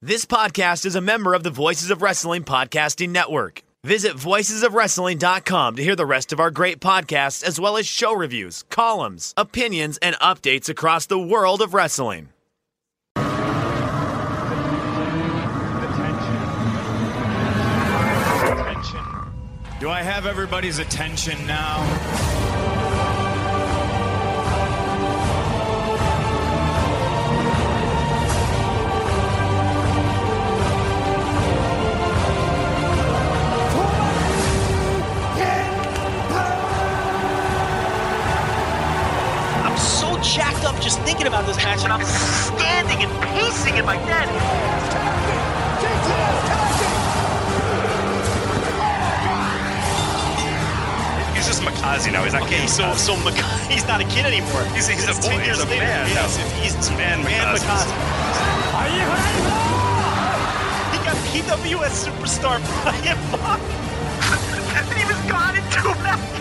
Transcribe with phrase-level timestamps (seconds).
[0.00, 3.62] This podcast is a member of the Voices of Wrestling Podcasting Network.
[3.82, 8.62] Visit voicesofwrestling.com to hear the rest of our great podcasts, as well as show reviews,
[8.70, 12.28] columns, opinions, and updates across the world of wrestling.
[18.46, 19.04] Attention.
[19.80, 22.27] Do I have everybody's attention now?
[40.80, 44.28] Just thinking about this match, and I'm standing and pacing in my bed.
[51.34, 52.24] He's just Makazi now.
[52.24, 52.98] He's not Okay, King so Makazi.
[52.98, 54.64] so Maka- he's not a kid anymore.
[54.74, 55.84] He's- he's a boy, he's a later.
[55.84, 56.44] man Yes, now.
[56.44, 57.62] if he's Man man Makazi.
[57.62, 57.94] Makazi.
[60.92, 63.60] He got PWS superstar Brian Mock.
[64.90, 66.37] and he was gone in two minutes.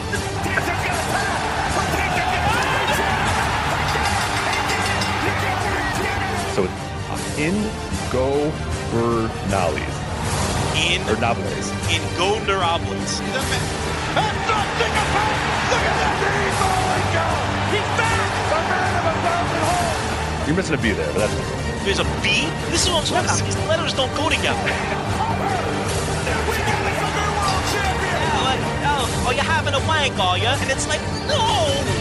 [7.37, 8.51] It's in Go
[8.91, 9.77] Bernales.
[10.75, 11.71] In Or Navales.
[11.89, 13.21] in Gondarables.
[20.47, 21.33] You're missing a B there, but that's
[21.83, 22.47] There's a B.
[22.71, 23.45] This is what I'm talking about.
[23.45, 24.59] These letters don't go together.
[28.89, 30.47] Oh, oh, you're having a wank, are you?
[30.47, 31.96] And it's like, no.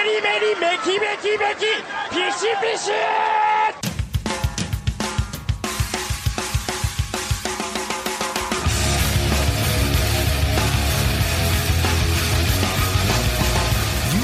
[0.00, 0.06] You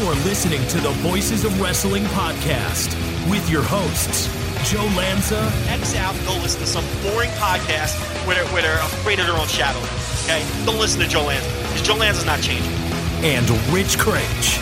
[0.09, 2.95] are listening to the Voices of Wrestling podcast
[3.31, 4.29] with your hosts,
[4.71, 7.95] Joe Lanza X out go listen to some boring podcast
[8.27, 9.81] where they're, where they're afraid of their own shadow.
[10.25, 10.43] Okay?
[10.65, 11.47] Don't listen to Joe Lanza.
[11.69, 12.86] Because Joe Lanza's not changing.
[13.25, 14.61] And Rich Kraetsch.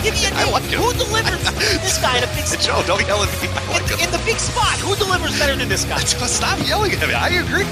[0.02, 0.52] Give me a I name.
[0.52, 0.62] like.
[0.64, 1.42] Who delivers
[1.82, 2.60] this guy in a big spot?
[2.62, 3.48] Joe, don't yell at me.
[3.68, 4.04] Like In, him.
[4.06, 5.98] in the big spot, who delivers better than this guy?
[6.04, 7.14] Stop yelling at me.
[7.14, 7.64] I agree.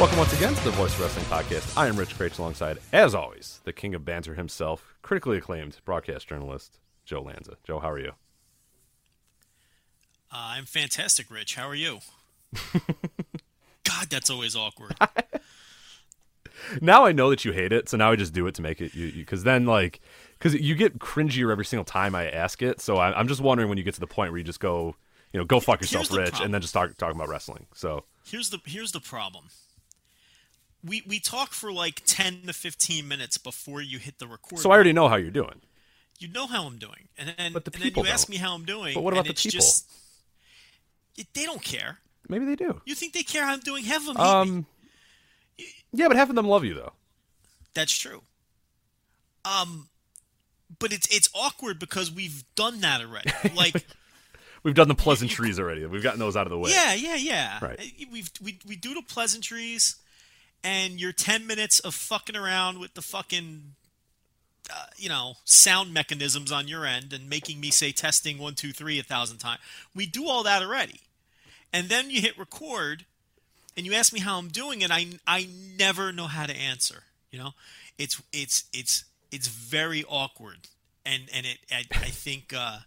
[0.00, 1.76] Welcome once again to the Voice Wrestling Podcast.
[1.76, 6.28] I am Rich Kraetsch alongside, as always, the king of banter himself, critically acclaimed broadcast
[6.28, 7.56] journalist, Joe Lanza.
[7.64, 8.12] Joe, how are you?
[10.32, 11.56] Uh, I'm fantastic, Rich.
[11.56, 11.98] How are you?
[13.88, 14.94] God, that's always awkward.
[16.82, 18.80] Now I know that you hate it, so now I just do it to make
[18.80, 20.00] it you because then like
[20.38, 22.80] because you get cringier every single time I ask it.
[22.80, 24.94] So I, I'm just wondering when you get to the point where you just go,
[25.32, 26.44] you know, go fuck yourself, Rich, problem.
[26.46, 27.66] and then just start talking about wrestling.
[27.74, 29.46] So Here's the here's the problem.
[30.84, 34.58] We we talk for like ten to fifteen minutes before you hit the record.
[34.58, 35.62] so I already know how you're doing.
[36.18, 38.34] you know how I'm doing, and then But the and then people you ask don't.
[38.34, 38.94] me how I'm doing.
[38.94, 39.60] But what about and the it's people?
[39.60, 39.86] Just,
[41.16, 41.98] it, they don't care.
[42.28, 42.80] Maybe they do.
[42.84, 43.84] You think they care how I'm doing?
[43.84, 44.30] Have them hate me.
[44.30, 44.66] Um,
[45.92, 46.92] yeah, but half of them love you though.
[47.74, 48.22] That's true.
[49.44, 49.88] Um,
[50.78, 53.30] but it's it's awkward because we've done that already.
[53.54, 53.86] Like.
[54.64, 55.86] We've done the pleasantries already.
[55.86, 56.72] We've gotten those out of the way.
[56.72, 57.58] Yeah, yeah, yeah.
[57.62, 57.80] Right.
[58.10, 59.96] We've we we do the pleasantries,
[60.64, 63.76] and your ten minutes of fucking around with the fucking,
[64.68, 68.72] uh, you know, sound mechanisms on your end and making me say testing one two
[68.72, 69.60] three a thousand times.
[69.94, 71.00] We do all that already,
[71.72, 73.04] and then you hit record,
[73.76, 75.48] and you ask me how I'm doing, and I I
[75.78, 77.04] never know how to answer.
[77.30, 77.50] You know,
[77.98, 80.68] it's it's it's it's very awkward,
[81.04, 82.52] and and it I, I think.
[82.56, 82.78] uh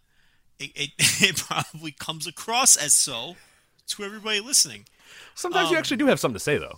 [0.60, 0.90] it, it,
[1.28, 3.36] it probably comes across as so
[3.88, 4.86] to everybody listening.
[5.34, 6.78] Sometimes you Um, actually do have something to say though.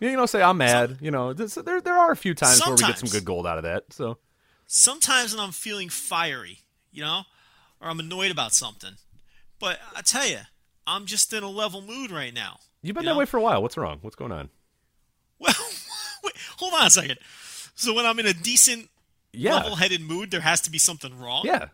[0.00, 0.98] You know, say I'm mad.
[1.00, 3.46] you know, this, there there are a few times where we get some good gold
[3.46, 3.84] out of that.
[3.90, 4.18] So
[4.66, 6.58] Sometimes when I'm feeling fiery,
[6.92, 7.22] you know,
[7.80, 8.96] or I'm annoyed about something.
[9.58, 10.40] But I tell you,
[10.86, 12.58] I'm just in a level mood right now.
[12.82, 13.18] you've been You that know?
[13.18, 13.62] way for a while.
[13.62, 13.98] What's wrong?
[14.02, 14.48] What's going on?
[15.38, 15.54] Well,
[16.24, 17.18] wait, hold on a second.
[17.74, 18.88] So when I'm in a decent,
[19.32, 21.42] Yeah, level-headed mood, there has to be something wrong.
[21.44, 21.66] yeah.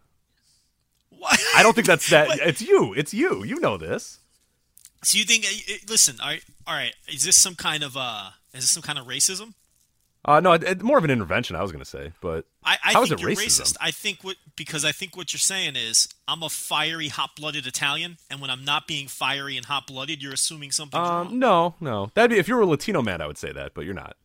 [1.11, 1.37] Why?
[1.56, 2.29] I don't think that's that.
[2.41, 2.93] It's you.
[2.94, 3.44] It's you.
[3.44, 4.19] You know this.
[5.05, 5.44] So you think?
[5.44, 6.94] uh, Listen, all right, all right.
[7.09, 8.31] Is this some kind of uh?
[8.55, 9.55] Is this some kind of racism?
[10.24, 11.56] Uh, no, it, more of an intervention.
[11.56, 13.76] I was going to say, but I, I how is think it racist.
[13.80, 18.19] I think what because I think what you're saying is I'm a fiery, hot-blooded Italian,
[18.30, 21.26] and when I'm not being fiery and hot-blooded, you're assuming something's wrong.
[21.26, 22.12] Um, no, no.
[22.14, 24.16] That'd be if you were a Latino man, I would say that, but you're not.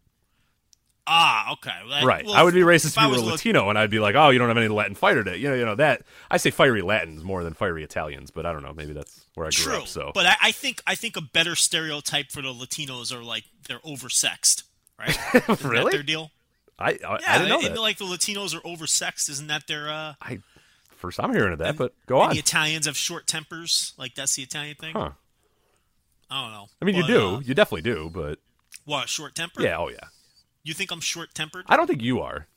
[1.09, 1.71] Ah, okay.
[1.87, 2.25] Well, Right.
[2.25, 3.89] well, I would be racist if, I you were was a Lat- Latino, and I'd
[3.89, 6.01] be like, "Oh, you don't have any Latin fighter today." You know, you know that.
[6.29, 8.73] I say fiery Latins more than fiery Italians, but I don't know.
[8.73, 9.87] Maybe that's where I grew True, up.
[9.87, 13.45] So, but I, I think I think a better stereotype for the Latinos are like
[13.69, 14.63] they're oversexed,
[14.99, 15.17] right?
[15.49, 15.83] Isn't Really?
[15.85, 16.31] that their deal?
[16.79, 16.97] I I, Yeah,
[17.27, 17.81] I didn't know and that.
[17.81, 19.29] like the Latinos are oversexed.
[19.29, 19.89] Isn't that their?
[19.89, 20.39] uh I
[20.95, 22.31] first I'm hearing of that, but go on.
[22.33, 23.93] The Italians have short tempers.
[23.97, 24.93] Like that's the Italian thing.
[24.93, 25.11] Huh.
[26.29, 26.67] I don't know.
[26.81, 27.35] I mean, you do.
[27.35, 28.39] uh, you definitely do, but
[28.85, 29.61] what short temper?
[29.61, 30.07] yeah, oh yeah.
[30.63, 31.63] You think I'm short tempered?
[31.67, 32.47] I don't think you are.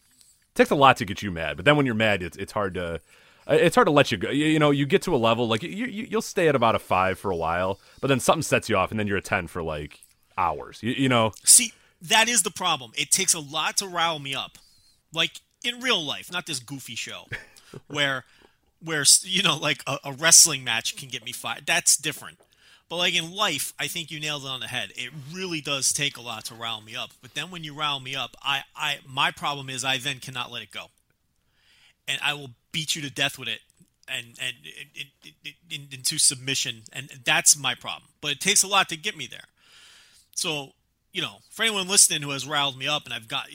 [0.48, 2.52] It takes a lot to get you mad, but then when you're mad, it's it's
[2.52, 3.00] hard to
[3.46, 4.30] it's hard to let you go.
[4.30, 6.74] You, you know, you get to a level like you, you you'll stay at about
[6.74, 9.22] a five for a while, but then something sets you off, and then you're a
[9.22, 10.00] ten for like
[10.36, 10.80] hours.
[10.82, 11.72] You, you know, See,
[12.02, 12.92] that is the problem.
[12.96, 14.58] It takes a lot to rile me up.
[15.12, 17.26] Like in real life, not this goofy show
[17.88, 18.24] where
[18.82, 21.66] where you know like a, a wrestling match can get me fired.
[21.66, 22.38] That's different.
[22.88, 24.90] But like in life, I think you nailed it on the head.
[24.96, 27.10] It really does take a lot to rile me up.
[27.22, 30.50] But then when you rile me up, I, I my problem is I then cannot
[30.50, 30.86] let it go.
[32.08, 33.60] And I will beat you to death with it
[34.08, 34.54] and and
[34.94, 35.06] in,
[35.44, 38.10] in, in, into submission and that's my problem.
[38.20, 39.44] But it takes a lot to get me there.
[40.34, 40.72] So,
[41.12, 43.46] you know, for anyone listening who has riled me up, and I've got,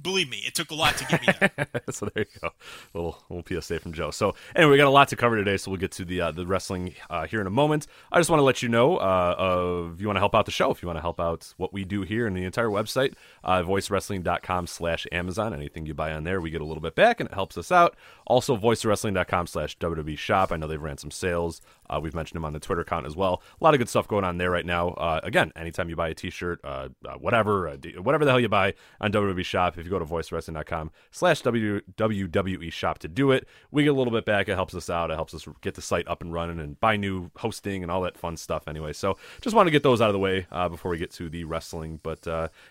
[0.00, 1.68] believe me, it took a lot to get me there.
[1.90, 2.50] so there you go,
[2.92, 4.10] little little PSA from Joe.
[4.10, 6.30] So anyway, we got a lot to cover today, so we'll get to the uh,
[6.32, 7.86] the wrestling uh, here in a moment.
[8.10, 10.52] I just want to let you know uh, of you want to help out the
[10.52, 13.14] show, if you want to help out what we do here and the entire website,
[13.44, 15.54] uh, voicewrestling.com/slash Amazon.
[15.54, 17.70] Anything you buy on there, we get a little bit back, and it helps us
[17.70, 17.96] out.
[18.26, 20.52] Also, voicewrestling.com/slash WWE Shop.
[20.52, 21.60] I know they've ran some sales.
[21.88, 23.42] Uh, we've mentioned them on the Twitter account as well.
[23.60, 24.88] A lot of good stuff going on there right now.
[24.90, 28.48] Uh, again, anytime you buy a T-shirt, uh, uh, whatever, uh, whatever the hell you
[28.48, 33.46] buy on WWE Shop, if you go to voicewrestling.com slash WWE Shop to do it,
[33.70, 34.48] we get a little bit back.
[34.48, 35.10] It helps us out.
[35.10, 38.00] It helps us get the site up and running and buy new hosting and all
[38.02, 38.66] that fun stuff.
[38.66, 41.10] Anyway, so just want to get those out of the way uh, before we get
[41.12, 42.00] to the wrestling.
[42.02, 42.26] But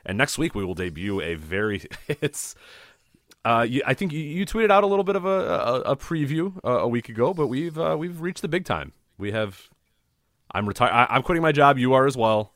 [0.05, 2.55] and next week we will debut a very it's.
[3.45, 5.95] Uh, you, I think you, you tweeted out a little bit of a, a, a
[5.95, 8.93] preview uh, a week ago, but we've uh, we've reached the big time.
[9.17, 9.69] We have.
[10.51, 11.07] I'm retired.
[11.09, 11.77] I'm quitting my job.
[11.77, 12.53] You are as well.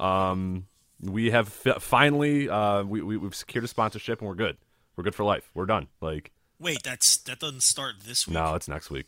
[0.00, 0.66] Um,
[1.00, 4.56] we have fi- finally uh, we, we we've secured a sponsorship and we're good.
[4.96, 5.50] We're good for life.
[5.54, 5.88] We're done.
[6.00, 8.34] Like Wait, that's that doesn't start this week.
[8.34, 9.06] no, it's next week.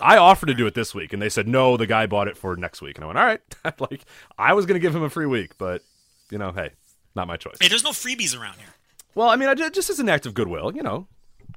[0.00, 1.76] I offered to do it this week, and they said no.
[1.76, 3.40] The guy bought it for next week, and I went, all right.
[3.90, 4.04] like
[4.36, 5.82] I was going to give him a free week, but
[6.30, 6.70] you know, hey,
[7.14, 7.56] not my choice.
[7.60, 8.74] Hey, there's no freebies around here.
[9.16, 11.08] Well, I mean, I ju- just as an act of goodwill, you know,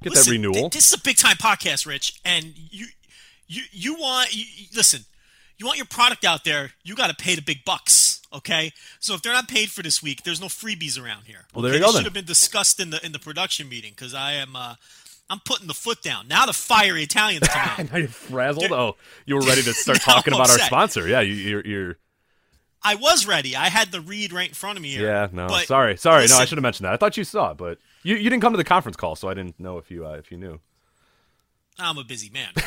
[0.02, 0.54] get Listen, that renewal.
[0.54, 2.88] th- this is a big time podcast, Rich, and you
[3.48, 5.02] you you want you, you- listen.
[5.62, 8.72] You want your product out there, you got to pay the big bucks, okay?
[9.02, 11.48] So if they're not paid for this week, there's no freebies around here.
[11.54, 11.80] Well, there okay?
[11.80, 14.56] you go should have been discussed in the in the production meeting because I am
[14.56, 14.76] uh,
[15.30, 16.30] I'm putting the foot down.
[16.30, 17.90] Now the fiery Italians come in.
[17.92, 18.72] Now you're frazzled.
[18.72, 18.96] Oh,
[19.26, 21.10] you were ready to start talking about our sponsor.
[21.10, 21.98] Yeah, you, you're, you're.
[22.82, 23.56] I was ready.
[23.56, 25.06] I had the read right in front of me here.
[25.06, 26.28] Yeah, no, sorry, sorry.
[26.28, 26.94] no, I should have mentioned that.
[26.94, 29.28] I thought you saw, it, but you, you didn't come to the conference call, so
[29.28, 30.60] I didn't know if you uh, if you knew.
[31.78, 32.50] I'm a busy man.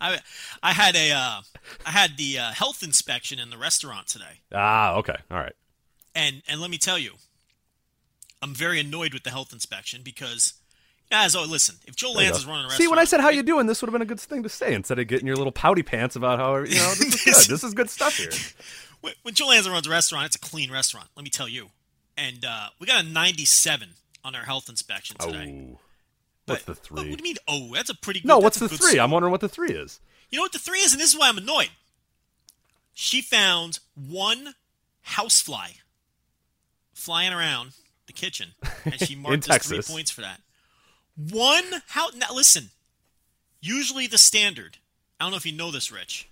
[0.00, 0.18] I
[0.62, 1.40] I had a uh,
[1.84, 5.52] I had the uh, health inspection in the restaurant today, Ah, okay, all right.
[6.14, 7.12] and and let me tell you,
[8.40, 10.54] I'm very annoyed with the health inspection because,
[11.10, 13.42] as oh listen, if Joe Lanza is running a See, when I said how you
[13.42, 15.52] doing, this would have been a good thing to say instead of getting your little
[15.52, 17.52] pouty pants about how you know this is good.
[17.54, 18.30] this is good stuff here.
[19.00, 21.08] when, when Joe Lanza runs a restaurant, it's a clean restaurant.
[21.16, 21.70] Let me tell you,
[22.16, 23.88] and uh, we got a 97
[24.24, 25.72] on our health inspection today.
[25.74, 25.78] Oh,
[26.46, 26.96] what's the three?
[26.96, 27.36] What do you mean?
[27.48, 28.20] Oh, that's a pretty.
[28.20, 28.90] Good, no, what's the three?
[28.90, 29.00] score.
[29.00, 30.00] I'm wondering what the three is.
[30.30, 31.70] You know what the three is, and this is why I'm annoyed.
[32.92, 34.54] She found one
[35.02, 35.70] housefly
[36.92, 37.72] flying around
[38.06, 38.50] the kitchen,
[38.84, 40.40] and she marked us three points for that.
[41.16, 42.14] One house.
[42.14, 42.70] Now listen.
[43.60, 44.78] Usually the standard.
[45.18, 46.28] I don't know if you know this, Rich.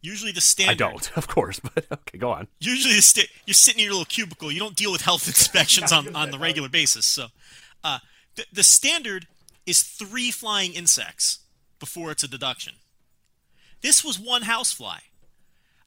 [0.00, 0.82] Usually the standard.
[0.82, 2.48] I don't, of course, but okay, go on.
[2.58, 4.50] Usually the sta- you're sitting in your little cubicle.
[4.50, 7.06] You don't deal with health inspections on, on the regular basis.
[7.06, 7.26] So,
[7.84, 7.98] uh,
[8.34, 9.26] the, the standard
[9.66, 11.40] is three flying insects
[11.78, 12.74] before it's a deduction.
[13.80, 14.98] This was one housefly.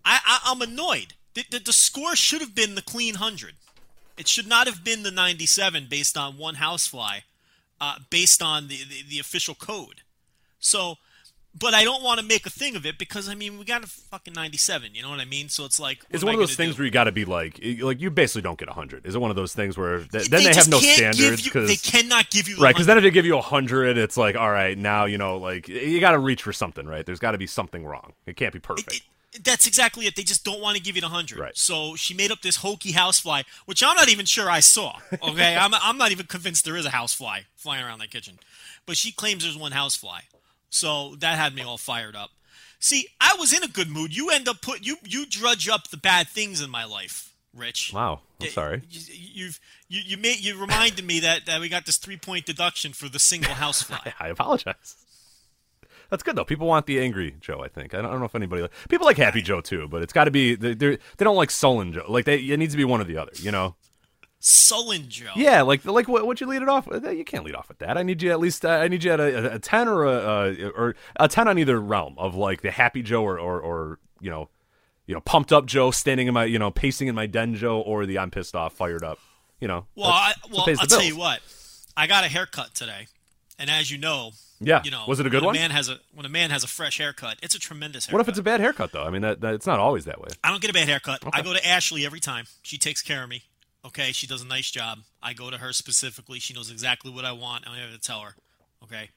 [0.03, 1.13] I, I I'm annoyed.
[1.33, 3.55] The, the, the score should have been the clean hundred.
[4.17, 7.19] It should not have been the 97 based on one housefly,
[7.81, 10.01] uh, based on the, the the official code.
[10.59, 10.95] So,
[11.57, 13.83] but I don't want to make a thing of it because I mean we got
[13.83, 14.95] a fucking 97.
[14.95, 15.49] You know what I mean?
[15.49, 16.79] So it's like It's one of those things do?
[16.79, 19.05] where you got to be like, like you basically don't get hundred.
[19.05, 21.69] Is it one of those things where th- then They they, have no standards because
[21.69, 22.73] they cannot give you right?
[22.73, 25.67] Because then if they give you hundred, it's like all right, now you know, like
[25.67, 27.05] you got to reach for something, right?
[27.05, 28.13] There's got to be something wrong.
[28.25, 28.93] It can't be perfect.
[28.93, 29.01] It-
[29.43, 30.15] That's exactly it.
[30.15, 31.39] They just don't want to give you the hundred.
[31.39, 31.57] Right.
[31.57, 34.97] So she made up this hokey housefly, which I'm not even sure I saw.
[35.21, 38.39] Okay, I'm I'm not even convinced there is a housefly flying around that kitchen,
[38.85, 40.21] but she claims there's one housefly.
[40.69, 42.31] So that had me all fired up.
[42.79, 44.15] See, I was in a good mood.
[44.15, 47.91] You end up put you you drudge up the bad things in my life, Rich.
[47.93, 48.21] Wow.
[48.41, 48.81] I'm sorry.
[48.89, 52.45] You, you've you you made you reminded me that that we got this three point
[52.45, 54.11] deduction for the single housefly.
[54.19, 54.95] I apologize.
[56.09, 56.45] That's good though.
[56.45, 57.61] People want the angry Joe.
[57.63, 57.93] I think.
[57.93, 60.25] I don't, I don't know if anybody people like Happy Joe too, but it's got
[60.25, 62.05] to be they they don't like sullen Joe.
[62.07, 63.31] Like they it needs to be one or the other.
[63.35, 63.75] You know.
[64.39, 65.31] Sullen Joe.
[65.35, 66.85] Yeah, like like what what you lead it off?
[66.85, 67.03] with?
[67.03, 67.97] You can't lead off with that.
[67.97, 68.63] I need you at least.
[68.63, 71.57] Uh, I need you at a, a ten or a uh, or a ten on
[71.57, 74.49] either realm of like the Happy Joe or or, or you know.
[75.07, 77.79] You know, pumped up Joe, standing in my, you know, pacing in my den Joe,
[77.79, 79.19] or the I'm pissed off, fired up.
[79.59, 79.85] You know.
[79.95, 81.41] Well, I, well, it pays the I'll tell you what.
[81.95, 83.05] I got a haircut today,
[83.59, 84.31] and as you know,
[84.65, 84.81] Yeah.
[84.83, 85.55] you know, Was it a good when one?
[85.55, 88.13] A man has a when a man has a fresh haircut, it's a tremendous haircut.
[88.13, 89.03] What if it's a bad haircut though?
[89.03, 90.29] I mean, that, that it's not always that way.
[90.43, 91.23] I don't get a bad haircut.
[91.31, 92.45] I go to Ashley every time.
[92.63, 93.43] She takes care of me.
[93.85, 94.99] Okay, she does a nice job.
[95.21, 96.39] I go to her specifically.
[96.39, 97.67] She knows exactly what I want.
[97.67, 98.35] I don't have to tell her.
[98.83, 99.09] Okay,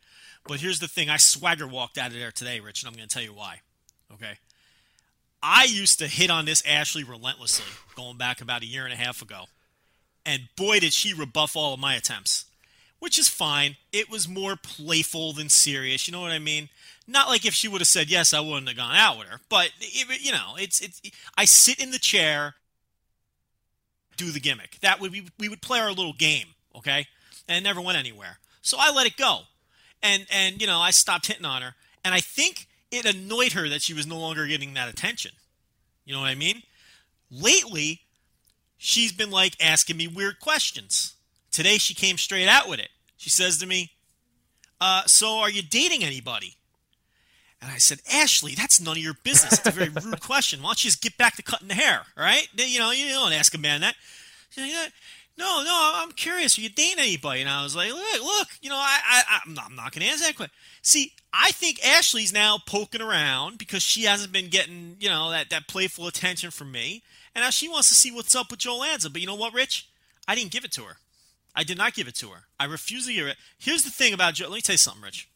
[0.47, 3.09] but here's the thing: I swagger walked out of there today, Rich, and I'm going
[3.09, 3.61] to tell you why.
[4.13, 4.35] Okay,
[5.43, 7.65] I used to hit on this Ashley relentlessly,
[7.97, 9.45] going back about a year and a half ago,
[10.27, 12.45] and boy, did she rebuff all of my attempts.
[13.01, 13.77] Which is fine.
[13.93, 16.09] It was more playful than serious.
[16.09, 16.69] You know what I mean?
[17.07, 19.41] Not like if she would have said yes, I wouldn't have gone out with her.
[19.49, 21.01] But it, you know, it's it's.
[21.37, 22.55] I sit in the chair,
[24.17, 24.79] do the gimmick.
[24.81, 27.07] That would be we would play our little game, okay?
[27.49, 28.39] And never went anywhere.
[28.61, 29.43] So I let it go,
[30.03, 31.75] and and you know I stopped hitting on her,
[32.05, 35.33] and I think it annoyed her that she was no longer getting that attention.
[36.05, 36.63] You know what I mean?
[37.31, 38.01] Lately,
[38.77, 41.15] she's been like asking me weird questions.
[41.51, 42.91] Today she came straight out with it.
[43.17, 43.93] She says to me,
[44.81, 46.55] uh, "So are you dating anybody?"
[47.61, 49.55] And I said, Ashley, that's none of your business.
[49.55, 50.63] It's a very rude question.
[50.63, 52.47] Why don't you just get back to cutting the hair, all right?
[52.55, 53.97] You know, you don't ask a man that.
[54.57, 54.87] Like, "Yeah,
[55.37, 56.57] No, no, I'm curious.
[56.57, 57.41] Are you dating anybody?
[57.41, 60.03] And I was like, look, look, you know, I, I, I'm not, I'm not going
[60.05, 60.55] to answer that question.
[60.83, 65.51] See, I think Ashley's now poking around because she hasn't been getting, you know, that,
[65.51, 67.03] that playful attention from me.
[67.35, 69.11] And now she wants to see what's up with Joe Lanza.
[69.11, 69.89] But you know what, Rich?
[70.27, 70.97] I didn't give it to her.
[71.59, 72.45] I did not give it to her.
[72.61, 73.37] I refuse to give it.
[73.59, 74.47] Here's the thing about Joe.
[74.47, 75.29] Let me tell you something, Rich.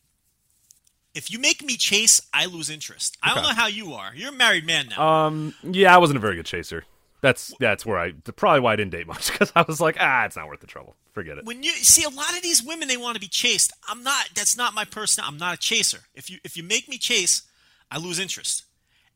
[1.17, 3.19] If you make me chase, I lose interest.
[3.25, 4.13] I don't know how you are.
[4.15, 5.27] You're a married man now.
[5.27, 6.85] Um, yeah, I wasn't a very good chaser.
[7.23, 10.25] That's that's where I probably why I didn't date much because I was like, ah,
[10.25, 10.95] it's not worth the trouble.
[11.13, 11.45] Forget it.
[11.45, 13.73] when you see a lot of these women, they want to be chased.
[13.89, 14.31] I'm not.
[14.35, 15.25] That's not my person.
[15.27, 16.05] I'm not a chaser.
[16.15, 17.43] If you if you make me chase,
[17.91, 18.63] I lose interest.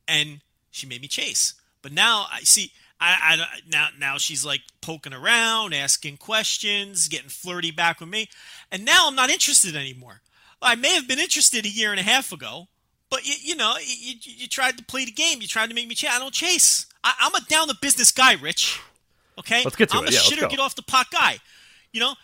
[0.09, 0.41] And
[0.73, 1.55] she made me chase.
[1.83, 2.73] But now I see.
[3.01, 8.29] I, I now now she's like poking around, asking questions, getting flirty back with me,
[8.73, 10.21] and now I'm not interested anymore.
[10.63, 12.69] I may have been interested a year and a half ago,
[13.11, 15.43] but you, you know, you, you, you tried to play the game.
[15.43, 16.11] You tried to make me chase.
[16.13, 16.87] I don't chase.
[17.05, 18.81] I, I'm a down the business guy, Rich.
[19.39, 20.11] Okay, Let's get to I'm it.
[20.11, 21.37] a Yeah, shitter get off the pot guy.
[21.93, 22.15] You know,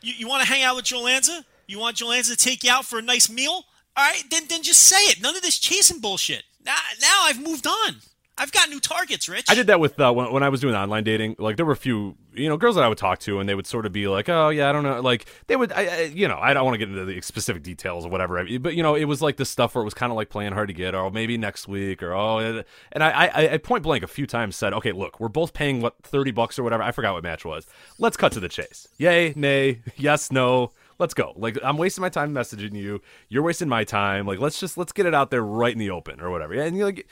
[0.00, 1.44] you, you want to hang out with Joe Lanza?
[1.66, 3.64] You want Joe Lanza to take you out for a nice meal?
[3.96, 5.20] All right, then then just say it.
[5.20, 6.44] None of this chasing bullshit.
[6.64, 7.96] Now now I've moved on.
[8.38, 9.46] I've got new targets, Rich.
[9.48, 11.36] I did that with uh, when, when I was doing online dating.
[11.38, 13.54] Like there were a few, you know, girls that I would talk to, and they
[13.54, 16.00] would sort of be like, "Oh yeah, I don't know." Like they would, I, I,
[16.02, 18.44] you know, I don't want to get into the specific details or whatever.
[18.58, 20.52] But you know, it was like this stuff where it was kind of like playing
[20.52, 22.62] hard to get, or maybe next week, or oh,
[22.92, 25.80] and I, I, I point blank a few times said, "Okay, look, we're both paying
[25.80, 26.82] what thirty bucks or whatever.
[26.82, 27.66] I forgot what match was.
[27.98, 28.86] Let's cut to the chase.
[28.98, 31.32] Yay, nay, yes, no." Let's go.
[31.36, 33.02] Like I'm wasting my time messaging you.
[33.28, 34.26] You're wasting my time.
[34.26, 36.54] Like let's just let's get it out there right in the open or whatever.
[36.54, 37.06] And you're like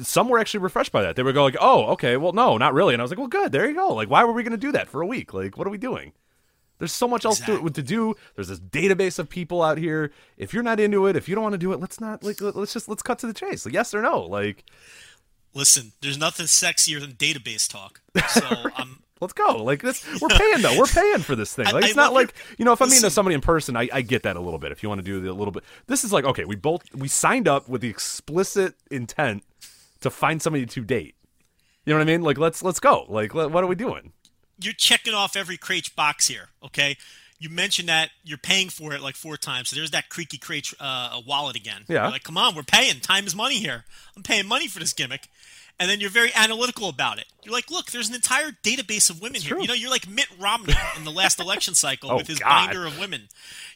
[0.00, 1.16] some were actually refreshed by that.
[1.16, 3.28] They would go like, "Oh, okay, well, no, not really." And I was like, "Well,
[3.28, 3.52] good.
[3.52, 3.88] There you go.
[3.94, 5.34] Like, why were we going to do that for a week?
[5.34, 6.12] Like, what are we doing?"
[6.78, 8.14] There's so much else to, to do.
[8.34, 10.12] There's this database of people out here.
[10.36, 12.40] If you're not into it, if you don't want to do it, let's not like
[12.42, 13.64] let- let's just let's cut to the chase.
[13.64, 14.20] Like, yes or no.
[14.20, 14.64] Like,
[15.54, 18.02] Listen, there's nothing sexier than database talk.
[18.28, 18.42] So
[18.76, 19.62] I'm let's go.
[19.64, 20.78] Like this, we're paying though.
[20.78, 21.66] We're paying for this thing.
[21.66, 23.40] I- Like I it's not love your- like you know if I'm meeting somebody in
[23.40, 24.72] person, I, I get that a little bit.
[24.72, 27.08] If you want to do the little bit, this is like okay, we both we
[27.08, 29.42] signed up with the explicit intent
[30.00, 31.14] to find somebody to date.
[31.84, 32.22] You know what I mean?
[32.22, 33.06] Like let's let's go.
[33.08, 34.12] Like let- what are we doing?
[34.58, 36.96] you're checking off every crate box here, okay?
[37.38, 39.68] You mentioned that you're paying for it like four times.
[39.68, 41.82] So there's that creaky crate uh, wallet again.
[41.88, 42.04] Yeah.
[42.04, 43.00] You're like, come on, we're paying.
[43.00, 43.84] Time is money here.
[44.16, 45.28] I'm paying money for this gimmick.
[45.78, 47.26] And then you're very analytical about it.
[47.44, 49.50] You're like, look, there's an entire database of women here.
[49.56, 49.60] true.
[49.62, 52.48] You know, you're like Mitt Romney in the last election cycle Oh, with his God.
[52.68, 53.28] binder of women.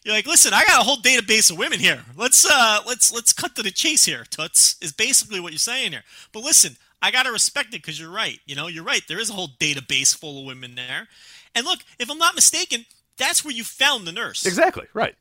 [0.03, 2.03] You're like, listen, I got a whole database of women here.
[2.17, 4.25] Let's uh, let's let's cut to the chase here.
[4.31, 6.05] Toots is basically what you're saying here.
[6.33, 8.41] But listen, I gotta respect it because you're right.
[8.47, 9.03] You know, you're right.
[9.07, 11.07] There is a whole database full of women there.
[11.55, 12.87] And look, if I'm not mistaken,
[13.19, 15.17] that's where you found the nurse Exactly right.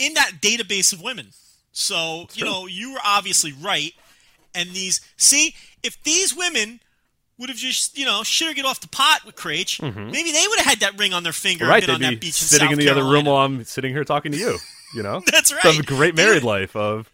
[0.00, 1.28] in that database of women.
[1.70, 2.46] So you true.
[2.46, 3.92] know, you were obviously right.
[4.54, 6.80] And these, see, if these women
[7.38, 9.80] would have just, you know, sugared off the pot with Kraetsch,
[10.10, 11.70] maybe they would have had that ring on their finger Mm-hmm.
[11.70, 13.26] right, and been they'd on be that beach in sitting South in the other room
[13.26, 14.58] while I'm sitting here talking to you.
[14.94, 15.86] You know, That's Some right.
[15.86, 17.12] great married would- life of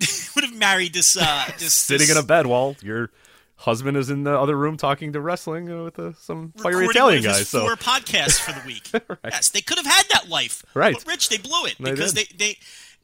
[0.34, 3.10] would have married this, uh, this sitting this in a bed while your
[3.56, 7.22] husband is in the other room talking to wrestling with uh, some fiery recording Italian
[7.22, 7.38] one of guys.
[7.38, 8.90] his So four podcasts for the week.
[9.24, 10.64] Yes, they could have had that life.
[10.74, 10.94] Right.
[10.94, 12.28] But Rich, they blew it They because did.
[12.28, 12.58] they, they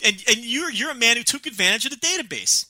[0.04, 2.66] and and you're you're a man who took advantage of the database,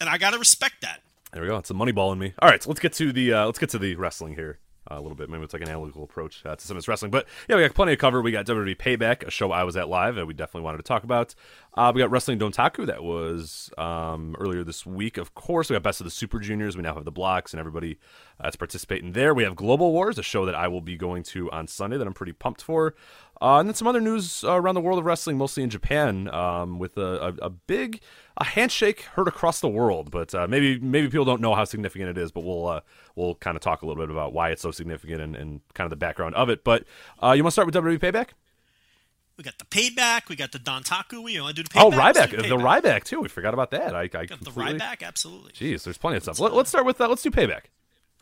[0.00, 1.00] and I got to respect that.
[1.32, 1.56] There we go.
[1.56, 2.32] It's a money ball in me.
[2.40, 4.58] All right, so let's get to the uh, let's get to the wrestling here
[4.90, 5.28] uh, a little bit.
[5.28, 7.10] Maybe it's like an analytical approach uh, to some of this wrestling.
[7.10, 8.22] But yeah, we got plenty of cover.
[8.22, 10.84] We got WWE Payback, a show I was at live that we definitely wanted to
[10.84, 11.34] talk about.
[11.74, 15.16] Uh, we got Wrestling Dontaku that was um, earlier this week.
[15.16, 16.76] Of course, we got Best of the Super Juniors.
[16.76, 17.98] We now have the blocks and everybody
[18.40, 19.34] uh, that's participating there.
[19.34, 22.06] We have Global Wars, a show that I will be going to on Sunday that
[22.06, 22.94] I'm pretty pumped for.
[23.40, 26.28] Uh, and then some other news uh, around the world of wrestling, mostly in Japan,
[26.34, 28.00] um, with a, a, a big
[28.36, 30.10] a handshake heard across the world.
[30.10, 32.32] But uh, maybe maybe people don't know how significant it is.
[32.32, 32.80] But we'll uh,
[33.14, 35.86] we'll kind of talk a little bit about why it's so significant and, and kind
[35.86, 36.64] of the background of it.
[36.64, 36.84] But
[37.22, 38.30] uh, you want to start with WWE Payback?
[39.36, 40.28] We got the payback.
[40.28, 41.22] We got the Dontaku.
[41.22, 41.82] We want to do the payback.
[41.84, 43.20] Oh, Ryback, do the Ryback too.
[43.20, 43.94] We forgot about that.
[43.94, 44.50] I, I Got the.
[44.50, 45.04] Ryback.
[45.04, 45.52] Absolutely.
[45.52, 46.40] Jeez, there's plenty of stuff.
[46.40, 47.08] Let, us start with that.
[47.08, 47.66] Let's do Payback.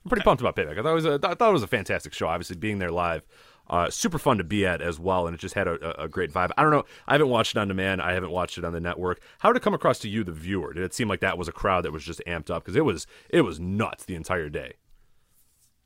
[0.05, 0.79] I'm pretty pumped about Payback.
[0.79, 2.29] I thought it was a, I thought it was a fantastic show.
[2.29, 3.27] Obviously, being there live,
[3.69, 6.33] uh, super fun to be at as well, and it just had a, a, great
[6.33, 6.51] vibe.
[6.57, 6.85] I don't know.
[7.07, 8.01] I haven't watched it on demand.
[8.01, 9.21] I haven't watched it on the network.
[9.41, 10.73] How did it come across to you, the viewer?
[10.73, 12.85] Did it seem like that was a crowd that was just amped up because it
[12.85, 14.75] was it was nuts the entire day?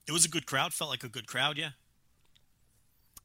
[0.06, 0.72] It was a good crowd.
[0.72, 1.56] Felt like a good crowd.
[1.56, 1.70] Yeah.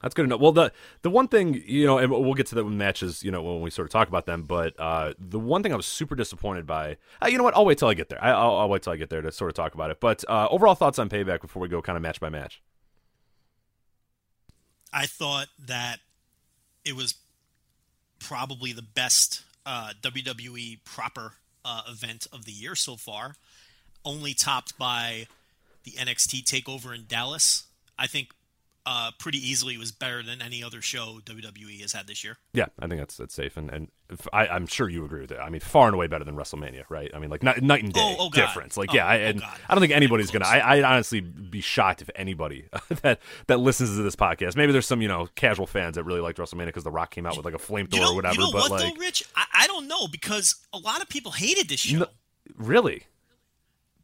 [0.02, 0.40] That's good enough.
[0.40, 0.72] Well, the
[1.02, 3.70] the one thing you know, and we'll get to the matches, you know, when we
[3.72, 4.44] sort of talk about them.
[4.44, 7.56] But uh, the one thing I was super disappointed by, uh, you know what?
[7.56, 8.24] I'll wait till I get there.
[8.24, 10.00] I, I'll, I'll wait till I get there to sort of talk about it.
[10.00, 12.62] But uh, overall thoughts on Payback before we go kind of match by match.
[14.96, 16.00] I thought that
[16.86, 17.16] it was
[18.20, 21.34] probably the best uh, WWE proper
[21.66, 23.36] uh, event of the year so far,
[24.06, 25.28] only topped by
[25.84, 27.66] the NXT takeover in Dallas.
[28.00, 28.30] I think
[28.86, 32.38] uh, pretty easily was better than any other show WWE has had this year.
[32.54, 33.90] Yeah, I think that's that's safe, and and
[34.32, 35.40] I, I'm sure you agree with it.
[35.40, 37.10] I mean, far and away better than WrestleMania, right?
[37.14, 38.78] I mean, like night, night and day Oh, oh, difference.
[38.78, 39.42] Like, Oh, yeah, I, oh, and.
[39.68, 40.46] I don't think anybody's gonna.
[40.46, 42.66] I, I'd honestly be shocked if anybody
[43.02, 44.56] that that listens to this podcast.
[44.56, 47.26] Maybe there's some you know casual fans that really liked WrestleMania because The Rock came
[47.26, 48.34] out with like a flamethrower You know, or whatever.
[48.36, 49.24] you know but what like, though, Rich?
[49.36, 52.00] I, I don't know because a lot of people hated this show.
[52.00, 52.08] No-
[52.58, 53.06] really,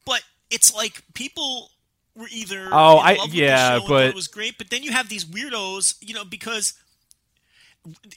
[0.06, 1.70] but it's like people
[2.16, 5.10] were either Oh, I- yeah, the show but- it was great, but then you have
[5.10, 6.74] these weirdos, you know, because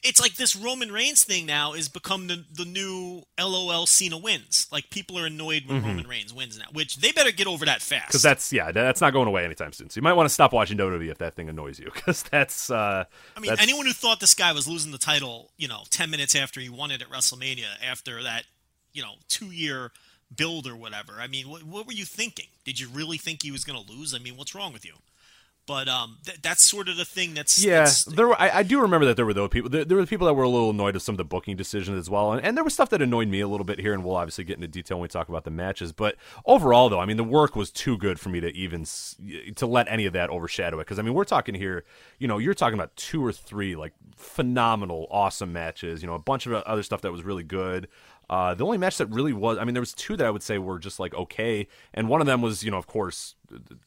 [0.02, 4.66] it's like this Roman Reigns thing now is become the the new LOL Cena wins.
[4.70, 7.80] Like people are annoyed when Roman Reigns wins now, which they better get over that
[7.80, 8.08] fast.
[8.08, 9.88] because that's yeah, that's not going away anytime soon.
[9.88, 12.70] So you might want to stop watching WWE if that thing annoys you, because that's.
[12.70, 13.04] Uh,
[13.36, 16.10] I mean, that's- anyone who thought this guy was losing the title, you know, ten
[16.10, 18.44] minutes after he won it at WrestleMania, after that,
[18.92, 19.92] you know, two year
[20.36, 21.14] build or whatever.
[21.20, 22.46] I mean, what, what were you thinking?
[22.64, 24.14] Did you really think he was going to lose?
[24.14, 24.94] I mean, what's wrong with you?
[25.66, 28.40] But um, th- that's sort of the thing that's Yeah, that's- there were.
[28.40, 29.70] I, I do remember that there were those people.
[29.70, 31.98] There, there were people that were a little annoyed with some of the booking decisions
[31.98, 33.94] as well, and, and there was stuff that annoyed me a little bit here.
[33.94, 35.92] And we'll obviously get into detail when we talk about the matches.
[35.92, 38.84] But overall, though, I mean, the work was too good for me to even
[39.56, 40.84] to let any of that overshadow it.
[40.84, 41.84] Because I mean, we're talking here.
[42.18, 46.02] You know, you're talking about two or three like phenomenal, awesome matches.
[46.02, 47.88] You know, a bunch of other stuff that was really good.
[48.30, 50.42] Uh, the only match that really was, I mean, there was two that I would
[50.42, 53.34] say were just like okay, and one of them was, you know, of course,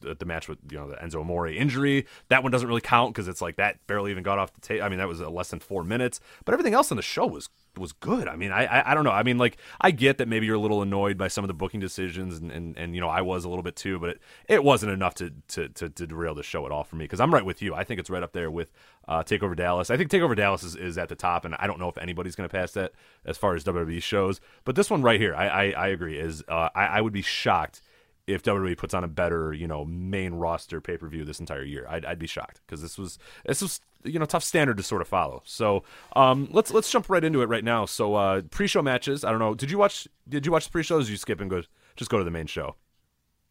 [0.00, 2.06] the, the match with you know the Enzo Amore injury.
[2.28, 4.82] That one doesn't really count because it's like that barely even got off the tape.
[4.82, 7.48] I mean, that was less than four minutes, but everything else on the show was
[7.76, 8.28] was good.
[8.28, 9.10] I mean, I, I I don't know.
[9.10, 11.54] I mean, like I get that maybe you're a little annoyed by some of the
[11.54, 14.20] booking decisions, and and, and you know I was a little bit too, but it,
[14.48, 17.20] it wasn't enough to, to to to derail the show at all for me because
[17.20, 17.74] I'm right with you.
[17.74, 18.72] I think it's right up there with
[19.06, 19.90] uh, Takeover Dallas.
[19.90, 22.36] I think Takeover Dallas is, is at the top, and I don't know if anybody's
[22.36, 22.92] going to pass that
[23.24, 24.40] as far as WWE shows.
[24.64, 26.18] But this one right here, I I, I agree.
[26.18, 27.80] Is uh, I, I would be shocked
[28.28, 31.64] if WWE puts on a better, you know, main roster pay per view this entire
[31.64, 31.86] year.
[31.88, 35.00] I'd, I'd be shocked because this was this was you know tough standard to sort
[35.02, 35.42] of follow.
[35.44, 35.82] So
[36.14, 37.86] um, let's let's jump right into it right now.
[37.86, 39.24] So uh, pre show matches.
[39.24, 39.54] I don't know.
[39.54, 41.06] Did you watch Did you watch the pre shows?
[41.06, 41.62] Did you skip and go
[41.96, 42.76] just go to the main show?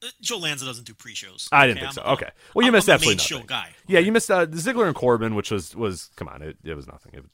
[0.04, 1.50] uh, Joe Lanza doesn't do pre-shows.
[1.52, 2.04] I didn't think so.
[2.04, 2.30] Okay.
[2.54, 3.40] Well, you I'm- missed I'm absolutely main nothing.
[3.42, 3.70] show guy.
[3.88, 6.86] Yeah, you missed uh, Ziggler and Corbin, which was was come on, it, it was
[6.86, 7.14] nothing.
[7.16, 7.26] It,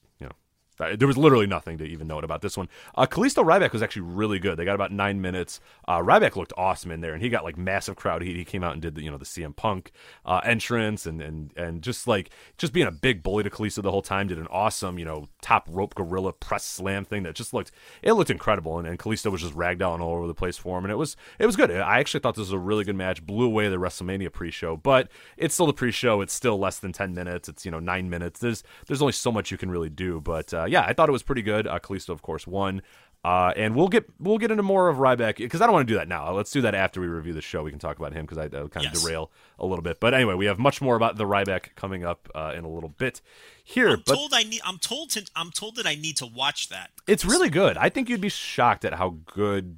[0.77, 2.67] there was literally nothing to even note about this one.
[2.95, 4.57] Uh, Kalisto Ryback was actually really good.
[4.57, 5.59] They got about nine minutes.
[5.87, 8.35] Uh, Ryback looked awesome in there, and he got like massive crowd heat.
[8.35, 9.91] He came out and did the you know the CM Punk
[10.25, 13.91] uh, entrance, and and and just like just being a big bully to Kalisto the
[13.91, 14.27] whole time.
[14.27, 18.13] Did an awesome you know top rope gorilla press slam thing that just looked it
[18.13, 20.91] looked incredible, and, and Kalisto was just ragdolling all over the place for him, and
[20.91, 21.71] it was it was good.
[21.71, 23.25] I actually thought this was a really good match.
[23.25, 26.21] Blew away the WrestleMania pre-show, but it's still the pre-show.
[26.21, 27.47] It's still less than ten minutes.
[27.47, 28.39] It's you know nine minutes.
[28.39, 31.13] There's there's only so much you can really do, but uh, yeah, I thought it
[31.13, 31.67] was pretty good.
[31.67, 32.81] Uh, Kalisto, of course, won.
[33.25, 35.93] Uh, and we'll get we'll get into more of Ryback because I don't want to
[35.93, 36.33] do that now.
[36.33, 37.63] Let's do that after we review the show.
[37.63, 39.01] We can talk about him because I uh, kind of Yes.
[39.01, 40.01] derail a little bit.
[40.01, 42.89] But anyway, we have much more about the Ryback coming up uh, in a little
[42.89, 43.21] bit
[43.63, 43.91] here.
[43.91, 44.59] I'm but told I need.
[44.65, 45.25] I'm told to.
[45.37, 46.89] I'm told that I need to watch that.
[47.07, 47.77] it's really good.
[47.77, 49.77] I think you'd be shocked at how good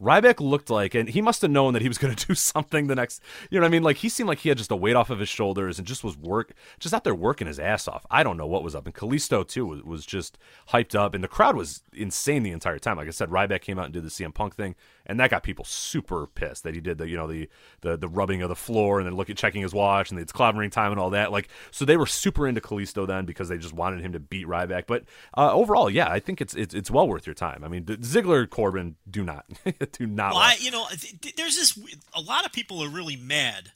[0.00, 2.86] Ryback looked like, and he must have known that he was going to do something
[2.86, 3.22] the next.
[3.50, 3.82] You know what I mean?
[3.82, 6.02] Like he seemed like he had just a weight off of his shoulders and just
[6.02, 8.06] was work, just out there working his ass off.
[8.10, 10.38] I don't know what was up, and Kalisto too was, was just
[10.70, 12.96] hyped up, and the crowd was insane the entire time.
[12.96, 14.74] Like I said, Ryback came out and did the CM Punk thing,
[15.10, 17.48] and that got people super pissed that he did the you know the
[17.80, 20.70] the the rubbing of the floor and then looking checking his watch and it's clobbering
[20.70, 21.32] time and all that.
[21.32, 24.46] Like so they were super into Kalisto then because they just wanted him to beat
[24.46, 24.84] Ryback.
[24.86, 25.04] But
[25.36, 27.62] uh, overall, yeah, I think it's it's it's well worth your time.
[27.64, 29.46] I mean, Ziggler Corbin do not
[29.92, 30.32] do not.
[30.32, 31.78] Well, I, you know, th- th- there's this.
[32.14, 33.72] A lot of people are really mad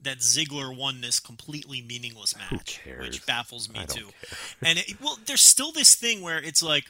[0.00, 3.04] that Ziggler won this completely meaningless match, cares?
[3.04, 4.04] which baffles me too.
[4.04, 4.38] care.
[4.62, 6.84] and it, well, there's still this thing where it's like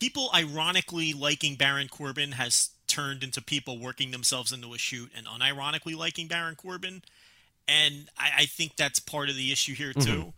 [0.00, 5.26] people ironically liking Baron Corbin has turned into people working themselves into a shoot, and
[5.26, 7.02] unironically liking Baron Corbin,
[7.68, 10.32] and I, I think that's part of the issue here too.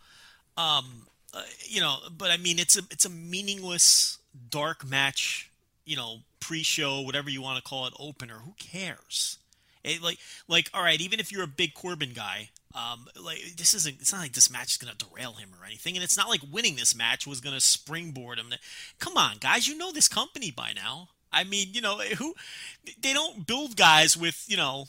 [0.59, 4.19] Um, uh, you know, but I mean, it's a it's a meaningless
[4.51, 5.49] dark match.
[5.85, 8.35] You know, pre-show, whatever you want to call it, opener.
[8.45, 9.39] Who cares?
[9.83, 13.75] It, like, like, all right, even if you're a big Corbin guy, um, like this
[13.75, 14.01] isn't.
[14.01, 16.41] It's not like this match is gonna derail him or anything, and it's not like
[16.51, 18.51] winning this match was gonna springboard him.
[18.51, 18.59] To,
[18.99, 21.09] come on, guys, you know this company by now.
[21.33, 22.35] I mean, you know who?
[23.01, 24.87] They don't build guys with you know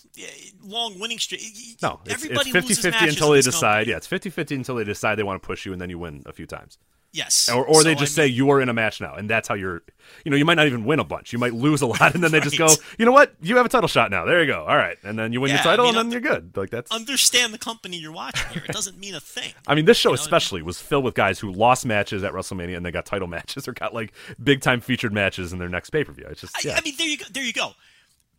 [0.61, 1.41] long winning streak.
[1.81, 3.61] no, it's, everybody it's 50 loses 50 matches until they decide.
[3.61, 3.91] company.
[3.91, 5.99] Yeah, it's 50 50 until they decide they want to push you and then you
[5.99, 6.77] win a few times.
[7.13, 9.47] Yes, Or, or they just I say you are in a match now, and that's
[9.47, 9.83] how you're.
[10.25, 11.31] You know, you might not even win a bunch.
[11.31, 13.35] You might lose a lot, and then they just go, you know what?
[13.39, 14.25] You have a title shot now.
[14.25, 14.65] There you go.
[14.65, 16.57] All right, and then you win Yeah, your I title, mean, and then you're good.
[16.57, 16.91] Like that's.
[16.91, 18.63] understand the company you're watching here.
[18.67, 19.53] It doesn't mean a thing.
[19.67, 20.23] I mean, this show You know I mean?
[20.23, 23.67] especially was filled with guys who lost matches at WrestleMania and they got title matches
[23.67, 24.11] or got like
[24.43, 26.25] big time featured matches in their next pay per view.
[26.31, 27.25] It's just I, yeah, I mean, there you go.
[27.31, 27.73] There you go.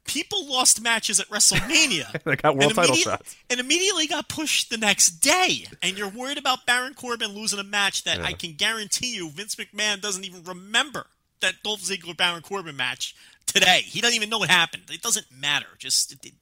[0.06, 2.10] People lost matches at WrestleMania.
[2.24, 3.36] They got world and title shots.
[3.48, 5.66] And immediately got pushed the next day.
[5.82, 9.54] And you're worried about Baron Corbin losing a match that I can guarantee you Vince
[9.54, 11.06] McMahon doesn't even remember
[11.40, 13.14] that Dolph Ziggler Baron Corbin match
[13.46, 13.80] today.
[13.84, 14.84] He doesn't even know what happened.
[14.90, 15.66] It doesn't matter.
[15.78, 16.32] Just it, it-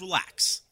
[0.00, 0.62] relax.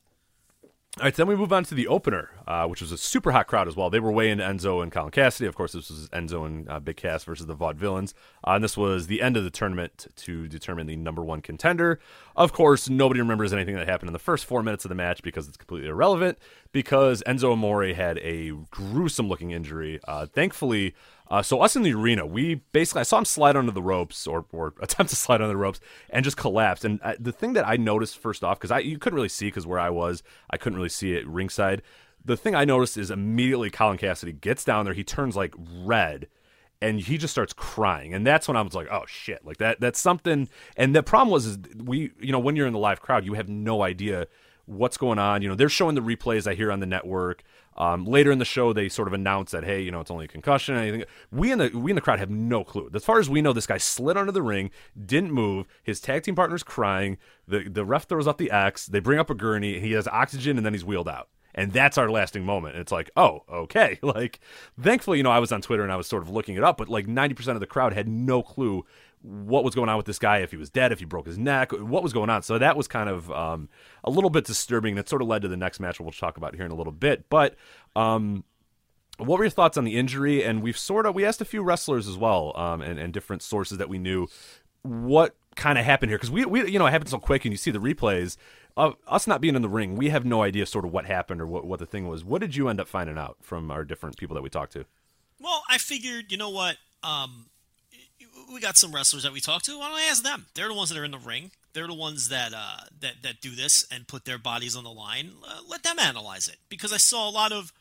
[0.98, 3.32] All right, so then we move on to the opener, uh, which was a super
[3.32, 3.90] hot crowd as well.
[3.90, 5.46] They were weighing Enzo and Colin Cassady.
[5.46, 8.14] Of course, this was Enzo and uh, Big Cass versus the Vaudevillains.
[8.46, 12.00] Uh, and this was the end of the tournament to determine the number one contender.
[12.36, 15.22] Of course, nobody remembers anything that happened in the first four minutes of the match
[15.22, 16.38] because it's completely irrelevant.
[16.72, 20.00] Because Enzo Amore had a gruesome looking injury.
[20.08, 20.94] Uh, thankfully,
[21.32, 24.26] uh, so us in the arena, we basically I saw him slide under the ropes
[24.26, 26.84] or, or attempt to slide under the ropes and just collapsed.
[26.84, 29.46] And uh, the thing that I noticed first off, because I you couldn't really see
[29.46, 31.80] because where I was, I couldn't really see it ringside.
[32.24, 36.28] The thing I noticed is immediately Colin Cassady gets down there, he turns like red,
[36.80, 39.80] and he just starts crying, and that's when I was like, oh shit, like that
[39.80, 40.48] that's something.
[40.76, 43.34] And the problem was is we you know when you're in the live crowd, you
[43.34, 44.26] have no idea
[44.66, 45.42] what's going on.
[45.42, 47.42] You know, they're showing the replays I hear on the network.
[47.76, 50.26] Um, later in the show, they sort of announce that hey, you know, it's only
[50.26, 50.76] a concussion.
[50.76, 51.04] Anything.
[51.30, 52.90] We in the we in the crowd have no clue.
[52.94, 54.70] As far as we know, this guy slid under the ring,
[55.06, 55.66] didn't move.
[55.82, 57.16] His tag team partner's crying.
[57.48, 58.86] The the ref throws up the X.
[58.86, 59.80] They bring up a gurney.
[59.80, 61.28] He has oxygen, and then he's wheeled out.
[61.54, 62.74] And that's our lasting moment.
[62.74, 63.98] And it's like, oh, okay.
[64.12, 64.40] Like,
[64.80, 66.76] thankfully, you know, I was on Twitter and I was sort of looking it up,
[66.76, 68.84] but like 90% of the crowd had no clue
[69.22, 71.38] what was going on with this guy, if he was dead, if he broke his
[71.38, 72.42] neck, what was going on.
[72.42, 73.68] So that was kind of um,
[74.04, 74.96] a little bit disturbing.
[74.96, 76.92] That sort of led to the next match, we'll talk about here in a little
[76.92, 77.28] bit.
[77.30, 77.54] But
[77.94, 78.44] um,
[79.18, 80.44] what were your thoughts on the injury?
[80.44, 83.42] And we've sort of we asked a few wrestlers as well, um, and, and different
[83.42, 84.26] sources that we knew
[84.82, 87.52] what kind of happened here because we, we you know it happened so quick and
[87.52, 88.36] you see the replays
[88.76, 91.40] of us not being in the ring we have no idea sort of what happened
[91.40, 93.84] or what, what the thing was what did you end up finding out from our
[93.84, 94.84] different people that we talked to
[95.40, 96.76] Well, I figured, you know what?
[97.02, 97.46] Um,
[98.52, 99.78] we got some wrestlers that we talked to.
[99.78, 100.46] Why don't I ask them?
[100.54, 101.50] They're the ones that are in the ring.
[101.72, 104.90] They're the ones that uh, that that do this and put their bodies on the
[104.90, 105.32] line.
[105.46, 107.72] Uh, let them analyze it because I saw a lot of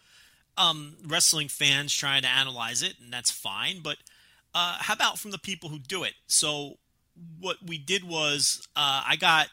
[0.57, 3.81] um, wrestling fans trying to analyze it, and that's fine.
[3.83, 3.97] But
[4.55, 6.13] uh, how about from the people who do it?
[6.27, 6.77] So
[7.39, 9.47] what we did was uh, I got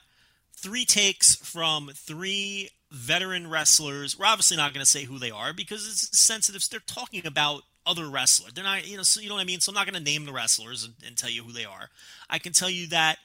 [0.56, 4.18] three takes from three veteran wrestlers.
[4.18, 6.62] We're obviously not going to say who they are because it's sensitive.
[6.70, 8.52] They're talking about other wrestlers.
[8.52, 9.60] They're not, you know, so you know what I mean.
[9.60, 11.88] So I'm not going to name the wrestlers and, and tell you who they are.
[12.28, 13.18] I can tell you that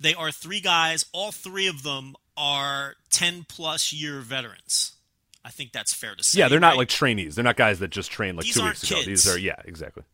[0.00, 1.04] they are three guys.
[1.12, 4.92] All three of them are 10 plus year veterans.
[5.44, 6.38] I think that's fair to say.
[6.38, 6.78] yeah they're not right?
[6.78, 9.36] like trainees they're not guys that just trained like These two weeks ago these are
[9.36, 10.04] yeah exactly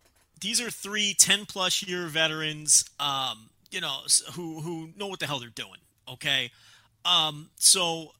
[0.40, 4.00] these are three 10 plus year veterans um you know
[4.32, 6.50] who who know what the hell they're doing okay
[7.04, 8.12] um so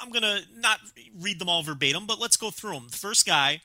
[0.00, 0.78] i'm gonna not
[1.20, 3.60] read them all verbatim but let's go through them the first guy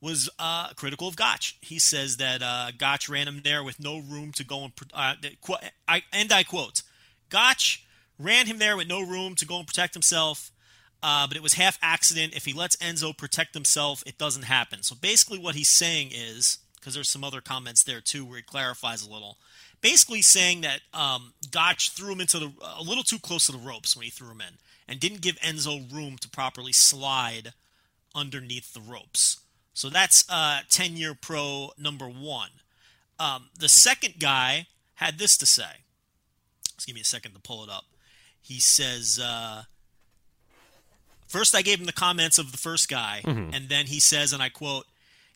[0.00, 1.58] was uh, critical of Gotch.
[1.60, 5.14] He says that uh, Gotch ran him there with no room to go and uh,
[5.86, 6.82] I, and I quote,
[7.28, 7.84] Gotch
[8.18, 10.50] ran him there with no room to go and protect himself.
[11.02, 12.34] Uh, but it was half accident.
[12.34, 14.82] If he lets Enzo protect himself, it doesn't happen.
[14.82, 18.42] So basically, what he's saying is because there's some other comments there too where he
[18.42, 19.36] clarifies a little.
[19.82, 23.58] Basically, saying that um, Gotch threw him into the a little too close to the
[23.58, 24.54] ropes when he threw him in,
[24.88, 27.52] and didn't give Enzo room to properly slide
[28.14, 29.40] underneath the ropes.
[29.72, 32.50] So that's uh, 10 year pro number one.
[33.18, 34.66] Um, the second guy
[34.96, 35.84] had this to say.
[36.74, 37.84] Just give me a second to pull it up.
[38.42, 39.62] He says, uh,
[41.26, 43.54] First, I gave him the comments of the first guy, Mhm.
[43.54, 44.86] and then he says, and I quote,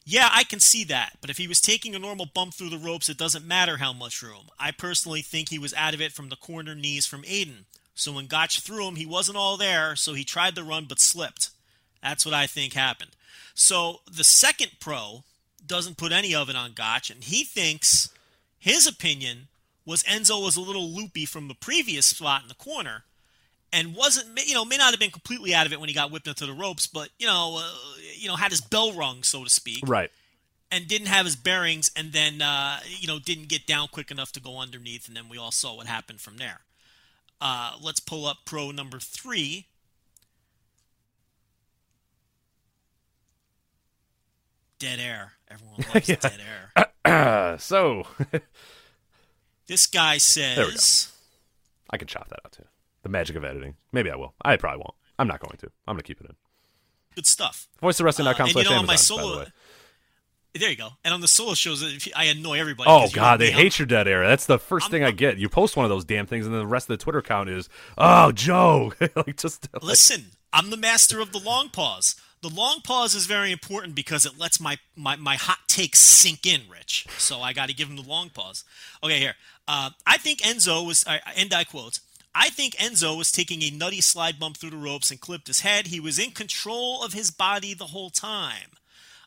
[0.06, 2.78] Yeah, I can see that, but if he was taking a normal bump through the
[2.78, 4.50] ropes, it doesn't matter how much room.
[4.58, 7.64] I personally think he was out of it from the corner knees from Aiden.
[7.94, 11.00] So when Gotch threw him, he wasn't all there, so he tried to run but
[11.00, 11.50] slipped.
[12.02, 13.12] That's what I think happened.
[13.54, 15.24] So the second pro
[15.66, 18.10] doesn't put any of it on Gotch, and he thinks
[18.58, 19.48] his opinion
[19.86, 23.04] was Enzo was a little loopy from the previous spot in the corner,
[23.74, 26.10] and wasn't you know may not have been completely out of it when he got
[26.10, 27.72] whipped into the ropes, but you know uh,
[28.16, 30.10] you know had his bell rung so to speak, Right.
[30.70, 34.32] and didn't have his bearings, and then uh, you know didn't get down quick enough
[34.32, 36.60] to go underneath, and then we all saw what happened from there.
[37.40, 39.66] Uh, let's pull up pro number three.
[44.78, 45.32] Dead air.
[45.50, 46.16] Everyone loves Yeah.
[46.16, 46.40] dead
[47.06, 47.58] air.
[47.58, 48.06] so
[49.66, 50.76] This guy There we go.
[50.76, 51.12] says.
[51.90, 52.64] I can chop that out too.
[53.04, 53.76] The magic of editing.
[53.92, 54.34] Maybe I will.
[54.42, 54.94] I probably won't.
[55.18, 55.66] I'm not going to.
[55.86, 56.34] I'm going to keep it in.
[57.14, 57.68] Good stuff.
[57.80, 59.46] VoiceOfWrestling.com Uh, slash you know, on Amazon, my by the solo, way.
[60.54, 60.88] there you go.
[61.04, 61.84] And on the solo shows,
[62.16, 62.90] I annoy everybody.
[62.90, 64.26] Oh God, they hate your dead air.
[64.26, 65.36] That's the 1st thing I get.
[65.38, 67.50] You post one of those damn things, and then the rest of the Twitter account
[67.50, 72.16] is, "Oh, Joe." like just like, Listen, I'm the master of the long pause.
[72.40, 76.46] The long pause is very important because it lets my my, my hot takes sink
[76.46, 77.06] in, Rich.
[77.18, 78.64] So I got to give him the long pause.
[79.02, 79.34] Okay, here.
[79.68, 82.00] Uh, I think Enzo was, uh, and I quote.
[82.34, 85.60] I think Enzo was taking a nutty slide bump through the ropes and clipped his
[85.60, 85.86] head.
[85.86, 88.70] He was in control of his body the whole time.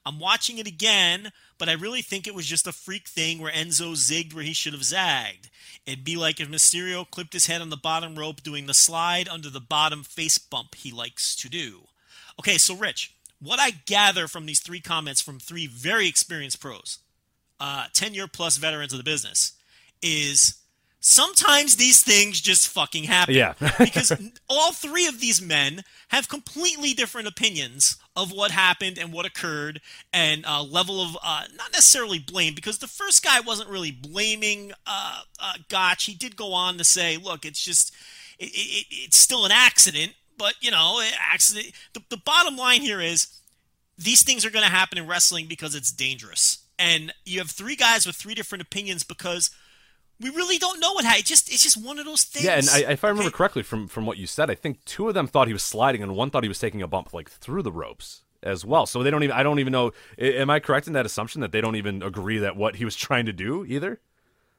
[0.06, 3.52] I'm watching it again, but I really think it was just a freak thing where
[3.52, 5.50] Enzo zigged where he should have zagged.
[5.86, 9.28] It'd be like if Mysterio clipped his head on the bottom rope doing the slide
[9.28, 11.88] under the bottom face bump he likes to do.
[12.39, 17.00] Okay, so Rich, what I gather from these three comments from three very experienced pros,
[17.60, 19.54] uh, 10 year plus veterans of the business,
[20.02, 20.56] is
[21.08, 23.34] sometimes these things just fucking happen.
[23.34, 23.54] Yeah.
[23.80, 24.12] because
[24.50, 29.80] all three of these men have completely different opinions of what happened and what occurred
[30.12, 34.74] and uh, level of uh, not necessarily blame because the first guy wasn't really blaming
[34.86, 36.04] uh, uh, Gotch.
[36.04, 37.96] He did go on to say, look, it's just,
[38.38, 41.72] it, it, it's still an accident, but, you know, accident.
[41.93, 43.28] The, the bottom line here is
[43.98, 46.65] these things are going to happen in wrestling because it's dangerous.
[46.78, 49.50] And you have three guys with three different opinions because
[50.19, 51.21] we really don't know what happened.
[51.21, 52.45] It just it's just one of those things.
[52.45, 53.38] yeah, and I, if I remember okay?
[53.38, 56.01] correctly from from what you said, I think two of them thought he was sliding,
[56.03, 58.86] and one thought he was taking a bump like through the ropes as well.
[58.86, 59.36] So they don't even.
[59.36, 59.91] I don't even know.
[60.17, 62.95] Am I correct in that assumption that they don't even agree that what he was
[63.08, 63.99] trying to do either?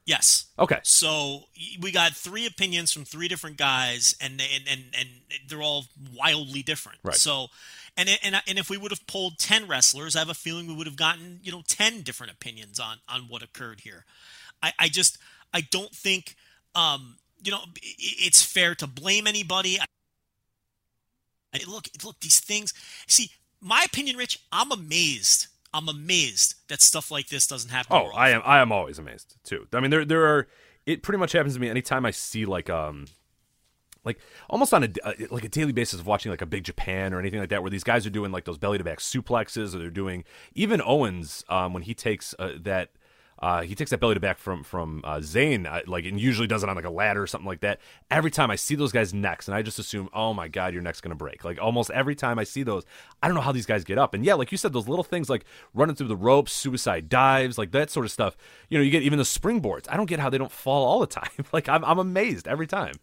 [0.07, 0.47] Yes.
[0.59, 0.79] Okay.
[0.85, 1.43] So
[1.81, 5.09] we got three opinions from three different guys, and they- and and, and
[5.49, 5.85] they're all
[6.17, 6.99] wildly different.
[7.03, 7.15] Right.
[7.15, 7.49] So,
[7.97, 10.75] and and and if we would have polled ten wrestlers, I have a feeling we
[10.75, 14.07] would have gotten you know ten different opinions on on what occurred here.
[14.63, 15.19] I, I just
[15.53, 16.37] I don't think
[16.75, 17.61] um you know
[17.99, 19.79] it's fair to blame anybody.
[21.55, 22.75] I, look look these things.
[23.07, 23.31] See,
[23.61, 24.41] my opinion, Rich.
[24.53, 25.47] I'm amazed.
[25.73, 27.97] I'm amazed that stuff like this doesn't happen.
[27.97, 28.43] Oh, I am.
[28.45, 29.67] I am always amazed too.
[29.73, 30.49] I mean, there there are.
[30.87, 33.07] It pretty much happens to me anytime I see like um,
[34.05, 37.13] like almost on a uh, like a daily basis of watching like a Big Japan
[37.13, 39.75] or anything like that, where these guys are doing like those belly to back suplexes,
[39.75, 40.25] or they're doing
[40.57, 42.91] Kevin Owens um when he takes uh, that.
[43.41, 46.63] Uh, he takes that belly to back from from uh, uh, like and usually does
[46.63, 47.81] it on like a ladder or something like that.
[48.11, 50.83] Every time I see those guys' necks, and I just assume, oh my god, your
[50.83, 51.45] neck's gonna break.
[51.45, 52.85] Like almost every time I see those,
[53.23, 54.15] I don't know how these guys get up.
[54.15, 57.59] And yeah, like you said, those little things like running through the ropes, suicide dives,
[57.59, 58.37] like that sort of stuff.
[58.69, 59.87] You know, you get even the springboards.
[59.89, 61.31] I don't get how they don't fall all the time.
[61.53, 62.95] like I'm I'm amazed every time.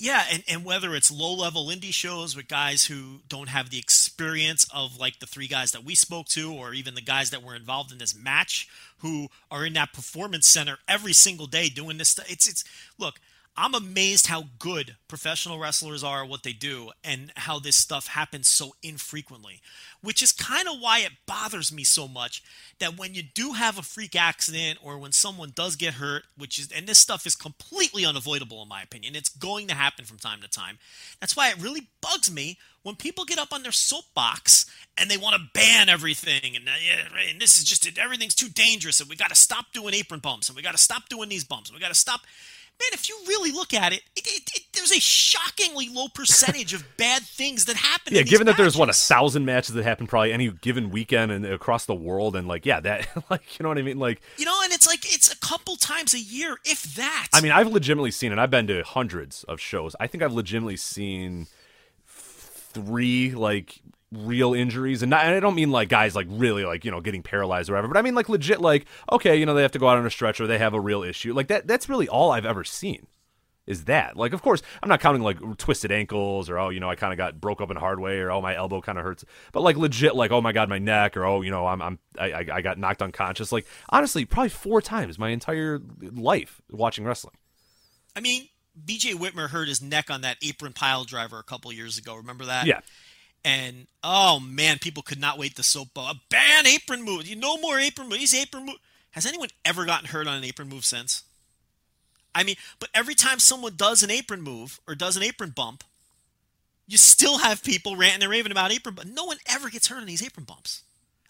[0.00, 3.78] Yeah, and, and whether it's low level indie shows with guys who don't have the
[3.78, 7.42] experience of like the three guys that we spoke to, or even the guys that
[7.42, 8.66] were involved in this match
[9.00, 12.30] who are in that performance center every single day doing this stuff.
[12.32, 12.64] It's it's
[12.98, 13.20] look,
[13.60, 18.06] I'm amazed how good professional wrestlers are at what they do and how this stuff
[18.06, 19.60] happens so infrequently,
[20.00, 22.42] which is kind of why it bothers me so much
[22.78, 26.58] that when you do have a freak accident or when someone does get hurt, which
[26.58, 30.16] is, and this stuff is completely unavoidable in my opinion, it's going to happen from
[30.16, 30.78] time to time.
[31.20, 34.64] That's why it really bugs me when people get up on their soapbox
[34.96, 39.00] and they want to ban everything and, uh, and this is just everything's too dangerous
[39.00, 41.44] and we got to stop doing apron bumps and we got to stop doing these
[41.44, 42.22] bumps and we got to stop
[42.80, 46.72] man, if you really look at it, it, it, it there's a shockingly low percentage
[46.72, 48.14] of bad things that happen.
[48.14, 48.64] Yeah, given that matches.
[48.64, 52.34] there's what a thousand matches that happen probably any given weekend and across the world,
[52.36, 54.86] and like yeah, that like you know what I mean, like you know, and it's
[54.86, 57.28] like it's a couple times a year, if that.
[57.32, 59.94] I mean, I've legitimately seen, and I've been to hundreds of shows.
[60.00, 61.46] I think I've legitimately seen
[62.72, 63.80] three like
[64.12, 65.02] real injuries.
[65.02, 67.70] And, not, and I don't mean like guys like really like you know getting paralyzed
[67.70, 69.88] or whatever but I mean like legit like okay you know they have to go
[69.88, 71.32] out on a stretcher they have a real issue.
[71.32, 73.06] Like that that's really all I've ever seen
[73.66, 74.16] is that.
[74.16, 77.12] Like of course I'm not counting like twisted ankles or oh you know I kind
[77.12, 79.24] of got broke up in hard way or oh my elbow kind of hurts.
[79.52, 81.98] But like legit like oh my god my neck or oh you know I'm I'm
[82.18, 83.52] I, I got knocked unconscious.
[83.52, 87.36] Like honestly probably four times my entire life watching wrestling.
[88.16, 88.48] I mean
[88.84, 92.44] BJ Whitmer hurt his neck on that apron pile driver a couple years ago remember
[92.46, 92.80] that yeah
[93.44, 97.26] and oh man, people could not wait the soap A ban apron move.
[97.26, 98.18] You no more apron move.
[98.18, 98.76] These apron move.
[99.12, 101.24] Has anyone ever gotten hurt on an apron move since?
[102.34, 105.82] I mean, but every time someone does an apron move or does an apron bump,
[106.86, 108.94] you still have people ranting and raving about apron.
[108.94, 110.82] But no one ever gets hurt on these apron bumps.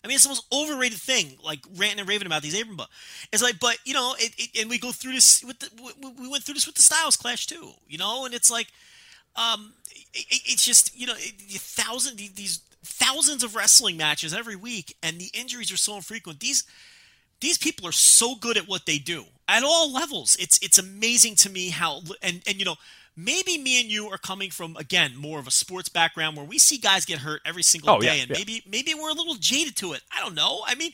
[0.03, 2.93] I mean, it's the most overrated thing, like ranting and raving about these apron bumps.
[3.33, 5.69] It's like, but you know, it, it, and we go through this with the,
[6.19, 8.69] we went through this with the Styles Clash too, you know, and it's like,
[9.37, 9.75] um,
[10.15, 15.31] it, it's just you know thousand these thousands of wrestling matches every week, and the
[15.35, 16.41] injuries are so infrequent.
[16.41, 16.65] These
[17.41, 20.37] these people are so good at what they do at all levels.
[20.41, 22.77] It's it's amazing to me how and and you know
[23.25, 26.59] maybe me and you are coming from again more of a sports background where we
[26.59, 28.37] see guys get hurt every single oh, day, yeah, and yeah.
[28.39, 30.03] maybe maybe we're a little jaded to it.
[30.17, 30.63] I don't know.
[30.67, 30.93] I mean,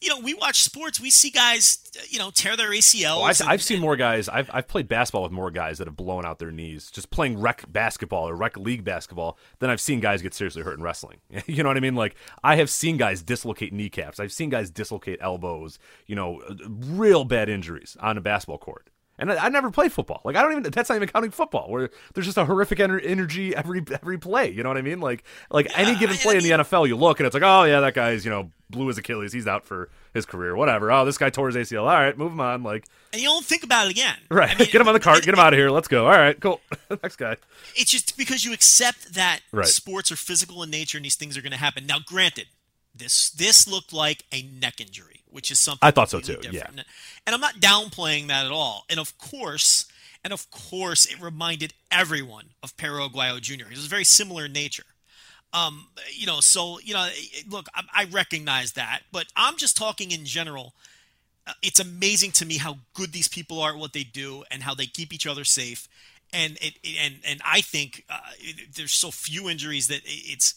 [0.00, 3.16] you know, we watch sports, we see guys, you know, tear their ACLs.
[3.16, 4.28] Oh, I've, and, I've seen and, more guys.
[4.28, 7.40] I've, I've played basketball with more guys that have blown out their knees just playing
[7.40, 11.18] rec basketball or rec league basketball than I've seen guys get seriously hurt in wrestling.
[11.46, 11.96] you know what I mean?
[11.96, 12.14] Like
[12.44, 14.20] I have seen guys dislocate kneecaps.
[14.20, 15.78] I've seen guys dislocate elbows.
[16.06, 18.88] You know, real bad injuries on a basketball court.
[19.18, 20.20] And I, I, never played football.
[20.24, 20.62] Like I don't even.
[20.64, 24.50] That's not even counting football, where there's just a horrific ener- energy every every play.
[24.50, 25.00] You know what I mean?
[25.00, 27.34] Like like yeah, any given play I mean, in the NFL, you look and it's
[27.34, 29.32] like, oh yeah, that guy's you know blew his Achilles.
[29.32, 30.54] He's out for his career.
[30.54, 30.92] Whatever.
[30.92, 31.82] Oh, this guy tore his ACL.
[31.82, 32.62] All right, move him on.
[32.62, 34.16] Like, and you don't think about it again.
[34.30, 34.54] Right.
[34.54, 35.22] I mean, get him on the cart.
[35.22, 35.70] Get him out of here.
[35.70, 36.06] Let's go.
[36.06, 36.38] All right.
[36.40, 36.60] Cool.
[37.02, 37.36] Next guy.
[37.74, 39.66] It's just because you accept that right.
[39.66, 41.86] sports are physical in nature and these things are going to happen.
[41.86, 42.46] Now, granted,
[42.98, 46.36] this this looked like a neck injury which is something I thought so too.
[46.36, 46.76] Different.
[46.76, 46.82] Yeah,
[47.26, 48.84] and I'm not downplaying that at all.
[48.88, 49.86] And of course,
[50.24, 53.66] and of course, it reminded everyone of Perro Aguayo Jr.
[53.70, 54.84] It was very similar in nature.
[55.52, 57.08] Um, you know, so you know,
[57.48, 60.74] look, I, I recognize that, but I'm just talking in general.
[61.46, 64.62] Uh, it's amazing to me how good these people are at what they do and
[64.62, 65.88] how they keep each other safe.
[66.32, 70.54] And it, and and I think uh, it, there's so few injuries that it's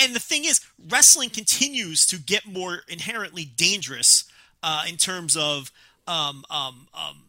[0.00, 4.24] and the thing is, wrestling continues to get more inherently dangerous
[4.62, 5.72] uh, in terms of
[6.06, 7.22] um, um, um,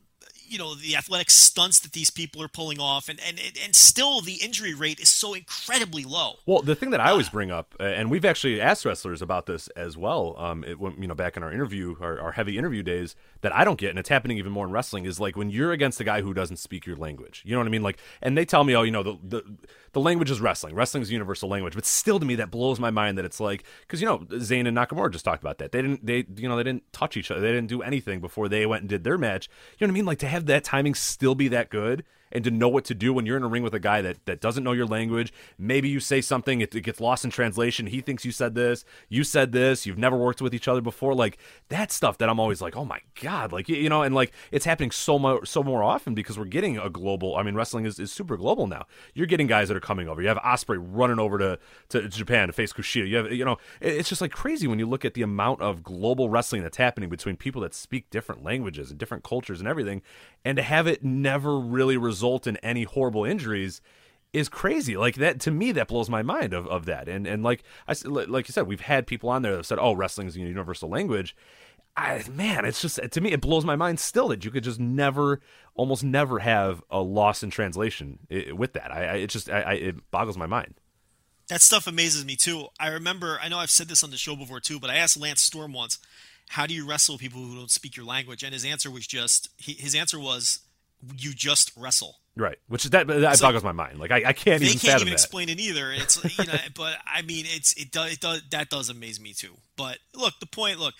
[0.50, 4.22] you know the athletic stunts that these people are pulling off, and and and still
[4.22, 6.40] the injury rate is so incredibly low.
[6.46, 9.68] Well, the thing that I always bring up, and we've actually asked wrestlers about this
[9.70, 10.36] as well.
[10.38, 13.64] Um, it, you know, back in our interview, our, our heavy interview days, that I
[13.64, 16.04] don't get, and it's happening even more in wrestling, is like when you're against a
[16.04, 17.42] guy who doesn't speak your language.
[17.46, 17.84] You know what I mean?
[17.84, 19.44] Like, and they tell me, oh, you know, the the,
[19.94, 20.76] the language is wrestling.
[20.76, 23.64] Wrestling is universal language, but still, to me, that blows my mind that it's like
[23.82, 25.72] because you know Zayn and Nakamura just talked about that.
[25.72, 27.42] They didn't, they you know, they didn't touch each other.
[27.42, 29.50] They didn't do anything before they went and did their match.
[29.78, 30.06] You know what I mean?
[30.06, 33.14] Like to have that timing still be that good and to know what to do
[33.14, 35.34] when you're in a ring with a guy that, that doesn't know your language.
[35.58, 37.88] Maybe you say something, it, it, gets lost in translation.
[37.88, 41.14] He thinks you said this, you said this, you've never worked with each other before.
[41.14, 41.38] Like
[41.70, 43.52] that stuff that I'm always like, oh my God.
[43.52, 46.78] Like, you know, and like it's happening so much, so more often because we're getting
[46.78, 48.86] a global, I mean, wrestling is, is super global now.
[49.14, 50.22] You're getting guys that are coming over.
[50.22, 53.08] You have Ospreay running over to, to Japan to face Kushida.
[53.08, 55.84] You have, you know, it's just like crazy when you look at the amount of
[55.84, 60.02] global wrestling that's happening between people that speak different languages and different cultures and everything.
[60.46, 63.82] And to have it never really result in any horrible injuries
[64.32, 64.96] is crazy.
[64.96, 67.10] Like that to me, that blows my mind of, of that.
[67.10, 69.94] And and like I like you said, we've had people on there that said, "Oh,
[69.94, 71.36] wrestling is a universal language."
[71.98, 74.80] I, man, it's just to me, it blows my mind still that you could just
[74.80, 75.42] never,
[75.76, 78.20] almost never have a loss in translation
[78.54, 78.92] with that.
[78.92, 80.76] I, I it just I, it boggles my mind.
[81.50, 82.68] That stuff amazes me too.
[82.80, 85.20] I remember, I know I've said this on the show before too, but I asked
[85.20, 85.98] Lance Storm once,
[86.50, 89.50] "How do you wrestle people who don't speak your language?" And his answer was just,
[89.58, 90.60] he, his answer was,
[91.18, 92.18] you just wrestle.
[92.36, 94.00] Right, which is that that like- boggles my mind.
[94.00, 94.78] Like I, I can't even.
[94.78, 95.14] they can't even that.
[95.14, 95.92] explain it either.
[95.92, 99.34] It's you know, but I mean, it's it does it does that does amaze me
[99.34, 99.56] too.
[99.76, 100.80] But look, the point.
[100.80, 100.94] Look,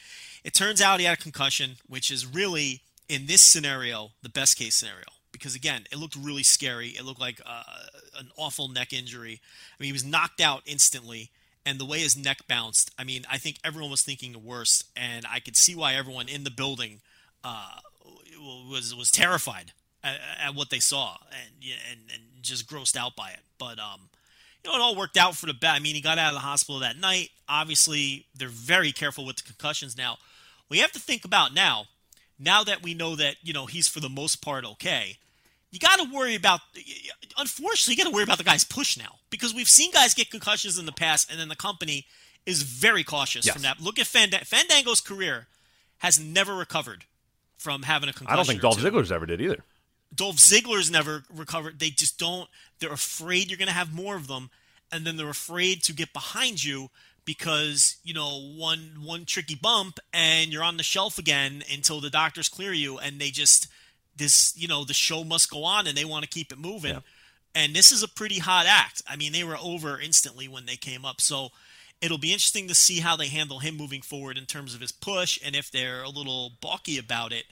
[0.44, 4.58] it turns out he had a concussion, which is really in this scenario the best
[4.58, 6.90] case scenario because again, it looked really scary.
[6.90, 7.64] It looked like uh,
[8.18, 9.42] an awful neck injury.
[9.42, 11.32] I mean, he was knocked out instantly.
[11.70, 14.86] And the way his neck bounced, I mean, I think everyone was thinking the worst,
[14.98, 17.02] and I could see why everyone in the building
[17.44, 17.76] uh,
[18.40, 19.72] was was terrified
[20.04, 23.42] at, at what they saw and, and and just grossed out by it.
[23.60, 24.10] But um,
[24.64, 25.76] you know, it all worked out for the best.
[25.76, 27.30] I mean, he got out of the hospital that night.
[27.48, 30.18] Obviously, they're very careful with the concussions now.
[30.70, 31.86] We have to think about now,
[32.40, 35.20] now that we know that you know he's for the most part okay.
[35.72, 36.62] You got to worry about.
[37.38, 40.32] Unfortunately, you got to worry about the guy's push now because we've seen guys get
[40.32, 42.06] concussions in the past, and then the company
[42.46, 43.54] is very cautious Yes.
[43.54, 43.80] from that.
[43.80, 45.48] Look at Fand- Fandango's career
[46.00, 47.06] has never recovered
[47.58, 48.34] from having a concussion.
[48.34, 48.80] I don't think Dolph.
[48.80, 49.64] Ziggler's ever did either.
[50.16, 51.80] Dolph Ziggler's never recovered.
[51.80, 52.50] They just don't.
[52.80, 54.50] They're afraid you're going to have more of them,
[54.92, 56.90] and then they're afraid to get behind you
[57.26, 62.10] because you know one one tricky bump and you're on the shelf again until the
[62.10, 63.68] doctors clear you, and they just
[64.20, 67.02] this you know the show must go on and they want to keep it moving.
[67.56, 69.02] And this is a pretty hot act.
[69.08, 71.50] I mean, they were over instantly when they came up, so.
[72.02, 74.90] It'll be interesting to see how they handle him moving forward in terms of his
[74.90, 77.44] push, and if they're a little balky about it,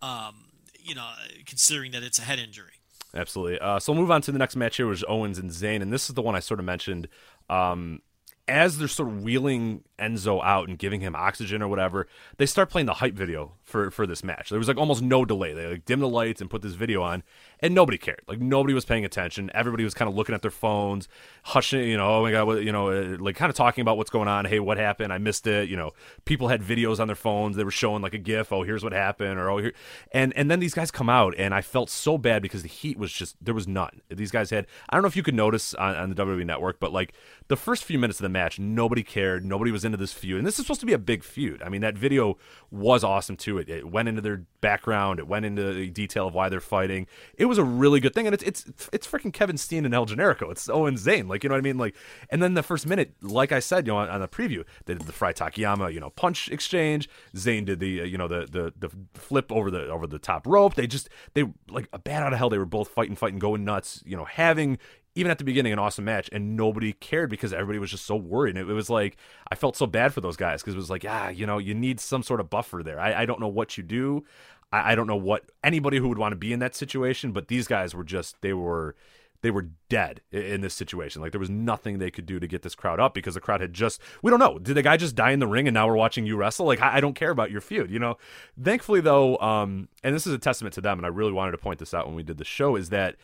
[0.00, 0.36] um,
[0.78, 1.08] you know,
[1.46, 2.78] considering that it's a head injury.
[3.14, 3.58] Absolutely.
[3.58, 5.82] Uh, so we'll move on to the next match here, which is Owens and Zayn,
[5.82, 7.08] and this is the one I sort of mentioned.
[7.50, 8.00] Um,
[8.46, 12.06] as they're sort of wheeling Enzo out and giving him oxygen or whatever,
[12.36, 14.50] they start playing the hype video for for this match.
[14.50, 15.52] There was like almost no delay.
[15.52, 17.22] They like dim the lights and put this video on,
[17.60, 18.22] and nobody cared.
[18.26, 19.50] Like nobody was paying attention.
[19.54, 21.08] Everybody was kind of looking at their phones,
[21.44, 21.88] hushing.
[21.88, 24.10] You know, oh my god, what, you know, uh, like kind of talking about what's
[24.10, 24.46] going on.
[24.46, 25.12] Hey, what happened?
[25.12, 25.68] I missed it.
[25.68, 25.92] You know,
[26.24, 27.56] people had videos on their phones.
[27.56, 28.52] They were showing like a GIF.
[28.52, 29.72] Oh, here's what happened, or oh, here,
[30.12, 32.98] and and then these guys come out, and I felt so bad because the heat
[32.98, 34.00] was just there was none.
[34.08, 34.66] These guys had.
[34.88, 37.12] I don't know if you could notice on, on the WWE Network, but like
[37.48, 39.44] the first few minutes of the match, nobody cared.
[39.44, 41.62] Nobody was into this feud, and this is supposed to be a big feud.
[41.62, 42.38] I mean, that video
[42.70, 43.57] was awesome too.
[43.58, 45.18] It, it went into their background.
[45.18, 47.06] It went into the detail of why they're fighting.
[47.36, 50.06] It was a really good thing, and it's it's it's freaking Kevin Steen and El
[50.06, 50.50] Generico.
[50.50, 51.78] It's Owen Zayn, like you know what I mean.
[51.78, 51.94] Like,
[52.30, 54.94] and then the first minute, like I said, you know, on, on the preview, they
[54.94, 57.08] did the Frye Takayama, you know, punch exchange.
[57.34, 60.46] Zayn did the uh, you know the the the flip over the over the top
[60.46, 60.74] rope.
[60.74, 62.50] They just they like a bat out of hell.
[62.50, 64.02] They were both fighting, fighting, going nuts.
[64.06, 64.78] You know, having
[65.18, 68.14] even at the beginning an awesome match and nobody cared because everybody was just so
[68.14, 68.56] worried.
[68.56, 69.16] And it, it was like
[69.50, 71.74] i felt so bad for those guys because it was like ah you know you
[71.74, 73.00] need some sort of buffer there.
[73.00, 74.24] I, I don't know what you do.
[74.72, 77.48] I, I don't know what anybody who would want to be in that situation but
[77.48, 78.94] these guys were just they were
[79.40, 81.22] they were dead in this situation.
[81.22, 83.60] Like there was nothing they could do to get this crowd up because the crowd
[83.60, 84.58] had just we don't know.
[84.58, 86.66] Did the guy just die in the ring and now we're watching you wrestle?
[86.66, 88.18] Like i, I don't care about your feud you know?
[88.60, 91.58] Thankfully though um and this is a testament to them and i really wanted to
[91.58, 93.16] point this out when we did the show is that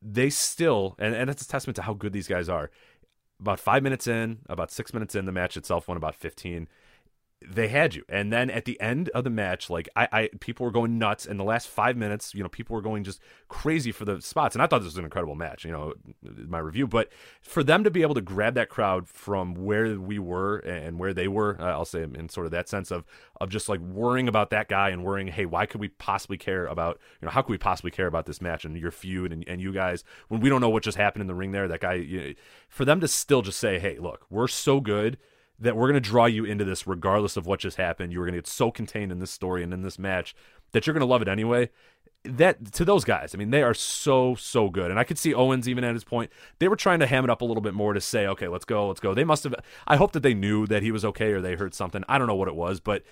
[0.00, 2.70] they still and, and it's a testament to how good these guys are.
[3.40, 6.68] About five minutes in about six minutes in the match itself went about 15
[7.46, 8.04] they had you.
[8.08, 11.26] And then at the end of the match like I, I people were going nuts.
[11.26, 14.54] In the last five minutes you know people were going just crazy for the spots.
[14.54, 16.86] And i thought this was an incredible match you know my review.
[16.86, 17.10] But
[17.40, 21.14] for them to be able to grab that crowd from where we were and where
[21.14, 23.04] they were uh, i'll say in sort of that sense of
[23.40, 26.66] of just like worrying about that guy and worrying hey why could we possibly care
[26.66, 29.44] about you know how could we possibly care about this match and your feud and,
[29.46, 31.68] and you guys when we don't know what just happened in the ring there?
[31.68, 32.34] That guy you
[32.68, 35.18] for them to still just say hey look we're so good
[35.58, 38.12] that we're going to draw you into this regardless of what just happened.
[38.12, 40.34] You were going to get so contained in this story and in this match
[40.72, 41.70] that you're going to love it anyway.
[42.24, 45.32] That to those guys, I mean, they are so so good, and I could see
[45.32, 46.32] Owens even at his point.
[46.58, 48.64] They were trying to ham it up a little bit more to say, okay, let's
[48.64, 49.14] go, let's go.
[49.14, 49.54] They must have.
[49.86, 52.02] I hope that they knew that he was okay or they heard something.
[52.08, 53.04] I don't know what it was, but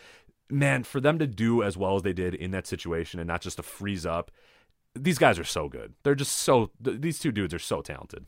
[0.50, 3.42] man, for them to do as well as they did in that situation and not
[3.42, 4.30] just to freeze up,
[4.94, 5.94] these guys are so good.
[6.02, 6.70] They're just so.
[6.80, 8.26] These two dudes are so talented.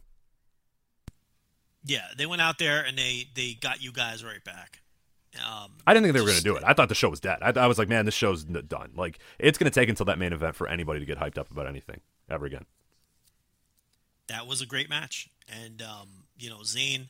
[1.89, 4.81] Yeah, they went out there and they they got you guys right back.
[5.37, 6.63] Um, I didn't think they were going to do it.
[6.65, 7.39] I thought the show was dead.
[7.43, 8.93] I, I was like, man, this show's n- done.
[8.97, 11.51] Like, it's going to take until that main event for anybody to get hyped up
[11.51, 12.65] about anything ever again.
[14.29, 16.09] that was a great match, and um,
[16.39, 17.09] you know Zayn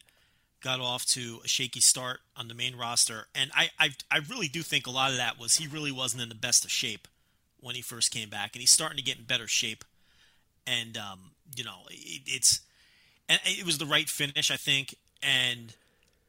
[0.62, 4.48] got off to a shaky start on the main roster, and I, I I really
[4.48, 7.08] do think a lot of that was he really wasn't in the best of shape
[7.60, 9.84] when he first came back, and he's starting to get in better shape,
[10.66, 12.60] and um, you know it, it's
[13.28, 15.74] and it was the right finish, I think, and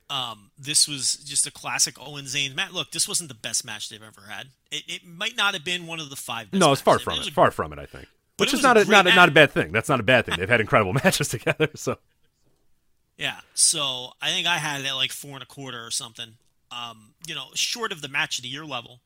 [0.09, 2.71] um, this was just a classic Owen Zayn match.
[2.71, 4.47] Look, this wasn't the best match they've ever had.
[4.71, 6.51] It, it might not have been one of the five.
[6.51, 7.03] Best no, it's far matches.
[7.03, 7.27] from it.
[7.27, 8.07] a- Far from it, I think.
[8.37, 9.73] But Which is not a, not a, not a bad thing.
[9.73, 10.37] That's not a bad thing.
[10.39, 11.69] They've had incredible matches together.
[11.75, 11.97] So
[13.17, 16.35] Yeah, so I think I had it at like four and a quarter or something.
[16.71, 19.01] Um, you know, short of the match of the year level,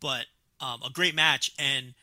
[0.00, 0.26] but
[0.60, 1.94] um, a great match and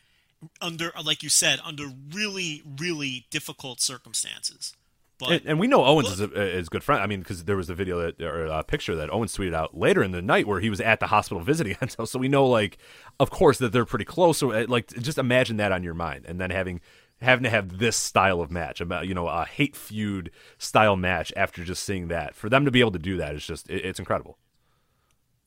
[0.60, 4.74] under, like you said, under really, really difficult circumstances.
[5.18, 7.02] But And, and we know Owens is a, is good friend.
[7.02, 9.76] I mean, because there was a video that or a picture that Owens tweeted out
[9.76, 12.06] later in the night where he was at the hospital visiting Enzo.
[12.06, 12.78] So we know, like,
[13.18, 14.38] of course, that they're pretty close.
[14.38, 16.80] So, uh, like, just imagine that on your mind, and then having
[17.22, 21.32] having to have this style of match, about you know, a hate feud style match
[21.34, 22.34] after just seeing that.
[22.34, 24.38] For them to be able to do that is just it, it's incredible.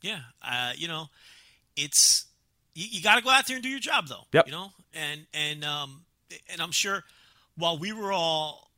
[0.02, 1.10] yeah, uh, you know,
[1.76, 2.26] it's
[2.74, 4.26] you, you got to go out there and do your job, though.
[4.34, 4.48] Yep.
[4.48, 6.06] You know, and and um
[6.52, 7.04] and I'm sure
[7.56, 8.69] while we were all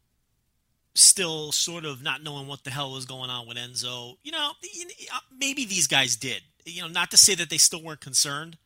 [0.95, 4.51] still sort of not knowing what the hell was going on with Enzo, you know,
[5.13, 6.41] uh, maybe these guys did.
[6.65, 8.57] You know, not to say that they still weren't concerned,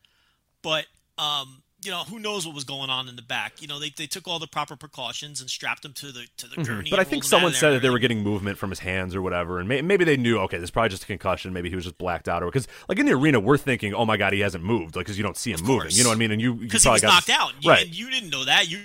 [0.62, 0.86] but
[1.18, 3.62] um, you know, who knows what was going on in the back?
[3.62, 6.46] You know, they, they took all the proper precautions and strapped him to the to
[6.46, 6.84] the gurney.
[6.84, 6.90] Mm-hmm.
[6.90, 9.22] But I think out someone said that they were getting movement from his hands or
[9.22, 10.38] whatever, and may, maybe they knew.
[10.40, 11.52] Okay, this is probably just a concussion.
[11.52, 14.04] Maybe he was just blacked out, or because like in the arena, we're thinking, oh
[14.04, 15.90] my god, he hasn't moved, like because you don't see him moving.
[15.92, 16.32] You know what I mean?
[16.32, 17.86] And you you because he probably got knocked out, You- right?
[17.86, 18.68] And you didn't know that.
[18.68, 18.80] You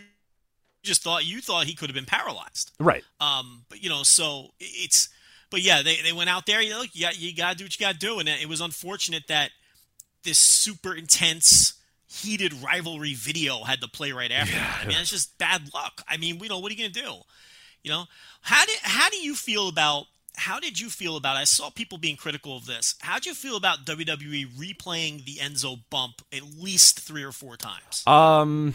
[0.84, 2.72] just thought you thought he could have been paralyzed.
[2.80, 3.04] Right.
[3.20, 5.10] Um, but you know, so it's,
[5.50, 6.62] but yeah, they, they went out there.
[6.62, 8.48] You know, you got you got to do what you got to do, and it
[8.48, 9.52] was unfortunate that
[10.24, 11.74] this super intense,
[12.08, 14.56] heated rivalry video had to play right after.
[14.56, 14.82] that.
[14.84, 16.02] I mean, it's just bad luck.
[16.08, 17.22] I mean, we know what are you gonna do?
[17.84, 18.06] You know,
[18.42, 20.06] how did how do you feel about?
[20.38, 21.36] How did you feel about?
[21.36, 22.96] I saw people being critical of this.
[23.02, 27.58] How did you feel about WWE replaying the Enzo bump at least three or four
[27.58, 28.04] times?
[28.08, 28.74] Um.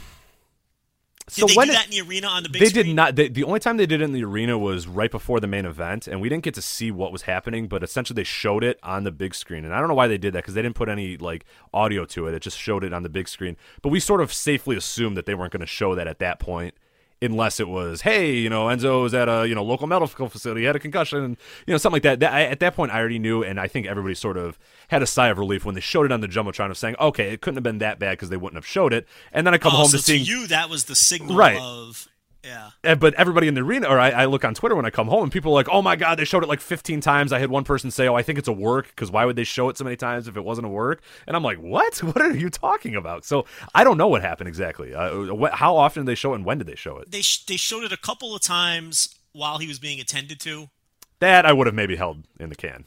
[1.27, 2.64] Did So they when do it- that in the arena on the big screen?
[2.64, 2.87] they screen?
[2.87, 3.16] did not.
[3.16, 5.64] They, the only time they did it in the arena was right before the main
[5.66, 7.66] event, and we didn't get to see what was happening.
[7.66, 10.18] But essentially, they showed it on the big screen, and I don't know why they
[10.18, 12.35] did that because they didn't put any like audio to it.
[12.35, 13.57] It just showed it on the big screen.
[13.83, 16.39] But we sort of safely assumed that they weren't going to show that at that
[16.39, 16.74] point.
[17.23, 20.64] Unless it was, hey, you know, Enzo was at a you know local medical facility,
[20.64, 21.37] had a concussion, and
[21.67, 22.21] you know something like that.
[22.21, 24.59] that I, at that point, I already knew, and I think everybody sort of
[24.89, 27.33] had a sigh of relief when they showed it on the jumbotron of saying, okay,
[27.33, 29.09] it couldn't have been that bad because they wouldn't have showed it.
[29.33, 31.59] And then I come oh, home so to seeing you that was the signal Right.
[31.59, 32.07] of
[32.47, 32.70] yeah.
[32.84, 35.09] uh, but everybody in the arena, or I, I look on Twitter when I come
[35.09, 37.38] home, and people are like, "Oh my god, they showed it like 15 times." I
[37.38, 39.68] had one person say, "Oh, I think it's a work," because why would they show
[39.68, 41.03] it so many times if it wasn't a work?
[41.26, 42.03] And I'm like, "What?
[42.07, 44.94] What are you talking about?" So I don't know what happened exactly.
[44.94, 47.11] Uh, what, how often did they show it, and when did they show it?
[47.11, 50.70] They sh- they showed it a couple of times while he was being attended to.
[51.18, 52.84] That I would have maybe held in the can.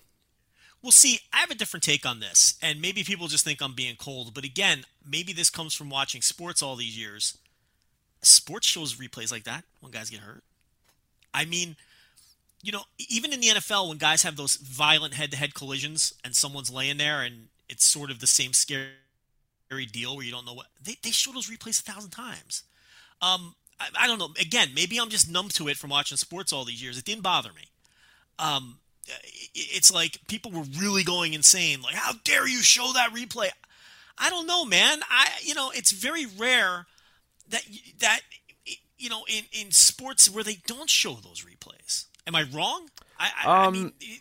[0.82, 3.74] Well, see, I have a different take on this, and maybe people just think I'm
[3.74, 4.34] being cold.
[4.34, 7.38] But again, maybe this comes from watching sports all these years.
[8.22, 10.44] Sports shows replays like that when guys get hurt.
[11.34, 11.76] I mean,
[12.62, 16.70] you know, even in the NFL, when guys have those violent head-to-head collisions and someone's
[16.72, 18.90] laying there, and it's sort of the same scary
[19.92, 22.64] deal where you don't know what they they show those replays a thousand times.
[23.22, 24.30] Um, I, I don't know.
[24.40, 26.98] Again, maybe I'm just numb to it from watching sports all these years.
[26.98, 27.64] It didn't bother me.
[28.40, 31.82] Um, it- it's like people were really going insane.
[31.82, 33.50] Like, how dare you show that replay?
[34.18, 35.00] I don't know, man.
[35.10, 36.88] I you know, it's very rare
[37.50, 37.64] that
[38.00, 38.22] that
[38.98, 42.06] you know in in sports where they don't show those replays.
[42.28, 42.90] Am I wrong?
[43.20, 44.20] I, I, I Um, mean, e-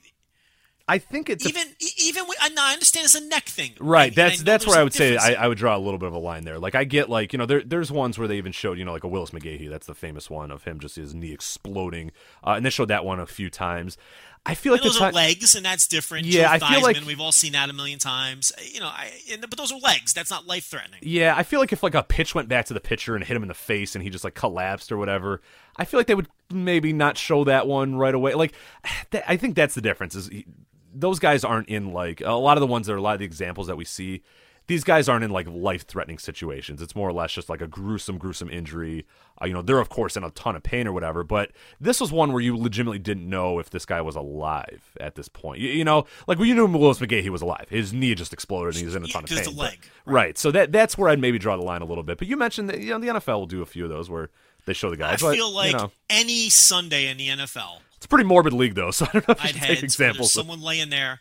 [0.90, 3.72] I think it's even e- even with, I, no, I understand it's a neck thing,
[3.78, 5.34] Right, I that's that's where I would say I.
[5.34, 6.58] I would draw a little bit of a line there.
[6.58, 8.92] Like I get like you know there there's ones where they even showed you know
[8.92, 12.10] like a Willis McGahee that's the famous one of him just his knee exploding,
[12.42, 13.98] uh, and they showed that one a few times.
[14.46, 16.26] I feel like And those the are legs, and that's different.
[16.26, 18.52] Yeah, Joe I feel like- we've all seen that a million times.
[18.72, 20.12] You know, I, and, but those are legs.
[20.12, 21.00] That's not life threatening.
[21.02, 23.36] Yeah, I feel like if like a pitch went back to the pitcher and hit
[23.36, 25.40] him in the face and he just like collapsed or whatever,
[25.76, 28.34] I feel like they would maybe not show that one right away.
[28.34, 28.54] Like,
[29.10, 30.14] that, I think that's the difference.
[30.14, 30.46] Is he,
[30.94, 33.18] those guys aren't in like a lot of the ones that are a lot of
[33.18, 34.22] the examples that we see.
[34.68, 36.80] These guys aren't in like life threatening situations.
[36.80, 39.04] It's more or less just like a gruesome, gruesome injury.
[39.42, 41.24] Uh, you know, they're of course in a ton of pain or whatever.
[41.24, 41.50] But
[41.80, 45.28] this was one where you legitimately didn't know if this guy was alive at this
[45.28, 45.60] point.
[45.60, 47.66] You, you know, like when you knew Willis McGahee, he was alive.
[47.70, 49.38] His knee just exploded and he was in a ton of pain.
[49.42, 50.38] the But- leg, right.
[50.38, 52.18] So that that's where I'd maybe draw the line a little bit.
[52.18, 54.30] But you mentioned that you know the NFL will do a few of those where
[54.66, 55.22] they show the I guys.
[55.22, 58.74] but, feel like you know, any Sunday in the NFL, it's a pretty morbid league
[58.74, 58.90] though.
[58.92, 60.32] So I don't know if you I'd had take examples.
[60.34, 61.20] someone laying there.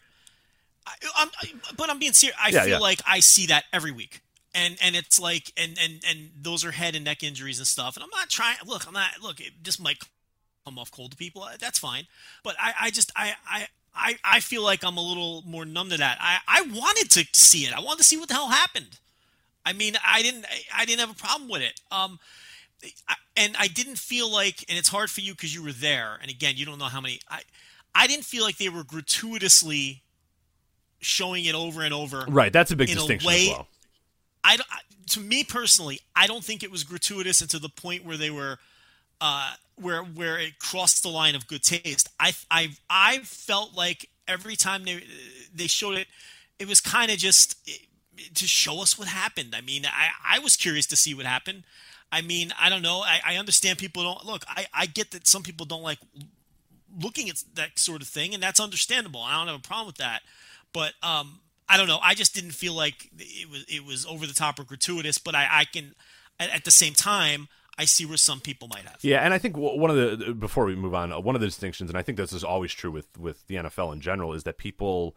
[0.88, 1.30] I, I'm,
[1.78, 2.38] but I'm being serious.
[2.42, 2.78] I Yeah, feel yeah.
[2.80, 4.22] like I see that every week,
[4.56, 7.96] and and it's like and and and those are head and neck injuries and stuff.
[7.98, 8.58] And I'm not trying.
[8.66, 9.12] Look, I'm not.
[9.22, 9.98] Look, it just might
[10.66, 11.44] come off cold to people.
[11.44, 12.06] uh, That's fine.
[12.44, 13.68] But I I just I I.
[14.00, 16.20] I, I feel like I'm a little more numb to that.
[16.22, 17.74] I, I wanted to see it.
[17.76, 19.00] I wanted to see what the hell happened.
[19.66, 21.82] I mean, I didn't I didn't have a problem with it.
[21.92, 22.20] Um,
[23.10, 26.20] I, and I didn't feel like, and it's hard for you because you were there.
[26.22, 27.22] And again, you don't know how many.
[27.28, 27.42] I
[27.96, 30.04] I didn't feel like they were gratuitously
[31.00, 32.26] showing it over and over.
[32.28, 32.52] right.
[32.52, 33.68] That's a big in a distinction way- as well.
[34.44, 34.80] I, I-
[35.12, 38.30] to me personally, I don't think it was gratuitous and to the point where they
[38.30, 38.60] were,
[39.22, 42.10] uh, where where it crossed the line of good taste.
[42.20, 45.04] I I I felt like every time they
[45.56, 46.08] they showed it,
[46.60, 47.58] it was kind of just
[48.34, 49.56] to show us what happened.
[49.56, 51.64] I mean, I I was curious to see what happened.
[52.12, 53.02] I mean, I don't know.
[53.02, 54.44] I, I understand people don't look.
[54.50, 56.00] I I get that some people don't like
[57.02, 59.22] looking at that sort of thing, and that's understandable.
[59.22, 60.22] I don't have a problem with that.
[60.74, 61.40] But um,
[61.70, 62.00] I don't know.
[62.02, 65.18] I just didn't feel like it was it was over the top or gratuitous.
[65.18, 65.96] But I, I can
[66.40, 67.48] at, at the same time.
[67.80, 68.98] I see where some people might have.
[69.02, 71.48] Yeah, and I think one of the before we move on, uh, one of the
[71.48, 74.44] distinctions, and I think this is always true with with the NFL in general, is
[74.46, 75.16] that people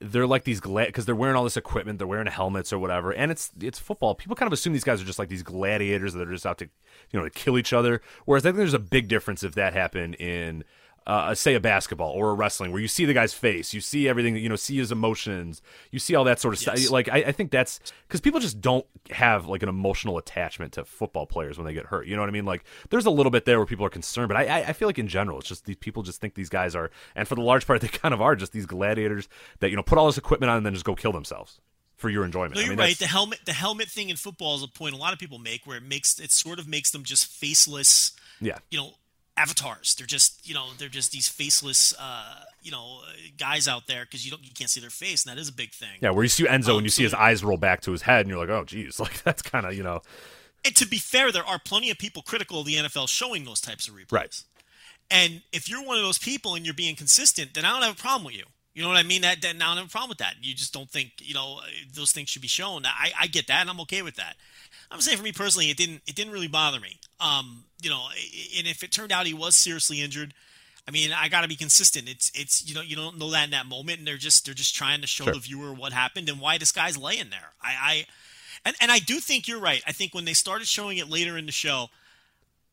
[0.00, 3.12] they're like these glad because they're wearing all this equipment, they're wearing helmets or whatever,
[3.12, 4.14] and it's it's football.
[4.14, 6.58] People kind of assume these guys are just like these gladiators that are just out
[6.58, 6.68] to
[7.10, 8.00] you know to kill each other.
[8.24, 10.64] Whereas I think there's a big difference if that happened in
[11.08, 14.06] uh, say a basketball or a wrestling where you see the guy's face, you see
[14.06, 16.80] everything, you know, see his emotions, you see all that sort of Yes.
[16.82, 16.92] stuff.
[16.92, 20.84] Like I, I think that's because people just don't have like an emotional attachment to
[20.84, 22.06] football players when they get hurt.
[22.06, 22.44] You know what I mean?
[22.44, 24.86] Like there's a little bit there where people are concerned, but I, I, I feel
[24.86, 27.40] like in general, it's just these people just think these guys are, and for the
[27.40, 29.28] large part, they kind of are just these gladiators
[29.60, 31.58] that you know put all this equipment on and then just go kill themselves
[31.96, 32.54] for your enjoyment.
[32.54, 32.84] No, you're mean, right.
[32.88, 35.38] that's- The helmet, the helmet thing in football is a point a lot of people
[35.38, 38.12] make, where it makes it sort of makes them just faceless.
[38.40, 38.58] Yeah.
[38.70, 38.90] You know,
[39.38, 39.94] avatars.
[39.94, 43.00] They're just you know they're just these faceless uh, you know
[43.38, 45.52] guys out there because you don't you can't see their face, and that is a
[45.52, 45.98] big thing.
[46.00, 48.02] Yeah, where you see Enzo Um, and you see his eyes roll back to his
[48.02, 50.02] head, and you're like, oh, geez, like that's kind of you know,
[50.64, 53.60] And to be fair, there are plenty of people critical of the NFL showing those
[53.60, 54.12] types of replays.
[54.12, 54.42] Right.
[55.10, 57.94] And if you're one of those people and you're being consistent, then I don't have
[57.94, 58.44] a problem with you.
[58.74, 59.22] You know what I mean?
[59.22, 60.34] That, that I don't have a problem with that.
[60.42, 61.60] You just don't think you know
[61.94, 62.84] those things should be shown.
[62.86, 64.36] I, I get that, and I'm okay with that.
[64.90, 67.00] I'm saying for me personally, it didn't it didn't really bother me.
[67.18, 68.06] Um, you know,
[68.58, 70.34] and if it turned out he was seriously injured,
[70.86, 72.08] I mean, I got to be consistent.
[72.08, 74.54] It's it's you know you don't know that in that moment, and they're just they're
[74.54, 75.34] just trying to show Sure.
[75.34, 77.52] the viewer what happened and why this guy's laying there.
[77.62, 78.06] I, I
[78.64, 79.82] and and I do think you're right.
[79.86, 81.88] I think when they started showing it later in the show,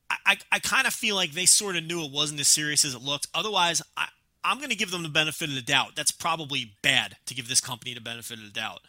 [0.09, 2.85] I I, I kind of feel like they sort of knew it wasn't as serious
[2.85, 3.27] as it looked.
[3.33, 4.07] Otherwise, I.
[4.47, 5.95] I'm going to give them the benefit of the doubt.
[5.95, 8.81] That's probably bad to give this company the benefit of the doubt.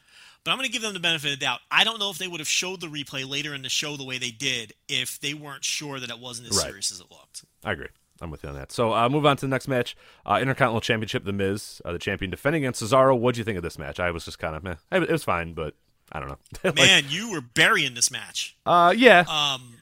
[0.47, 1.59] But I'm going to give them the benefit of the doubt.
[1.71, 4.05] I don't know if they would have showed the replay later in the show the
[4.05, 6.67] way they did if they weren't sure that it wasn't as Right.
[6.67, 7.45] serious as it looked.
[7.65, 7.89] I agree.
[8.21, 8.71] I'm with you on that.
[8.73, 11.25] So uh, move on to the next match, uh, Intercontinental Championship.
[11.25, 13.19] The Miz, uh, the champion, defending against Cesaro.
[13.19, 13.99] What do you think of this match?
[14.01, 14.77] I was just kind of meh.
[14.93, 15.75] It was fine, but
[16.13, 16.39] I don't know.
[16.65, 18.57] Like, Man, you were burying this match.
[18.65, 19.75] uh, yeah, Um,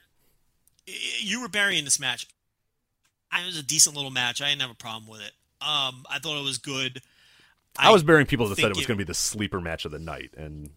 [1.20, 2.26] you were burying this match.
[3.30, 4.40] I it was a decent little match.
[4.40, 5.32] I didn't have a problem with it.
[5.60, 7.02] Um, I thought it was good.
[7.78, 9.90] I, was burying people that said it was going to be the sleeper match of
[9.92, 10.70] the night, and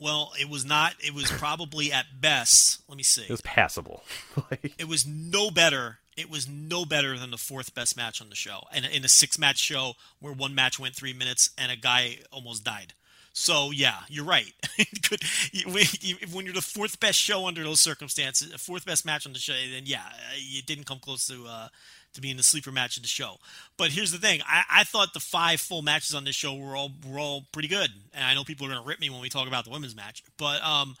[0.00, 0.94] Well, it was not.
[1.00, 2.82] It was probably at best.
[2.88, 3.22] Let me see.
[3.22, 4.02] it was passable.
[4.50, 5.98] like, It was no better.
[6.16, 9.08] It was no better than the fourth best match on the show, and in a
[9.08, 12.92] six match show where one match went three minutes and a guy almost died.
[13.32, 14.52] So yeah, you're right.
[15.08, 15.22] Could-
[15.66, 19.26] when you- when you're the fourth best show under those circumstances, a fourth best match
[19.26, 20.02] on the show, then yeah,
[20.34, 21.68] it didn't come close to uh,
[22.14, 23.36] to be in the sleeper match of the show.
[23.76, 26.76] But here's the thing: I, I thought the five full matches on this show were
[26.76, 29.20] all were all pretty good, and I know people are going to rip me when
[29.20, 30.96] we talk about the women's match, but um,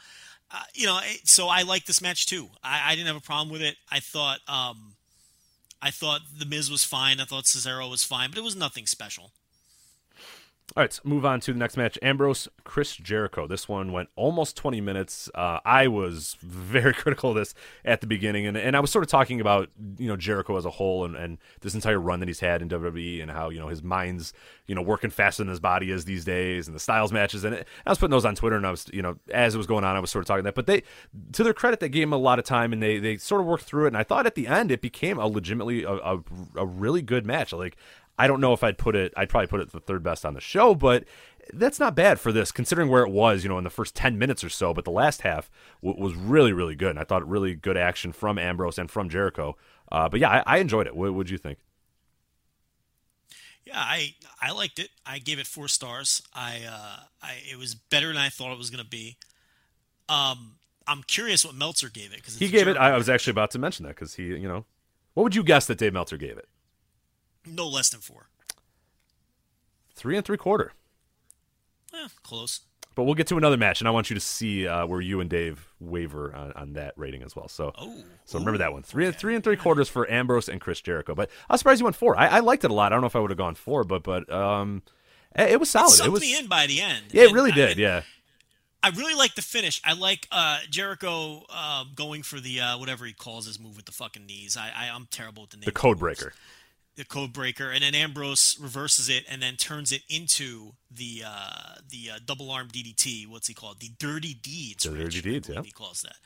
[0.50, 2.48] uh, you know, so I like this match too.
[2.62, 3.76] I, I didn't have a problem with it.
[3.90, 4.94] I thought, um,
[5.82, 7.20] I thought the Miz was fine.
[7.20, 9.32] I thought Cesaro was fine, but it was nothing special.
[10.76, 11.98] All right, move on to the next match.
[12.02, 13.46] Ambrose, Chris Jericho.
[13.46, 15.30] This one went almost 20 minutes.
[15.34, 17.54] Uh, I was very critical of this
[17.86, 20.66] at the beginning, and, and I was sort of talking about you know Jericho as
[20.66, 23.58] a whole and, and this entire run that he's had in WWE and how you
[23.58, 24.34] know his mind's
[24.66, 27.44] you know working faster than his body is these days, and the Styles matches.
[27.44, 29.58] And it, I was putting those on Twitter, and I was you know as it
[29.58, 30.54] was going on, I was sort of talking that.
[30.54, 30.82] But they,
[31.32, 33.46] to their credit, they gave him a lot of time, and they they sort of
[33.46, 33.88] worked through it.
[33.88, 36.20] And I thought at the end it became a legitimately a, a,
[36.56, 37.54] a really good match.
[37.54, 37.78] Like
[38.18, 39.12] I don't know if I'd put it.
[39.16, 41.04] I'd probably put it the third best on the show, but
[41.52, 43.42] that's not bad for this, considering where it was.
[43.42, 45.50] You know, in the first ten minutes or so, but the last half
[45.82, 46.90] w- was really, really good.
[46.90, 49.56] And I thought really good action from Ambrose and from Jericho.
[49.90, 50.96] Uh, but yeah, I, I enjoyed it.
[50.96, 51.58] What would you think?
[53.64, 54.90] Yeah, I I liked it.
[55.04, 56.22] I gave it four stars.
[56.34, 59.18] I uh, I it was better than I thought it was going to be.
[60.08, 60.54] Um,
[60.86, 62.78] I'm curious what Meltzer gave it because He gave it.
[62.78, 64.64] I, I was actually about to mention that because he, you know,
[65.12, 66.48] what would you guess that Dave Meltzer gave it?
[67.54, 68.28] No less than four.
[69.94, 70.72] Three and three quarter.
[71.94, 72.60] Eh, close.
[72.94, 75.20] But we'll get to another match, and I want you to see uh, where you
[75.20, 77.46] and Dave waver on, on that rating as well.
[77.46, 78.82] So, Oh, so remember that one.
[78.82, 81.14] Three and three and three quarters for Ambrose and Chris Jericho.
[81.14, 82.18] But I was surprised you went four.
[82.18, 82.92] I, I liked it a lot.
[82.92, 84.82] I don't know if I would have gone four, but but um,
[85.36, 86.00] it, it was solid.
[86.00, 86.20] It It, was.
[86.20, 87.04] me in by the end.
[87.12, 87.78] Yeah, it really I- did.
[87.78, 88.02] Yeah.
[88.80, 89.80] I really like the finish.
[89.84, 93.86] I like uh, Jericho uh, going for the uh, whatever he calls his move with
[93.86, 94.56] the fucking knees.
[94.56, 95.64] I, I I'm terrible with the name.
[95.64, 96.32] The code breaker.
[96.98, 101.74] The code breaker, and then Ambrose reverses it and then turns it into the uh,
[101.88, 103.28] the uh, double arm DDT.
[103.28, 103.78] What's he called?
[103.78, 104.82] The dirty deeds.
[104.82, 105.62] The Rich, dirty deeds, yeah.
[105.62, 106.16] He calls that.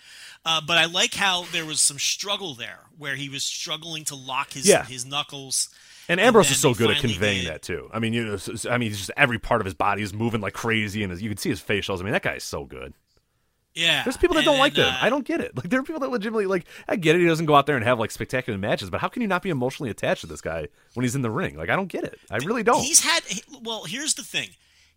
[0.46, 4.14] Uh, but I like how there was some struggle there, where he was struggling to
[4.14, 4.82] lock his Yeah.
[4.86, 5.68] his knuckles,
[6.08, 7.90] And Ambrose then is so good at conveying did- that too.
[7.92, 8.38] I mean, you know,
[8.70, 11.28] I mean, he's just every part of his body is moving like crazy, and you
[11.28, 12.00] can see his facials.
[12.00, 12.94] I mean, that guy is so good.
[13.74, 15.52] Yeah, There's people that and don't like uh, I don't get it.
[15.56, 16.66] Like there are people that legitimately like.
[16.88, 17.20] I get it.
[17.20, 19.42] He doesn't go out there and have like spectacular matches, but how can you not
[19.42, 21.56] be emotionally attached to this guy when he's in the ring?
[21.56, 22.18] Like I don't get it.
[22.30, 22.82] I really don't.
[22.82, 23.22] He's had
[23.62, 23.84] well.
[23.84, 24.50] Here's the thing.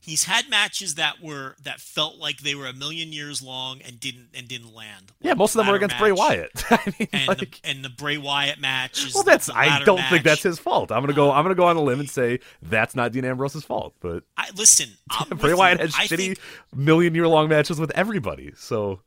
[0.06, 4.00] He's had matches that were that felt like they were a million years long and
[4.00, 5.12] didn't and didn't land.
[5.20, 6.52] yeah, most of them were against Bray Wyatt.
[6.70, 9.50] I mean, And, like, the, and the Bray Wyatt match is well, that's.
[9.50, 10.12] I don't match.
[10.12, 10.92] think that's his fault.
[10.92, 11.32] I'm gonna go.
[11.32, 13.96] Um, I'm gonna go on a limb and say that's not Dean Ambrose's fault.
[14.00, 15.86] But I, listen, I'm Bray Wyatt you.
[15.86, 16.40] has I shitty think-
[16.76, 18.52] million year long matches with everybody.
[18.56, 19.00] So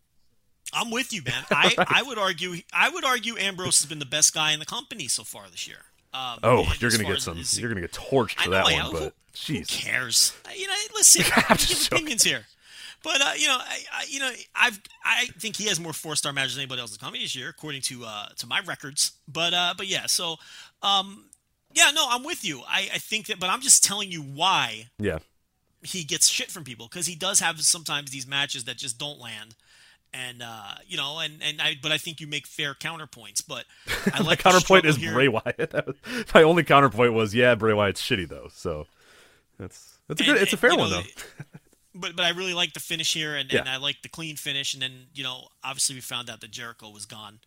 [0.74, 1.44] I'm with you, man.
[1.51, 4.66] I, I would argue I would argue Ambrose has been the best guy in the
[4.66, 5.78] company so far this year.
[6.14, 7.38] Um, oh, you're gonna get some.
[7.52, 8.86] You're gonna get torched for know that I one.
[8.86, 8.92] am.
[8.92, 9.14] But
[9.46, 10.34] Who cares?
[10.56, 11.22] You know, listen,
[11.56, 12.46] just give opinions here.
[13.02, 16.16] But uh, you know, I, I, you know, I've I think he has more four
[16.16, 18.61] star matches than anybody else in the company this year, according to uh, to my
[18.61, 19.12] records.
[19.28, 20.36] But uh, but yeah, so
[20.82, 21.24] um,
[21.72, 22.62] yeah, no, I'm with you.
[22.66, 25.18] I, I think that, but I'm just telling you why yeah.
[25.82, 29.20] he gets shit from people because he does have sometimes these matches that just don't
[29.20, 29.54] land.
[30.14, 33.42] And uh, you know, and and I, but I think you make fair counterpoints.
[33.46, 33.66] But
[34.14, 35.12] I My like the counterpoint is here.
[35.12, 35.72] Bray Wyatt.
[35.86, 38.48] Was- My only counterpoint was, yeah, Bray Wyatt's shitty though.
[38.52, 38.86] So
[39.59, 40.42] that's that's a And- good.
[40.42, 41.24] It's a fair one know, though.
[41.94, 43.61] But but I really like the finish here, and, Yeah.
[43.61, 44.72] and I like the clean finish.
[44.72, 47.40] And then you know, obviously we found out that Jericho was gone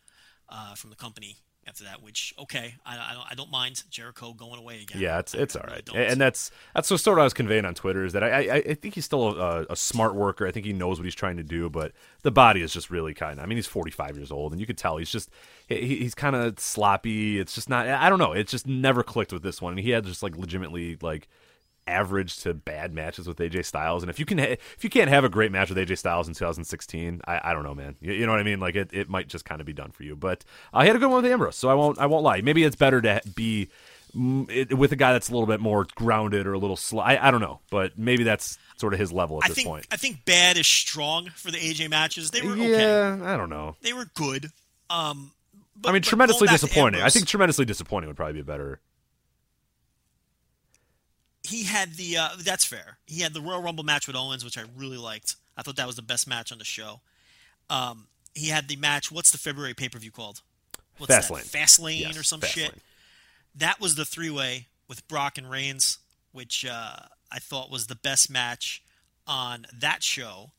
[0.50, 1.38] uh, from the company
[1.72, 2.04] after that.
[2.04, 5.02] Which okay, I, I don't I don't mind Jericho going away again.
[5.02, 7.34] Yeah, it's I it's all really and that's that's so sort of what I was
[7.34, 10.46] conveying on Twitter is that I I, I think he's still a, a smart worker.
[10.46, 11.94] I think he knows what he's trying to do, but
[12.24, 13.44] the body is just really kind of.
[13.44, 15.30] I mean, he's 45 years old, and you could tell he's just
[15.68, 17.40] he, he's kind of sloppy.
[17.40, 17.88] It's just not.
[17.88, 18.34] I don't know.
[18.34, 19.74] It just never clicked with this one.
[19.74, 21.28] And he had just like legitimately like
[21.88, 24.04] average to bad matches with AJ Styles.
[24.04, 26.28] And if you can, ha- if you can't have a great match with AJ Styles
[26.28, 27.96] in 2016, I, I don't know, man.
[28.02, 28.60] You, you know what I mean?
[28.60, 30.16] Like it, it might just kind of be done for you.
[30.16, 32.42] But uh, he had a good one with Ambrose, so I won't, I won't lie.
[32.42, 33.70] Maybe it's better to be
[34.14, 37.02] it, with a guy that's a little bit more grounded or a little slow.
[37.02, 39.68] I, I don't know, but maybe that's sort of his level at I this think
[39.68, 39.88] point.
[39.92, 42.32] I think bad is strong for the AJ matches.
[42.32, 42.72] They were okay.
[42.72, 43.76] yeah, I don't know.
[43.82, 44.48] They were good.
[44.90, 45.32] Um,
[45.76, 47.02] but, I mean, tremendously going back to disappointing.
[47.02, 48.80] I think tremendously disappointing would probably be better.
[51.44, 52.98] He had the uh, that's fair.
[53.06, 55.36] He had the Royal Rumble match with Owens, which I really liked.
[55.58, 57.02] I thought that was the best match on the show.
[57.70, 59.12] Um, he had the match.
[59.12, 60.42] What's the February pay per view called?
[60.98, 61.52] What's Fastlane.
[61.52, 61.58] that?
[61.60, 62.48] Fastlane Yes, or some Fastlane.
[62.50, 62.76] shit.
[63.56, 65.98] That was the three way with Brock and Reigns,
[66.32, 66.96] which uh,
[67.32, 68.84] I thought was the best match
[69.28, 70.52] on that show.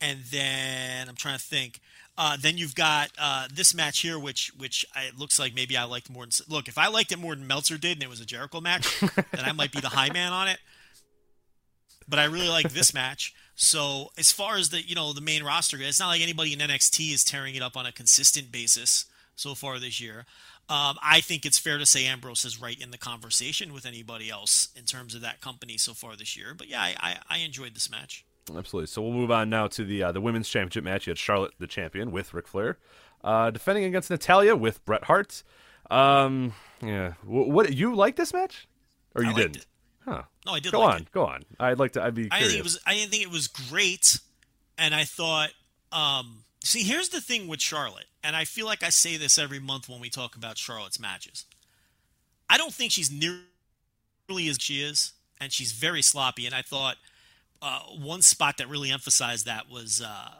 [0.00, 1.80] And then I'm trying to think.
[2.20, 5.76] Uh, then you've got uh, this match here, which which I, it looks like maybe
[5.76, 6.32] I liked more than.
[6.48, 9.00] Look, if I liked it more than Meltzer did, and it was a Jericho match,
[9.00, 10.58] then I might be the high man on it.
[12.08, 13.34] But I really like this match.
[13.54, 16.58] So as far as the you know the main roster, it's not like anybody in
[16.58, 19.04] NXT is tearing it up on a consistent basis
[19.36, 20.26] so far this year.
[20.68, 24.28] Um, I think it's fair to say Ambrose is right in the conversation with anybody
[24.28, 26.52] else in terms of that company so far this year.
[26.52, 28.24] But yeah, I, I, I enjoyed this match.
[28.56, 28.86] Absolutely.
[28.86, 31.06] So we'll move on now to the uh, the women's championship match.
[31.06, 32.78] You had Charlotte, the champion, with Ric Flair,
[33.22, 35.42] uh, defending against Natalya with Bret Hart.
[35.90, 37.14] Um, yeah.
[37.24, 38.68] What, what you like this match,
[39.14, 39.56] or you didn't?
[39.56, 39.66] it.
[40.04, 40.22] Huh.
[40.46, 40.72] No, I did.
[40.72, 41.00] Go like on.
[41.02, 41.12] it.
[41.12, 41.42] Go on.
[41.60, 42.02] I'd like to.
[42.02, 42.52] I'd be I curious.
[42.52, 42.80] think it was.
[42.86, 44.18] I didn't think it was great,
[44.76, 45.50] and I thought.
[45.92, 49.58] Um, see, here's the thing with Charlotte, and I feel like I say this every
[49.58, 51.44] month when we talk about Charlotte's matches.
[52.50, 56.46] I don't think she's nearly as she is, and she's very sloppy.
[56.46, 56.96] And I thought
[57.62, 60.30] uh, one spot that really emphasized that was uh,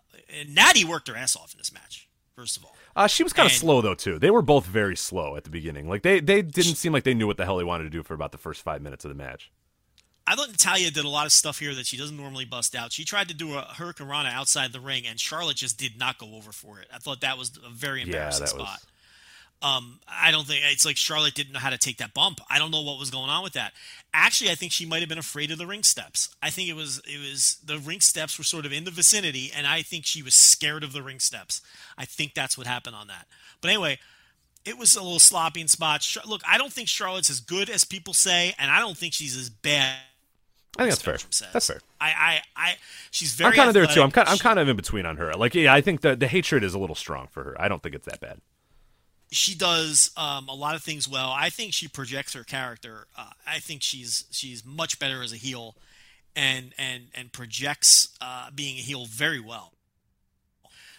[0.40, 2.08] and Natty worked her ass off in this match.
[2.36, 4.18] First of all, Uh, she was kind of slow though too.
[4.18, 5.88] They were both very slow at the beginning.
[5.88, 8.02] Like they they didn't seem like they knew what the hell they wanted to do
[8.02, 9.50] for about the first five minutes of the match.
[10.26, 12.92] I thought Natalya did a lot of stuff here that she doesn't normally bust out.
[12.92, 16.34] She tried to do a hurricanrana outside the ring, and Charlotte just did not go
[16.34, 16.86] over for it.
[16.94, 18.60] I thought that was a very embarrassing that spot.
[18.60, 18.86] was.
[19.60, 22.40] Um, I don't think it's like Charlotte didn't know how to take that bump.
[22.48, 23.72] I don't know what was going on with that.
[24.14, 26.34] Actually, I think she might have been afraid of the ring steps.
[26.40, 29.50] I think it was it was the ring steps were sort of in the vicinity,
[29.54, 31.60] and I think she was scared of the ring steps.
[31.96, 33.26] I think that's what happened on that.
[33.60, 33.98] But anyway,
[34.64, 36.16] it was a little sloppy in spots.
[36.24, 39.36] Look, I don't think Charlotte's as good as people say, and I don't think she's
[39.36, 39.96] as bad.
[40.76, 41.18] I think that's fair.
[41.30, 41.48] Says.
[41.52, 41.80] That's fair.
[42.00, 42.76] I, I, I
[43.10, 43.50] she's very.
[43.50, 44.02] I'm kind of there too.
[44.02, 45.34] I'm kind I'm kind of in between on her.
[45.34, 47.60] Like yeah, I think the the hatred is a little strong for her.
[47.60, 48.40] I don't think it's that bad.
[49.30, 51.30] She does um, a lot of things well.
[51.30, 53.06] I think she projects her character.
[53.16, 55.76] Uh, I think she's she's much better as a heel,
[56.34, 59.72] and and and projects uh, being a heel very well.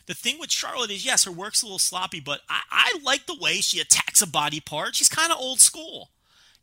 [0.06, 3.28] The thing with Charlotte is, yes, her work's a little sloppy, but I, I like
[3.28, 4.96] the way she attacks a body part.
[4.96, 6.10] She's kind of old school,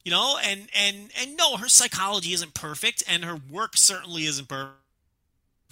[0.04, 0.36] you know.
[0.42, 4.74] And and and no, her psychology isn't perfect, and her work certainly isn't perfect.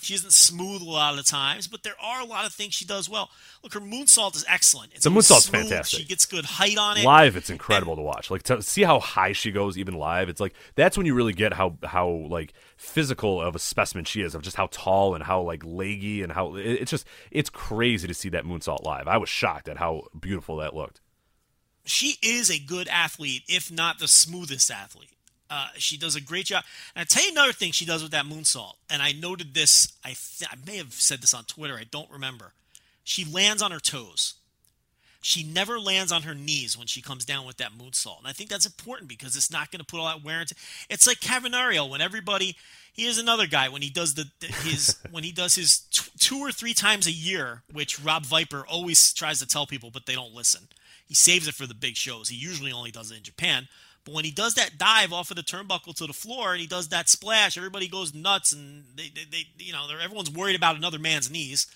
[0.01, 2.75] She isn't smooth a lot of the times, but there are a lot of things
[2.75, 3.31] she does well.
[3.63, 4.93] Look, her moonsault is excellent.
[4.93, 6.01] It's The moonsault's smooth, fantastic.
[6.01, 7.05] She gets good height on it.
[7.05, 10.41] live it's incredible to watch like to see how high she goes even live it's
[10.41, 14.35] like that's when you really get how how like physical of a specimen she is
[14.35, 18.07] of just how tall and how like leggy and how it- it's just it's crazy
[18.09, 21.01] to see that moonsault live i was shocked at how beautiful that looked
[21.87, 25.14] she is a good athlete, if not the smoothest athlete.
[25.55, 26.65] Uh, she does a great job.
[26.97, 29.93] And I tell you another thing she does with that moonsault, and I noted this.
[30.05, 31.77] I th- I may have said this on Twitter.
[31.77, 32.55] I don't remember.
[33.05, 34.35] She lands on her toes.
[35.23, 38.33] She never lands on her knees when she comes down with that moonsault, and I
[38.33, 40.57] think that's important because it's not going to put all that wear into.
[40.91, 42.57] It's like Cavernario when everybody.
[42.93, 46.39] Here's another guy when he does the the- his when he does his t- two
[46.41, 50.15] or three times a year, which Rob Viper always tries to tell people, but they
[50.17, 50.63] don't listen.
[51.07, 52.29] He saves it for the big shows.
[52.29, 53.69] He usually only does it in Japan.
[54.05, 56.67] But when he does that dive off of the turnbuckle to the floor and he
[56.67, 60.77] does that splash, everybody goes nuts and they, they, they you know, everyone's worried about
[60.77, 61.67] another man's knees.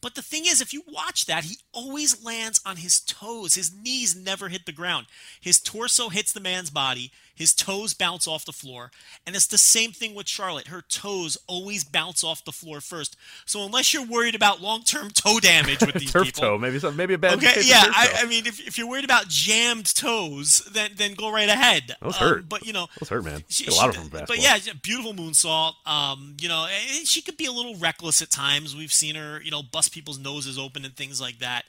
[0.00, 3.54] But the thing is, if you watch that, he always lands on his toes.
[3.54, 5.06] His knees never hit the ground.
[5.40, 7.10] His torso hits the man's body.
[7.36, 8.92] His toes bounce off the floor.
[9.26, 10.68] And it's the same thing with Charlotte.
[10.68, 13.16] Her toes always bounce off the floor first.
[13.44, 16.94] So unless you're worried about long-term toe damage with these turf people, toe maybe some
[16.96, 17.82] maybe a bad Okay, of yeah.
[17.84, 18.12] turf I.
[18.22, 21.96] I mean, if, if you're worried about jammed toes, then then go right ahead.
[22.00, 22.48] Those Um, hurt.
[22.48, 23.42] but you know, Those hurt, man.
[23.48, 25.72] she- a lot of she- them from But yeah, beautiful moonsault.
[25.86, 26.66] Um, you know,
[27.04, 28.76] she could be a little reckless at times.
[28.76, 31.64] We've seen her, you know, bust people's noses open and things like that.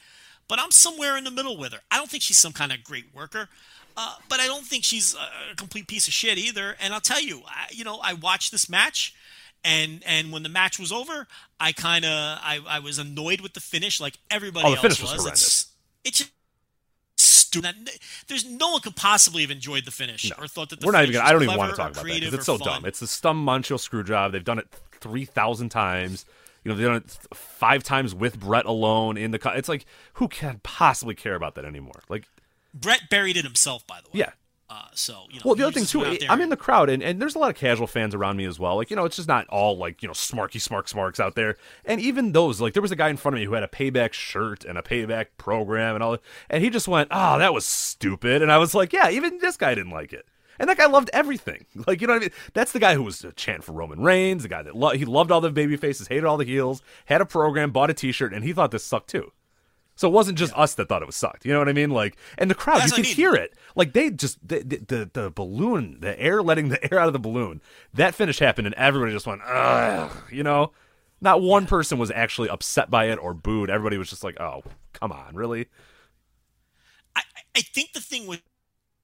[0.47, 1.79] But I'm somewhere in the middle with her.
[1.89, 3.49] I don't think she's some kind of great worker.
[3.97, 6.75] Uh, but I don't think she's a complete piece of shit either.
[6.81, 9.15] And I'll tell you, I, you know, I watched this match,
[9.63, 11.27] and and when the match was over,
[11.59, 14.81] I kind of I, I was annoyed with the finish, like everybody Oh, the else
[14.81, 15.21] finish was was.
[15.21, 15.67] horrendous.
[16.03, 16.31] It's, it's
[17.17, 17.89] stupid.
[18.27, 20.43] There's no one could possibly have enjoyed the finish No.
[20.43, 22.03] or thought that the we're not even gonna, i don't even want to talk about
[22.05, 22.67] that because it's so fun.
[22.67, 24.67] dumb it's the stum muncho screw job they've done it
[24.99, 26.25] 3000 times
[26.63, 29.85] you know they've done it five times with Bret alone in the co- it's like
[30.15, 32.25] who can possibly care about that anymore like
[32.75, 34.19] Bret buried it himself, by the way.
[34.25, 34.31] yeah
[34.69, 35.41] Uh, so you know.
[35.45, 37.49] Well, the other thing too, I, I'm in the crowd, and, and there's a lot
[37.51, 38.75] of casual fans around me as well.
[38.75, 41.55] Like, you know, it's just not all like you know smarky smark smarks out there.
[41.85, 43.67] And even those, like, there was a guy in front of me who had a
[43.67, 46.17] payback shirt and a payback program and all,
[46.49, 49.55] and he just went, "Oh, that was stupid." And I was like, "Yeah, even this
[49.55, 50.25] guy didn't like it."
[50.57, 51.65] And that guy loved everything.
[51.85, 52.31] Like, you know what I mean?
[52.53, 55.05] That's the guy who was a chanting for Roman Reigns, the guy that lo- he
[55.05, 58.33] loved all the baby faces, hated all the heels, had a program, bought a T-shirt,
[58.33, 59.31] and he thought this sucked too.
[59.95, 61.45] So it wasn't just us that thought it was sucked.
[61.45, 61.89] You know what I mean?
[61.89, 63.53] Like, and the crowd, That's you could hear it.
[63.75, 67.19] Like they just the, the the balloon, the air letting the air out of the
[67.19, 67.61] balloon.
[67.93, 70.11] That finish happened, and everybody just went, ugh.
[70.31, 70.71] You know,
[71.21, 73.69] not one person was actually upset by it or booed.
[73.69, 75.67] Everybody was just like, oh, come on, really?
[77.15, 77.21] I,
[77.55, 78.41] I think the thing with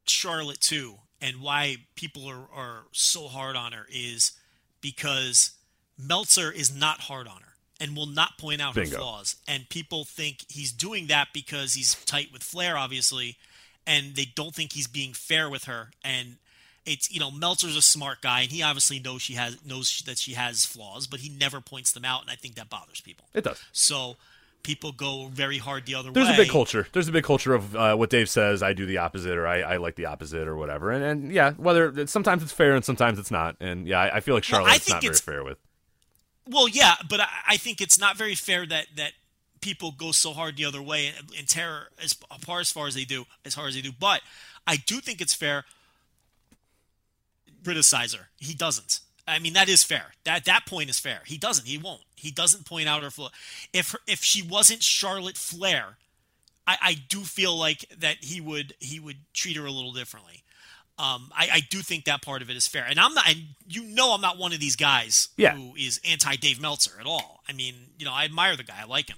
[0.05, 4.33] Charlotte too, and why people are, are so hard on her is
[4.81, 5.51] because
[5.97, 7.50] Meltzer is not hard on her
[7.81, 8.91] and will not point out Bingo.
[8.91, 9.35] her flaws.
[9.47, 13.37] And people think he's doing that because he's tight with Flair, obviously,
[13.87, 15.89] and they don't think he's being fair with her.
[16.05, 16.37] And
[16.85, 20.17] it's you know Meltzer's a smart guy, and he obviously knows she has knows that
[20.17, 23.25] she has flaws, but he never points them out, and I think that bothers people.
[23.33, 23.61] It does.
[23.71, 24.15] So
[24.63, 26.29] people go very hard the other There's way.
[26.29, 26.87] There's a big culture.
[26.91, 28.63] There's a big culture of uh, what Dave says.
[28.63, 30.91] I do the opposite, or I, I like the opposite, or whatever.
[30.91, 33.55] And, and yeah, whether sometimes it's fair and sometimes it's not.
[33.59, 35.57] And yeah, I, I feel like Charlotte's think not very fair with.
[36.51, 39.13] Well, yeah, but I, I think it's not very fair that that
[39.61, 42.95] people go so hard the other way and, and tear as far as far as
[42.95, 43.91] they do, as hard as they do.
[43.97, 44.21] But
[44.67, 45.65] I do think it's fair.
[47.63, 48.27] Criticize her.
[48.37, 48.99] He doesn't.
[49.27, 50.13] I mean, that is fair.
[50.25, 51.21] That that point is fair.
[51.25, 51.67] He doesn't.
[51.67, 52.01] He won't.
[52.15, 53.29] He doesn't point out her flaw.
[53.71, 55.97] If her, if she wasn't Charlotte Flair,
[56.67, 60.43] I, I do feel like that he would he would treat her a little differently.
[61.01, 63.27] Um, I, I do think that part of it is fair, and I'm not.
[63.27, 65.55] And you know, I'm not one of these guys Yeah.
[65.55, 67.41] who is anti Dave Meltzer at all.
[67.49, 68.75] I mean, you know, I admire the guy.
[68.81, 69.17] I like him.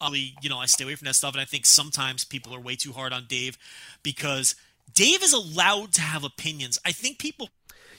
[0.00, 2.60] Really, you know, I stay away from that stuff, and I think sometimes people are
[2.60, 3.58] way too hard on Dave
[4.02, 4.54] because
[4.92, 6.78] Dave is allowed to have opinions.
[6.84, 7.48] I think people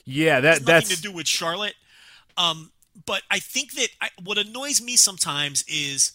[0.03, 1.75] Yeah, that nothing that's to do with Charlotte.
[2.37, 2.71] Um,
[3.05, 6.11] but I think that I, what annoys me sometimes is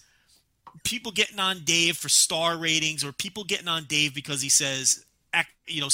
[0.84, 5.04] people getting on Dave for star ratings or people getting on Dave because he says,
[5.66, 5.88] you know,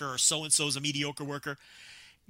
[0.00, 1.56] or so and so is a mediocre worker.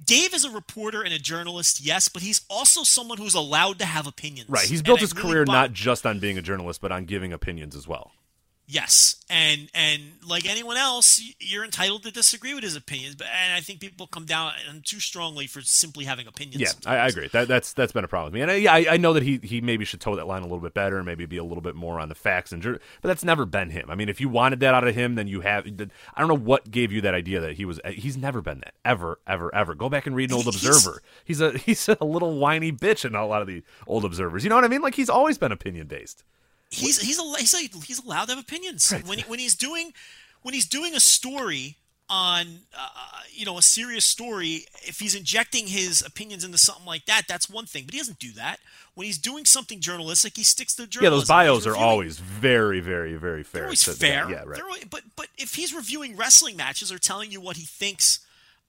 [0.03, 3.85] Dave is a reporter and a journalist, yes, but he's also someone who's allowed to
[3.85, 4.49] have opinions.
[4.49, 4.67] right.
[4.67, 7.33] He's built I his really career not just on being a journalist, but on giving
[7.33, 8.11] opinions as well.
[8.69, 13.15] Yes, and and like anyone else, you're entitled to disagree with his opinions.
[13.15, 14.51] But and I think people come down
[14.83, 16.59] too strongly for simply having opinions.
[16.59, 17.29] Yeah, I, I agree.
[17.31, 19.23] That, that's that's been a problem with me, and I, yeah, I, I know that
[19.23, 21.45] he he maybe should toe that line a little bit better, and maybe be a
[21.45, 23.89] little bit more on the facts and but that's never been him.
[23.89, 25.65] I mean, if you wanted that out of him, then you have.
[25.65, 27.79] I don't know what gave you that idea that he was.
[27.85, 29.75] Eh, he's never been that ever, ever, ever.
[29.75, 31.01] Go back and read an old He's- Observer.
[31.23, 34.43] He's a he's a little whiny bitch in a lot of the old Observers.
[34.43, 34.81] You know what I mean?
[34.81, 36.25] Like he's always been opinion based.
[36.69, 38.91] He's he's al- he's, a, he's allowed to have opinions.
[39.05, 39.93] When he, when he's doing
[40.41, 41.77] when he's doing a story
[42.09, 42.45] on
[42.77, 42.89] uh,
[43.31, 47.49] you know a serious story if he's injecting his opinions into something like that that's
[47.49, 48.59] one thing but he doesn't do that.
[48.95, 51.13] When he's doing something journalistic he sticks to the journalism.
[51.13, 53.61] Yeah, those bios are always very, very, very fair.
[53.61, 54.29] they're always fair.
[54.29, 54.55] Yeah, right.
[54.55, 58.19] They're but but if he's reviewing wrestling matches or telling you what he thinks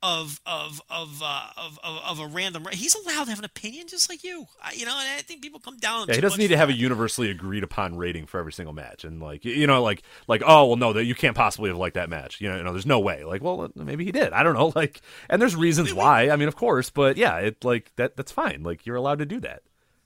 [0.02, 3.88] of of of uh, of, of of a random he's allowed to have an opinion
[3.88, 6.38] just like you I, you know and I think people come down Yeah, he doesn't
[6.38, 9.66] need to have a universally agreed upon rating for every single match, and like you
[9.66, 12.40] know, like like oh well, no, that you can't possibly have liked that match.
[12.40, 13.24] You know, you know, there's no way.
[13.24, 14.32] Like, well, maybe he did.
[14.32, 14.72] I don't know.
[14.78, 16.30] Like, and there's reasons why.
[16.30, 18.16] I mean, of course, but yeah, it like that.
[18.16, 18.62] That's fine.
[18.62, 19.62] Like, you're allowed to do that.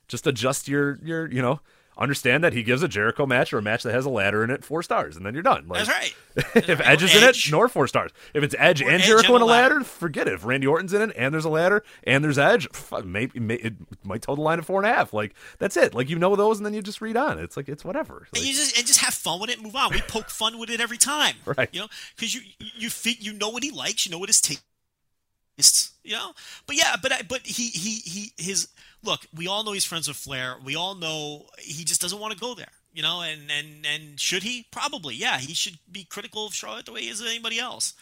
[0.09, 1.61] Just adjust your your you know.
[1.99, 4.51] Understand that he gives a Jericho match or a match that has a ladder in
[4.51, 5.69] it four stars, and then you're done.
[5.69, 6.15] Like, that's right
[6.57, 6.89] if right.
[6.89, 8.11] Edge is in it, nor four stars.
[8.33, 9.75] If it's Edge Or and Edge Jericho and in a ladder.
[9.75, 10.33] ladder, forget it.
[10.35, 12.67] If Randy Orton's in it and there's a ladder and there's Edge,
[13.05, 13.75] maybe, may it
[14.05, 15.13] might toe the line at four and a half.
[15.13, 15.95] Like that's it.
[15.95, 17.39] Like you know those, and then you just read on.
[17.39, 18.27] It's like it's whatever.
[18.35, 19.93] and you just and just have fun with it and move on.
[19.93, 21.69] We poke fun with it every time, Right.
[21.73, 22.89] You know, because you you
[23.19, 24.41] you know what he likes, you know what his
[26.05, 26.33] you know.
[26.67, 28.69] But yeah, but I, but he he he his
[29.03, 29.21] look.
[29.35, 30.57] We all know he's friends with Flair.
[30.65, 33.23] We all know he just doesn't want to go there, you know.
[33.23, 34.67] And and and should he?
[34.71, 35.39] Probably, yeah.
[35.39, 37.95] He should be critical of Charlotte the way he is of anybody else.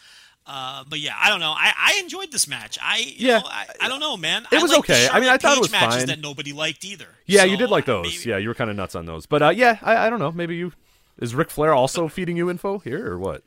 [0.46, 1.52] Uh, but yeah, I don't know.
[1.54, 2.78] I, I enjoyed this match.
[2.82, 3.38] I you Yeah.
[3.40, 4.46] know, I, I don't know, man.
[4.50, 5.06] It I was okay.
[5.12, 6.06] I mean, I thought it was matches fine.
[6.06, 7.06] that nobody liked either.
[7.26, 8.04] yeah, you did like uh, those.
[8.18, 9.26] maybe- Yeah, you were kind of nuts on those.
[9.26, 10.32] But uh, yeah, I, I don't know.
[10.32, 10.72] Maybe you
[11.20, 13.42] is Ric Flair also feeding you info here or what?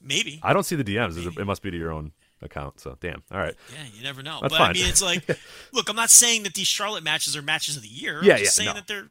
[0.00, 0.40] maybe.
[0.42, 1.18] I don't see the DMs.
[1.38, 2.80] It must be to your own account.
[2.80, 3.22] So damn.
[3.30, 3.54] All right.
[3.72, 4.38] Yeah, you never know.
[4.40, 4.74] That's but I fine.
[4.74, 5.26] mean, it's like,
[5.72, 8.20] look, I'm not saying that these Charlotte matches are matches of the year.
[8.22, 8.74] Yeah, I'm just yeah, saying no.
[8.74, 9.08] that they're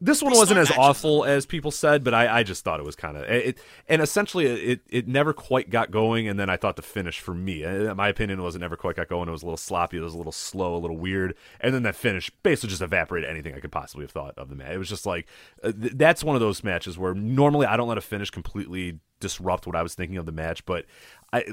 [0.00, 2.86] This one wasn't as matches, awful as people said, but I, I just thought it
[2.86, 6.58] was kind of it, and essentially it, it never quite got going, and then I
[6.58, 9.28] thought the finish for me, uh, my opinion was it never quite got going.
[9.28, 11.82] It was a little sloppy, it was a little slow, a little weird, and then
[11.84, 14.72] that finish basically just evaporated anything I could possibly have thought of the match.
[14.72, 15.26] It was just like
[15.62, 19.00] uh, th- that's one of those matches where normally I don't let a finish completely
[19.18, 20.84] disrupt what I was thinking of the match, but
[21.32, 21.44] I,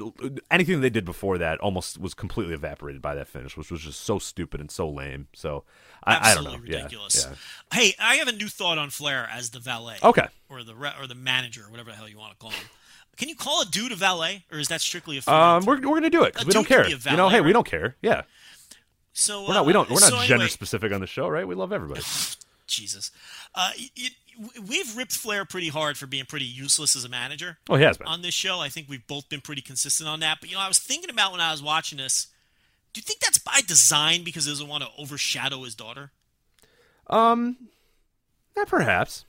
[0.51, 4.01] anything they did before that almost was completely evaporated by that finish, which was just
[4.01, 5.27] so stupid and so lame.
[5.33, 5.63] So
[6.03, 7.27] I, I don't know, absolutely Yeah, ridiculous.
[7.27, 7.35] yeah.
[7.79, 9.97] Hey, I have a new thought on Flair as the valet.
[10.03, 10.27] Okay.
[10.49, 12.63] Or the re- or the manager, whatever the hell you want to call him.
[13.17, 15.95] Can you call a dude a valet, or is that strictly a Um, we're, we're
[15.95, 16.81] gonna do it because we don't care.
[16.81, 17.95] a you know, valet, hey, we don't care.
[18.01, 18.23] Yeah,
[19.13, 19.65] so we're not.
[19.65, 19.89] We uh, don't.
[19.89, 21.47] We're not so gender anyway, specific on the show, right?
[21.47, 22.01] We love everybody.
[22.67, 23.11] Jesus,
[23.55, 24.09] uh, y-
[24.67, 27.57] we've ripped Flair pretty hard for being pretty useless as a manager.
[27.69, 28.07] Oh, he has been.
[28.07, 28.59] on this show.
[28.59, 30.37] I think we've both been pretty consistent on that.
[30.39, 32.27] But you know, I was thinking about when I was watching this.
[32.93, 36.11] Do you think that's by design because he doesn't want to overshadow his daughter?
[37.07, 37.57] Um,
[38.55, 39.25] yeah, perhaps.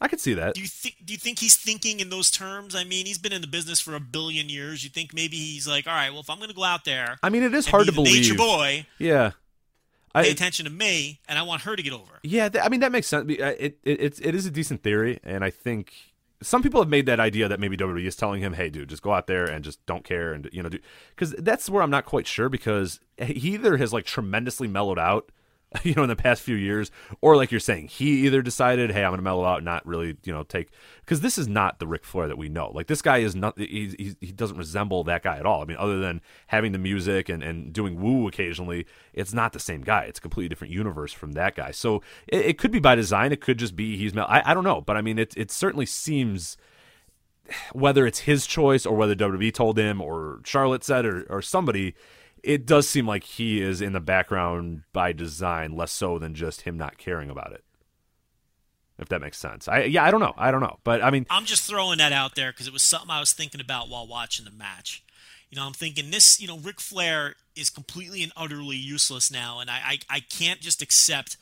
[0.00, 0.54] I could see that.
[0.54, 0.96] Do you think?
[1.04, 2.74] Do you think he's thinking in those terms?
[2.74, 4.82] I mean, he's been in the business for a billion years.
[4.82, 7.18] You think maybe he's like, all right, well, if I'm going to go out there,
[7.22, 8.38] I mean, it is hard to the nature believe.
[8.38, 9.30] boy, Yeah.
[10.14, 12.20] I, pay attention to me, and I want her to get over.
[12.22, 13.30] Yeah, th- I mean that makes sense.
[13.30, 15.92] Uh, It, it it's it is a decent theory, and I think
[16.42, 19.02] some people have made that idea that maybe WWE is telling him, "Hey, dude, just
[19.02, 20.70] go out there and just don't care," and you know,
[21.10, 25.30] because that's where I'm not quite sure because he either has like tremendously mellowed out,
[25.82, 29.04] you know, in the past few years, or like you're saying, he either decided, "Hey,
[29.04, 30.68] I'm going to mellow out, not really, you know, take,"
[31.00, 32.70] because this is not the Ric Flair that we know.
[32.70, 35.62] Like this guy is not, he, he, he doesn't resemble that guy at all.
[35.62, 39.60] I mean, other than having the music and and doing woo occasionally, it's not the
[39.60, 40.04] same guy.
[40.04, 41.70] It's a completely different universe from that guy.
[41.70, 43.32] So it, it could be by design.
[43.32, 44.14] It could just be he's.
[44.14, 46.56] mel- I, I don't know, but I mean, it it certainly seems
[47.72, 51.94] whether it's his choice or whether WWE told him or Charlotte said or, or somebody,
[52.42, 56.62] it does seem like he is in the background by design, less so than just
[56.62, 57.64] him not caring about it.
[58.98, 59.68] If that makes sense.
[59.68, 60.34] I yeah, I don't know.
[60.36, 60.78] I don't know.
[60.84, 63.32] But I mean I'm just throwing that out there because it was something I was
[63.32, 65.02] thinking about while watching the match.
[65.50, 66.40] You know, I'm thinking this.
[66.40, 70.60] You know, Ric Flair is completely and utterly useless now, and I I, I can't
[70.60, 71.36] just accept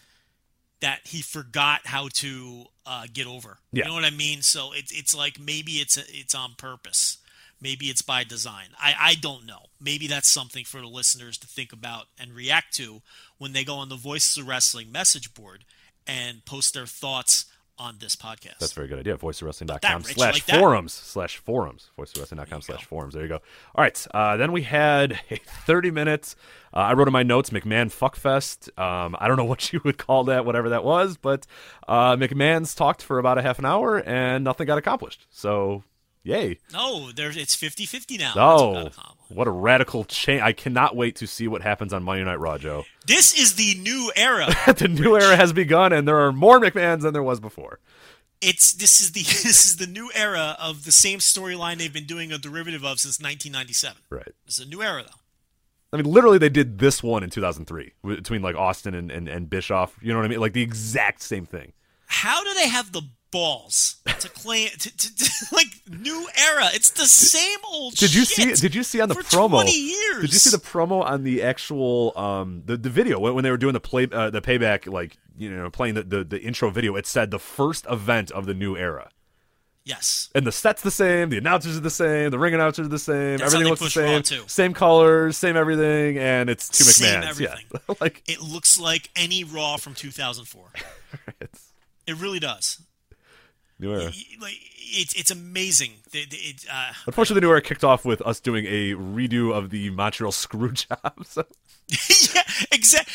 [0.80, 3.58] that he forgot how to uh, get over.
[3.72, 3.84] Yeah.
[3.84, 4.42] You know what I mean?
[4.42, 7.18] So it's it's like maybe it's it's on purpose.
[7.60, 8.68] Maybe it's by design.
[8.78, 9.66] I, I don't know.
[9.80, 13.02] Maybe that's something for the listeners to think about and react to
[13.38, 15.64] when they go on the Voices of Wrestling message board
[16.06, 17.46] and post their thoughts
[17.80, 18.58] on this podcast.
[18.58, 19.16] That's a very good idea.
[19.16, 21.90] VoiceOfWrestling.com slash forums slash forums.
[21.98, 23.14] VoiceOfWrestling.com slash forums.
[23.14, 23.40] There you go.
[23.74, 24.06] All right.
[24.12, 25.36] Uh, then we had a
[25.66, 26.36] 30 minutes.
[26.74, 28.78] Uh, I wrote in my notes McMahon Fuckfest.
[28.78, 31.46] Um, I don't know what you would call that, whatever that was, but
[31.88, 35.26] uh, McMahon's talked for about a half an hour and nothing got accomplished.
[35.30, 35.82] So,
[36.22, 36.58] yay.
[36.72, 38.32] no, there's it's 50-50 now.
[38.36, 39.22] Oh, about a combo.
[39.28, 40.42] what a radical change.
[40.42, 42.84] I cannot wait to see what happens on Monday Night Raw, Joe.
[43.06, 44.46] This is the new era.
[44.76, 47.80] the new era has begun, and there are more McMahons than there was before.
[48.40, 52.06] it's this is the this is the new era of the same storyline they've been
[52.06, 53.96] doing a derivative of since 1997.
[54.10, 54.32] Right.
[54.46, 55.16] It's a new era though.
[55.92, 59.50] I mean, literally, they did this one in 2003 between like Austin and, and, and
[59.50, 59.96] Bischoff.
[60.00, 60.38] You know what I mean?
[60.38, 61.72] Like the exact same thing.
[62.06, 66.68] How do they have the balls to claim to, to, to- like new era?
[66.74, 67.94] It's the same old.
[67.94, 68.52] Did you see?
[68.54, 69.50] Did you see on the promo?
[69.62, 70.20] 20 years.
[70.22, 73.50] Did you see the promo on the actual um the, the video when, when they
[73.50, 76.70] were doing the play uh, the payback like you know playing the, the the intro
[76.70, 76.96] video?
[76.96, 79.10] It said the first event of the new era.
[79.82, 80.28] Yes.
[80.34, 82.98] And the set's the same, the announcers are the same, the ring announcers are the
[82.98, 87.28] same, That's everything looks the same, same colors, same everything, and it's two Same McMahons.
[87.30, 87.64] everything.
[87.88, 90.64] Yeah, like It looks like any Raw from 2004.
[91.40, 91.72] it's
[92.06, 92.82] It really does.
[93.80, 94.12] New era.
[94.40, 95.92] Like it's it's amazing.
[96.12, 99.70] The- it, uh, Unfortunately, the new era kicked off with us doing a redo of
[99.70, 101.24] the Montreal screw job.
[101.26, 101.44] So
[102.34, 103.08] yeah, exact.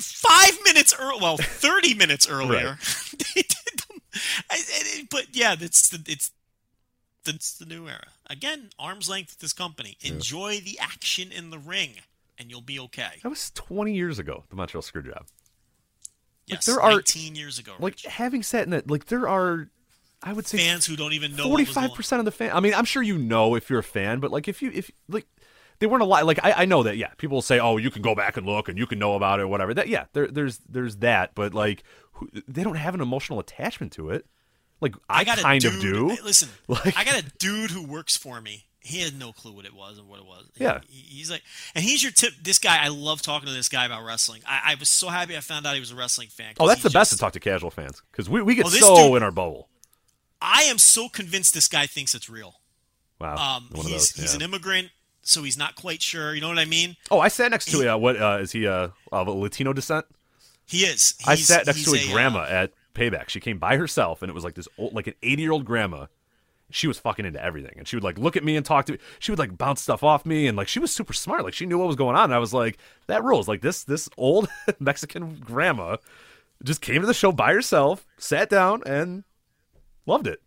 [0.00, 1.18] Five minutes early.
[1.20, 2.78] Well, thirty minutes earlier.
[3.34, 4.00] they did them.
[4.50, 6.30] I, I- but yeah, it's the it's
[7.24, 8.06] the, it's the new era.
[8.28, 9.96] Again, arm's length with this company.
[10.02, 11.94] Enjoy the action in the ring,
[12.38, 13.10] and you'll be okay.
[13.22, 14.44] that was 20 years ago.
[14.50, 15.26] The Montreal screw job.
[16.46, 17.72] Yes, there are- nineteen years ago.
[17.78, 18.06] Like Rich.
[18.06, 19.68] having sat in that, like there are,
[20.22, 22.50] I would say fans who don't even know forty five percent of the fan.
[22.54, 24.90] I mean, I'm sure you know if you're a fan, but like if you if
[25.08, 25.26] like
[25.78, 26.26] they weren't a lot.
[26.26, 28.68] Like I, I know that yeah, people say oh you can go back and look
[28.68, 29.72] and you can know about it or whatever.
[29.72, 33.92] That yeah, there, there's there's that, but like who, they don't have an emotional attachment
[33.92, 34.26] to it.
[34.82, 36.06] Like I, I got a kind dude, of do.
[36.22, 38.66] Listen, Like- I got a dude who works for me.
[38.82, 40.46] He had no clue what it was and what it was.
[40.56, 40.80] Yeah.
[40.88, 41.42] he- he's like,
[41.74, 42.32] and he's your tip.
[42.42, 44.40] This guy, I love talking to this guy about wrestling.
[44.46, 46.54] I, I was so happy I found out he was a wrestling fan.
[46.58, 48.68] Oh, that's he the best to talk to casual fans because we, we get Oh,
[48.70, 49.68] so dude- in our bubble.
[50.42, 52.56] I am so convinced this guy thinks it's real.
[53.20, 54.10] Wow, Um, he's those.
[54.12, 54.90] he's an immigrant,
[55.22, 56.34] so he's not quite sure.
[56.34, 56.96] You know what I mean?
[57.10, 59.72] Oh, I sat next to a uh, what uh, is he uh, of a Latino
[59.72, 60.06] descent?
[60.66, 61.14] He is.
[61.26, 63.28] I sat next to a he's grandma uh, at Payback.
[63.28, 66.06] She came by herself, and it was like this old, like an eighty-year-old grandma.
[66.72, 68.92] She was fucking into everything, and she would like look at me and talk to
[68.92, 68.98] me.
[69.18, 71.44] She would like bounce stuff off me, and like she was super smart.
[71.44, 72.24] Like she knew what was going on.
[72.24, 72.78] And I was like,
[73.08, 73.48] that rules.
[73.48, 75.96] Like this, this old Mexican grandma
[76.62, 79.24] just came to the show by herself, sat down, and
[80.10, 80.40] loved it.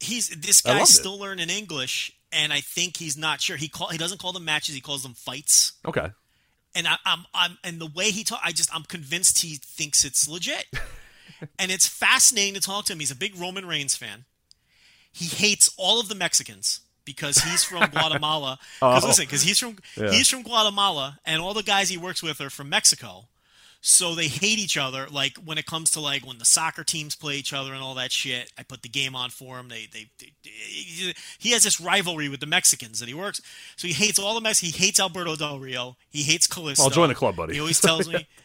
[0.00, 0.92] he's this guy's it.
[0.94, 3.56] still learning English, and I think he's not sure.
[3.56, 4.74] He call he doesn't call them matches.
[4.74, 5.72] He calls them fights.
[5.86, 6.08] Okay,
[6.74, 10.04] and I, I'm I'm and the way he talk, I just I'm convinced he thinks
[10.04, 10.66] it's legit,
[11.58, 13.00] and it's fascinating to talk to him.
[13.00, 14.24] He's a big Roman Reigns fan.
[15.12, 18.58] He hates all of the Mexicans because he's from Guatemala.
[18.80, 19.08] Because Oh.
[19.08, 20.10] listen, because he's from Yeah.
[20.10, 23.28] he's from Guatemala, and all the guys he works with are from Mexico.
[23.84, 25.08] So they hate each other.
[25.10, 27.96] Like when it comes to like when the soccer teams play each other and all
[27.96, 28.52] that shit.
[28.56, 29.68] I put the game on for him.
[29.68, 33.42] They they, they he has this rivalry with the Mexicans that he works.
[33.76, 34.60] So he hates all the Mex.
[34.60, 35.96] He hates Alberto Del Rio.
[36.08, 36.80] He hates Kalisto.
[36.84, 37.54] I'll join the club, buddy.
[37.54, 38.26] He always tells me.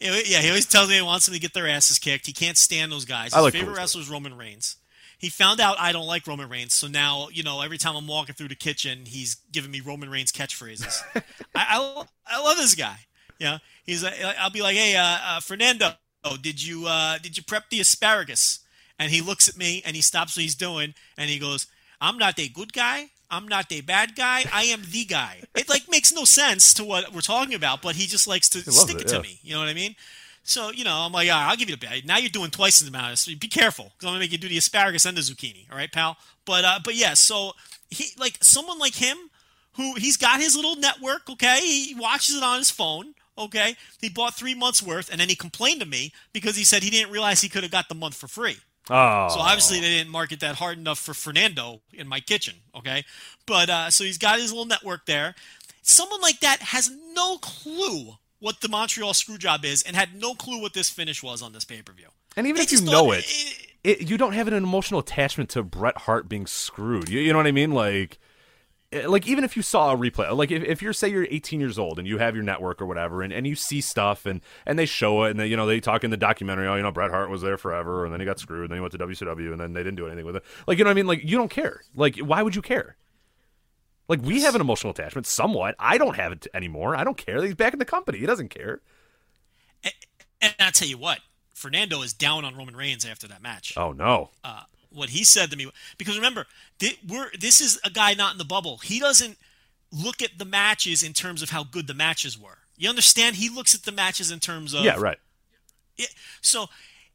[0.00, 2.26] Yeah, he always tells me he wants them to get their asses kicked.
[2.26, 3.32] He can't stand those guys.
[3.32, 3.78] His like favorite Kalisto.
[3.78, 4.76] wrestler is Roman Reigns.
[5.18, 8.06] He found out I don't like Roman Reigns, so now you know every time I'm
[8.06, 11.00] walking through the kitchen, he's giving me Roman Reigns catchphrases.
[11.14, 11.22] I,
[11.54, 12.98] I, I love this guy.
[13.38, 15.92] Yeah, he's like, I'll be like, hey, uh, uh, Fernando,
[16.40, 18.60] did you uh, did you prep the asparagus?
[18.98, 21.66] And he looks at me and he stops what he's doing and he goes,
[22.00, 23.10] I'm not a good guy.
[23.30, 24.44] I'm not a bad guy.
[24.52, 25.40] I am the guy.
[25.56, 28.60] It like makes no sense to what we're talking about, but he just likes to
[28.70, 29.22] stick it, it, to yeah.
[29.22, 29.40] me.
[29.42, 29.96] You know what I mean?
[30.44, 32.06] So you know, I'm like, all right, I'll give you the bad.
[32.06, 33.18] Now you're doing twice the amount.
[33.18, 35.68] So be careful, because I'm gonna make you do the asparagus and the zucchini.
[35.70, 36.16] All right, pal.
[36.44, 37.52] But uh, but yeah, so
[37.90, 39.16] he like someone like him,
[39.72, 41.28] who he's got his little network.
[41.30, 43.14] Okay, he watches it on his phone.
[43.36, 46.82] Okay, he bought three months worth, and then he complained to me because he said
[46.82, 48.58] he didn't realize he could have got the month for free.
[48.90, 53.04] oh, So obviously they didn't market that hard enough for Fernando in my kitchen, okay?
[53.46, 55.34] But uh, so he's got his little network there.
[55.82, 60.60] Someone like that has no clue what the Montreal Screwjob is and had no clue
[60.60, 62.08] what this finish was on this pay per view.
[62.36, 65.50] and even They if you know thought it, it, you don't have an emotional attachment
[65.50, 67.08] to Bret Hart being screwed.
[67.08, 67.72] You, you know what I mean?
[67.72, 68.18] Like,
[69.06, 71.78] like even if you saw a replay, like if, if you're say you're 18 years
[71.78, 74.78] old and you have your network or whatever, and, and you see stuff and and
[74.78, 76.92] they show it, and they you know they talk in the documentary, oh you know
[76.92, 78.98] Bret Hart was there forever, and then he got screwed, and then he went to
[78.98, 80.44] WCW, and then they didn't do anything with it.
[80.66, 81.06] Like you know what I mean?
[81.06, 81.82] Like you don't care.
[81.94, 82.96] Like why would you care?
[84.08, 85.74] Like we have an emotional attachment somewhat.
[85.78, 86.94] I don't have it anymore.
[86.94, 87.40] I don't care.
[87.40, 88.18] That he's back in the company.
[88.18, 88.80] He doesn't care.
[90.40, 91.20] And I'll tell you what,
[91.54, 93.74] Fernando is down on Roman Reigns after that match.
[93.76, 94.30] Oh no.
[94.42, 94.62] Uh,
[94.94, 96.46] what he said to me because remember,
[97.08, 98.78] we're this is a guy not in the bubble.
[98.78, 99.36] He doesn't
[99.92, 102.58] look at the matches in terms of how good the matches were.
[102.76, 103.36] You understand?
[103.36, 105.18] He looks at the matches in terms of yeah, right.
[105.96, 106.06] yeah,
[106.40, 106.66] so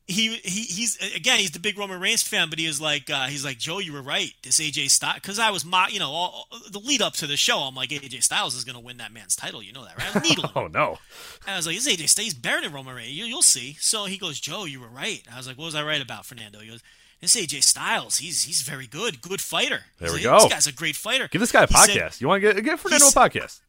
[0.10, 3.28] he he he's again he's the big Roman Reigns fan, but he was like uh,
[3.28, 4.34] he's like Joe, you were right.
[4.42, 7.38] This AJ Styles because I was mo- you know all, the lead up to the
[7.38, 7.60] show.
[7.60, 9.62] I'm like AJ Styles is going to win that man's title.
[9.62, 10.24] You know that, right?
[10.24, 10.52] Needling.
[10.56, 10.98] Oh no.
[11.46, 13.12] And I was like, this AJ Styles better than Roman Reigns.
[13.12, 13.78] You, you'll see.
[13.80, 15.22] So he goes, Joe, you were right.
[15.32, 16.60] I was like, what was I right about, Fernando?
[16.60, 16.82] He goes,
[17.22, 19.82] this AJ Styles, he's he's very good, good fighter.
[20.00, 20.40] There we go.
[20.42, 21.28] This guy's a great fighter.
[21.28, 22.22] Give this guy a He said- podcast.
[22.22, 23.60] you want to get get Fernando a podcast?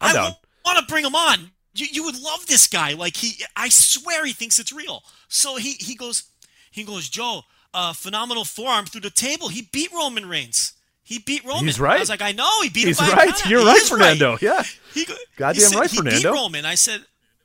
[0.00, 0.32] I'm I down.
[0.64, 1.50] want to bring him on.
[1.74, 2.94] You, you would love this guy.
[2.94, 5.02] Like he, I swear he thinks it's real.
[5.28, 6.24] So he he goes,
[6.70, 7.42] he goes, Joe,
[7.74, 9.48] uh, phenomenal forearm through the table.
[9.48, 10.72] He beat Roman Reigns.
[11.02, 11.64] He beat Roman.
[11.64, 11.96] He's right.
[11.96, 13.32] I was like, I know he beat He's right.
[13.48, 14.36] You're He right, Fernando.
[14.42, 14.62] Yeah.
[14.92, 16.32] He, go- Goddamn he said right, he Fernando.
[16.32, 16.64] beat Roman.
[16.66, 17.00] I said,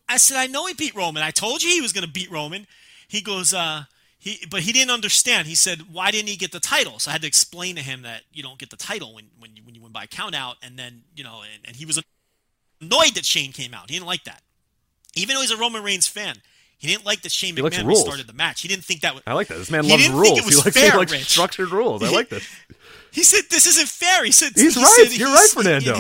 [0.10, 1.24] I said, I know he beat Roman.
[1.24, 2.68] I told you he was going to beat Roman.
[3.08, 3.84] He goes, uh,
[4.24, 5.48] he, but he didn't understand.
[5.48, 6.98] He said, why didn't he get the title?
[6.98, 9.54] So I had to explain to him that you don't get the title when, when
[9.58, 10.56] you when you win by count out.
[10.64, 12.02] And then you know, and, and he was
[12.82, 13.90] annoyed that Shane came out.
[13.90, 14.42] He didn't like that,
[15.16, 16.38] even though he's a Roman Reigns fan.
[16.78, 18.00] He didn't like that Shane He McMahon rules.
[18.00, 18.62] restarted the match.
[18.62, 19.24] He didn't think that was.
[19.28, 19.58] I like that.
[19.58, 20.28] This man He loves didn't rules.
[20.30, 22.02] think it he was likes fair, he likes structured rules.
[22.02, 22.48] I like this.
[23.12, 25.06] He said, "This isn't fair." He said, He's he right.
[25.10, 26.00] said You're right, Fernando.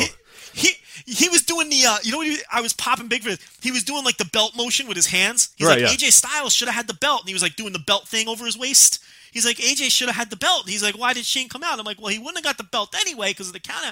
[0.53, 0.69] He,
[1.05, 3.39] he was doing the uh, you know what he, I was popping big for this.
[3.61, 5.49] He was doing like the belt motion with his hands.
[5.57, 6.07] He's Right, like yeah.
[6.07, 8.27] AJ Styles should have had the belt, and he was like doing the belt thing
[8.27, 9.03] over his waist.
[9.31, 10.69] He's like AJ should have had the belt.
[10.69, 11.79] He's like, why did Shane come out?
[11.79, 13.91] I'm like, well, he wouldn't have got the belt anyway because of the counter.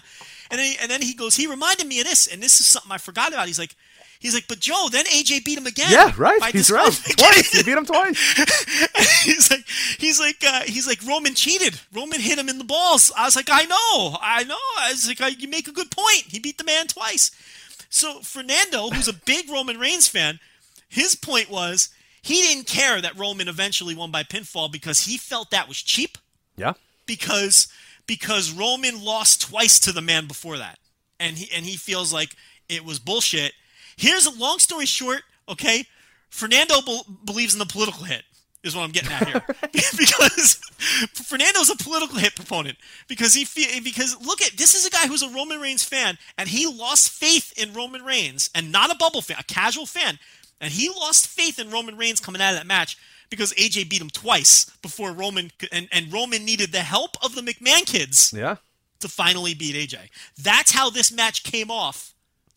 [0.51, 2.67] And then he, and then he goes, he reminded me of this, and this is
[2.67, 3.47] something I forgot about.
[3.47, 3.75] He's like.
[4.21, 5.91] He's like, but Joe, then AJ beat him again.
[5.91, 6.41] Yeah, right.
[6.53, 6.85] He's right.
[6.85, 7.51] disqualification." Twice.
[7.51, 9.23] He beat him twice.
[9.25, 9.65] he's like,
[9.97, 11.79] he's like, uh, he's like, Roman cheated.
[11.91, 13.11] Roman hit him in the balls.
[13.17, 14.55] I was like, I know, I know.
[14.77, 16.23] I was like, I, you make a good point.
[16.27, 17.31] He beat the man twice.
[17.89, 20.39] So Fernando, who's a big Roman Reigns fan,
[20.87, 21.89] his point was
[22.21, 26.17] he didn't care that Roman eventually won by pinfall because he felt that was cheap
[26.55, 26.73] Yeah.
[27.07, 27.67] because
[28.05, 30.77] because Roman lost twice to the man before that,
[31.19, 32.35] and he and he feels like
[32.69, 33.53] it was bullshit.
[34.01, 35.21] Here's a long story short.
[35.47, 35.85] Okay,
[36.29, 38.23] Fernando bel believes in the political hit.
[38.63, 39.41] Is what I'm getting at here
[39.97, 40.55] because
[41.13, 45.07] Fernando's a political hit proponent because he fe- because look at this is a guy
[45.07, 48.95] who's a Roman Reigns fan and he lost faith in Roman Reigns and not a
[48.97, 50.19] bubble fan, a casual fan,
[50.59, 52.97] and he lost faith in Roman Reigns coming out of that match
[53.31, 57.41] because AJ beat him twice before Roman and and Roman needed the help of the
[57.41, 58.57] McMahon kids Yeah.
[58.99, 60.09] to finally beat AJ.
[60.37, 62.10] That's how this match came off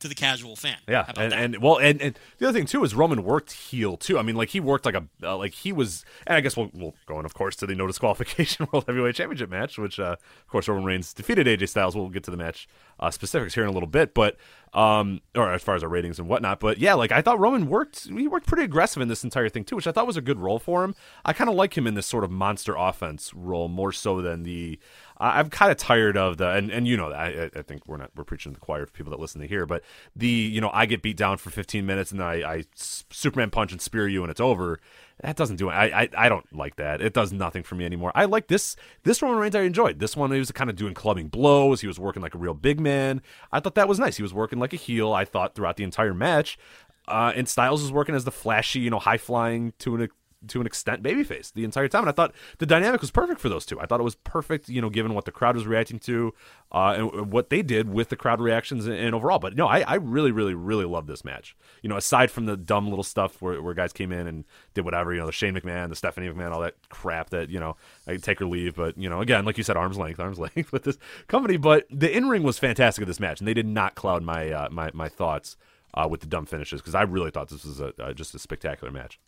[0.05, 0.76] to the casual fan.
[0.86, 4.18] Yeah, and, and well, and, and the other thing too is Roman worked heel too.
[4.18, 6.70] I mean, like he worked like a uh, like he was, and I guess we'll,
[6.74, 10.16] we'll go on, of course, to the no disqualification World Heavyweight Championship match, which uh,
[10.20, 11.97] of course Roman Reigns defeated AJ Styles.
[11.97, 12.68] We'll get to the match
[13.06, 14.36] uh, specifics here in a little bit, but
[14.72, 16.59] um, or as far as our ratings and whatnot.
[16.59, 19.62] But yeah, like I thought Roman worked, he worked pretty aggressive in this entire thing
[19.62, 20.97] too, which I thought was a good role for him.
[21.24, 24.43] I kind of like him in this sort of monster offense role more so than
[24.43, 24.78] the.
[25.16, 28.10] I'm kind of tired of the, and, and you know I, I- think we're not
[28.16, 29.85] we're preaching to the choir for people that listen to here, but
[30.16, 33.70] the you know I get beat down for 15 minutes and I, I Superman punch
[33.70, 34.81] and spear you and it's over.
[35.23, 35.73] That doesn't do it.
[35.73, 37.01] I, I don't like that.
[37.01, 38.12] It does nothing for me anymore.
[38.15, 39.55] I like this this Roman Reigns.
[39.55, 40.32] I enjoyed this one.
[40.32, 41.81] He was kind of doing clubbing blows.
[41.81, 43.23] He was working like a real big man.
[43.53, 44.16] I thought that was nice.
[44.16, 45.12] He was working like a heel.
[45.12, 46.59] I thought throughout the entire match.
[47.07, 50.09] Uh, and Styles was working as the flashy, you know, high flying an
[50.49, 52.03] to an extent babyface the entire time.
[52.03, 53.81] And i thought the dynamic was perfect for those two.
[53.81, 56.35] I thought it was perfect you know given what the crowd was reacting to
[56.73, 59.39] uh, and what they did with the crowd reactions and, and overall.
[59.39, 61.57] But no I, I really really really love this match.
[61.83, 64.45] You know aside from the dumb little stuff where, where guys came in and
[64.75, 67.61] did whatever you know the shane mcmahon the stephanie mcmahon all that crap that you
[67.61, 67.77] know
[68.07, 68.75] i take or leave.
[68.75, 70.99] But you know again like you said arm's length arm's length with this
[71.29, 71.57] company.
[71.57, 74.69] But the in-ring was fantastic at this match and they did not cloud my uh,
[74.71, 75.57] my, my thoughts
[75.95, 78.39] uh, with the dumb finishes because i really thought this was a, uh, just a
[78.39, 79.21] spectacular match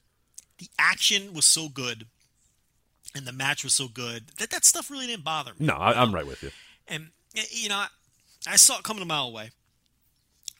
[0.59, 2.07] the action was so good
[3.15, 5.67] and the match was so good that that stuff really didn't bother me.
[5.67, 6.51] No, I, I'm right with you.
[6.87, 7.87] And you know, I,
[8.47, 9.51] I saw it coming a mile away,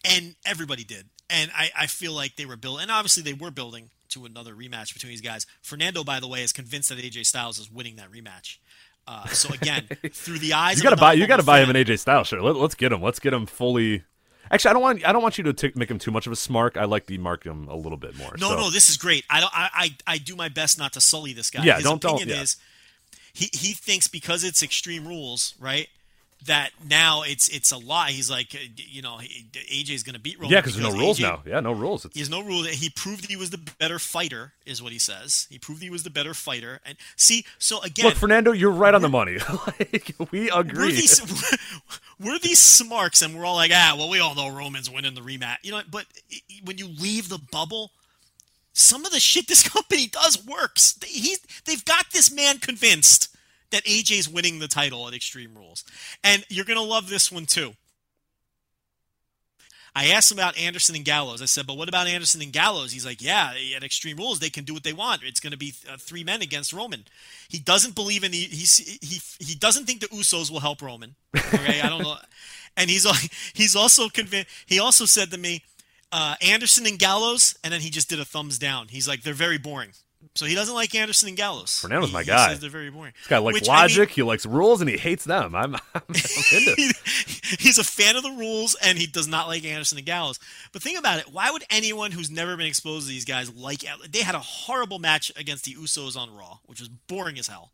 [0.05, 1.07] and everybody did.
[1.29, 4.55] And I, I feel like they were building, and obviously they were building to another
[4.55, 5.47] rematch between these guys.
[5.63, 8.59] Fernando, by the way, is convinced that AJ Styles is winning that rematch.
[9.09, 11.13] Uh, so again, through the eyes, You gotta a buy.
[11.15, 12.43] You gotta non-Roman buy him an AJ Styles shirt.
[12.43, 13.03] Let, let's get him.
[13.03, 14.05] Let's get him fully.
[14.51, 15.09] Actually, I don't want.
[15.09, 16.77] I don't want you to t- make him too much of a smark.
[16.77, 18.33] I like the mark him a little bit more.
[18.39, 18.57] No, so.
[18.57, 19.25] no, this is great.
[19.29, 19.53] I don't.
[19.55, 21.65] I, I, I do my best not to sully this guy.
[21.65, 22.43] Yeah, His don't- don't- opinion yeah.
[22.43, 22.57] is
[23.33, 25.89] he he thinks because it's extreme rules, right?
[26.47, 28.11] That now it's it's a lie.
[28.11, 30.53] He's like, uh, you know, he- AJ's going to beat Roman.
[30.53, 31.43] Yeah, because there's no rules AJ now.
[31.47, 32.05] Yeah, no rules.
[32.05, 35.47] It's, There's no rule he proved he was the better fighter, is what he says.
[35.51, 36.81] He proved he was the better fighter.
[36.85, 39.39] And see, so again, look, Fernando, you're right on the money.
[39.67, 40.93] like we we're agree.
[40.93, 41.21] these
[42.21, 45.21] we're these smarks, and we're all like, ah, well, we all know Roman's winning the
[45.21, 45.83] rematch, you know.
[45.91, 46.07] But
[46.65, 47.91] when you leave the bubble,
[48.73, 50.93] some of the shit this company does works.
[50.95, 53.36] They- He's they've got this man convinced
[53.71, 55.85] that AJ's winning the title at Extreme Rules,
[56.23, 57.75] and you're gonna love this one too.
[59.97, 61.41] I asked him about Anderson and Gallows.
[61.41, 64.51] I said, "But what about Anderson and Gallows?" He's like, "Yeah, at Extreme Rules, they
[64.51, 65.23] can do what they want.
[65.25, 67.07] It's going to be uh, three men against Roman."
[67.49, 71.15] He doesn't believe in the he's, he he doesn't think the Usos will help Roman.
[71.35, 72.19] Okay, I don't know,
[72.77, 73.07] and he's
[73.55, 74.51] he's also convinced.
[74.67, 75.65] He also said to me,
[76.13, 78.89] uh, "Anderson and Gallows," and then he just did a thumbs down.
[78.89, 79.93] He's like, "They're very boring."
[80.37, 81.81] So he doesn't like Anderson and Gallows.
[81.81, 82.49] Fernando's He- my he guy.
[82.49, 83.13] says they're very boring.
[83.19, 84.11] This guy likes Which, I mean, logic.
[84.11, 85.55] he likes rules, and he hates them.
[85.55, 86.75] I'm, I'm, I'm into.
[87.59, 90.39] he's a fan of the rules and he does not like Anderson and Gallows.
[90.73, 93.85] But think about it: why would anyone who's never been exposed to these guys like?
[94.11, 97.73] They had a horrible match against the Usos on Raw, which was boring as hell.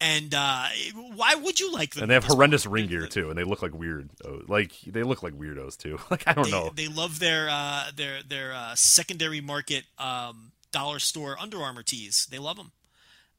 [0.00, 0.66] And uh,
[1.14, 2.02] why would you like them?
[2.04, 4.10] And they have horrendous ring gear too, and they look like weird.
[4.48, 5.98] Like they look like weirdos too.
[6.10, 6.70] Like I don't They, know.
[6.74, 12.26] they love their uh, their their uh, secondary market um, dollar store Under Armour tees.
[12.30, 12.72] They love them.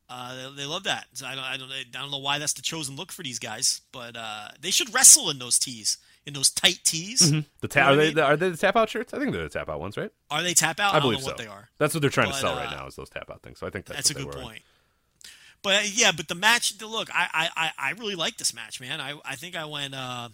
[0.09, 1.05] Uh, they, they love that.
[1.13, 3.39] So I don't, I don't, I don't know why that's the chosen look for these
[3.39, 7.31] guys, but uh, they should wrestle in those tees, in those tight tees.
[7.31, 8.15] The You ta- know are I they mean?
[8.15, 9.13] the, are they the tap out shirts?
[9.13, 10.11] I think they're the tap out ones, right?
[10.29, 10.93] Are they tap out?
[10.93, 11.31] I I, don't believe know so.
[11.31, 11.69] what they are.
[11.79, 13.59] That's what they're trying But, to sell right uh, now is those tap out things.
[13.59, 14.61] So I think that's, That's a good point.
[15.63, 16.77] But yeah, but the match.
[16.77, 17.49] the- Look, I I,
[17.79, 18.99] I- I really like this match, man.
[18.99, 20.29] I I think I went uh,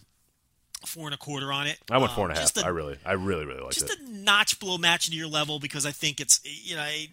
[0.86, 1.78] four and a quarter on it.
[1.92, 2.54] I went Um, four and a half.
[2.54, 3.98] just I really, I really, really liked just it.
[3.98, 7.10] Just a notch below match to your level because I think it's you know it,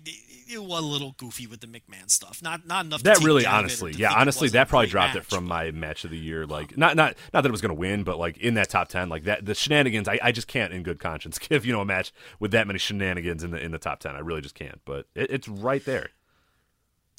[0.48, 2.42] it was a little goofy with the McMahon stuff.
[2.42, 3.02] Not not enough.
[3.02, 5.26] That really, me out of it or honestly, yeah, honestly, that probably dropped it match.
[5.26, 6.46] from my match of the year.
[6.46, 8.88] Like, not, not, not that it was going to win, but like in that top
[8.88, 10.08] ten, like that, the shenanigans.
[10.08, 12.78] I, I just can't, in good conscience, give you know a match with that many
[12.78, 14.14] shenanigans in the in the top ten.
[14.14, 14.80] I really just can't.
[14.84, 16.10] But it, it's right there.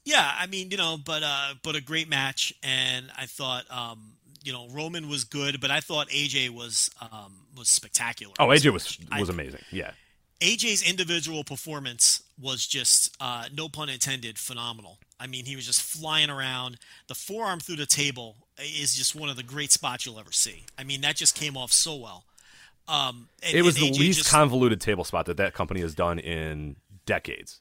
[0.06, 4.14] Yeah, I mean, you know, but uh, but a great match, and I thought, um,
[4.48, 8.34] you know, Roman was good, but I thought AJ was um, was spectacular.
[8.40, 9.60] Oh, AJ was was amazing.
[9.72, 9.92] Yeah,
[10.40, 15.00] AJ's individual performance was just, uh, no pun intended, phenomenal.
[15.20, 16.78] I mean, he was just flying around.
[17.08, 20.64] The forearm through the table is just one of the great spots you'll ever see.
[20.78, 22.24] I mean, that just came off so well.
[22.88, 25.94] Um, and- it was the AJ least just- convoluted table spot that that company has
[25.96, 27.60] done in decades.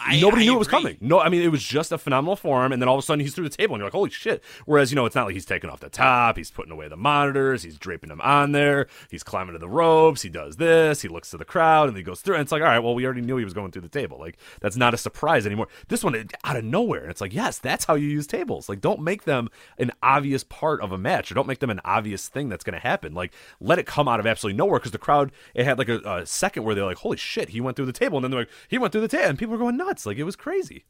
[0.00, 0.96] I- Nobody I knew it was coming.
[1.00, 3.20] No, I mean it was just a phenomenal form, and then all of a sudden
[3.20, 5.34] he's through the table, and you're like, "Holy shit!" Whereas you know it's not like
[5.34, 8.86] he's taking off the top, he's putting away the monitors, he's draping them on there,
[9.10, 12.02] he's climbing to the ropes, he does this, he looks to the crowd, and he
[12.04, 12.36] goes through.
[12.36, 14.18] And it's like, all right, well, we already knew he was going through the table.
[14.20, 15.66] Like that's not a surprise anymore.
[15.88, 18.68] This one it- out of nowhere, and it's like, yes, that's how you use tables.
[18.68, 19.48] Like don't make them
[19.78, 22.74] an obvious part of a match, or don't make them an obvious thing that's going
[22.80, 23.14] to happen.
[23.14, 25.98] Like let it come out of absolutely nowhere because the crowd it had like a,
[25.98, 28.40] a second where they're like, "Holy shit, he went through the table," and then they're
[28.40, 30.06] like, "He went through the table," and people were going nuts.
[30.06, 30.84] Like it was crazy.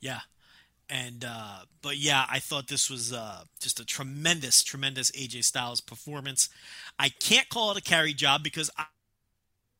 [0.00, 0.20] Yeah.
[0.88, 5.80] And uh but yeah, I thought this was uh just a tremendous, tremendous AJ Styles
[5.80, 6.48] performance.
[6.98, 8.84] I can't call it a carry job because I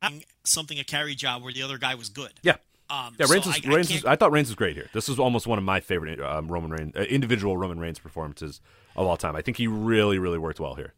[0.03, 2.33] I'm something a carry job where the other guy was good.
[2.43, 2.57] Yeah.
[2.91, 4.77] Um Yeah, so Reigns, was, I, I Reigns was, can't- I thought Reigns was great
[4.77, 4.89] here.
[4.93, 8.61] This was almost one of my favorite um, Roman Reigns, uh, individual Roman Reigns performances
[8.97, 9.37] of all time.
[9.37, 10.95] I think he really, really worked well here.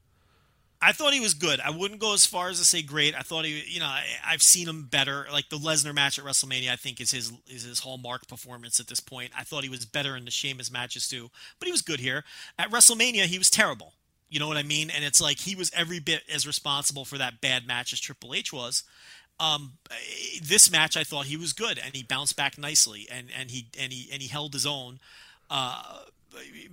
[0.87, 1.59] I thought he was good.
[1.59, 3.13] I wouldn't go as far as to say great.
[3.17, 5.27] I thought he, you know, I, I've seen him better.
[5.33, 8.87] Like the Lesnar match at WrestleMania, I think is his is his hallmark performance at
[8.87, 9.33] this point.
[9.37, 12.23] I thought he was better in the Sheamus matches too, but he was good here.
[12.57, 13.95] At WrestleMania, he was terrible.
[14.29, 14.89] You know what I mean?
[14.91, 18.33] And it's like he was every bit as responsible for that bad match as Triple
[18.33, 18.85] H was.
[19.41, 19.79] Um,
[20.41, 23.67] this match, I thought he was good, and he bounced back nicely, and and he
[23.77, 25.01] and he and he held his own.
[25.51, 26.05] Uh,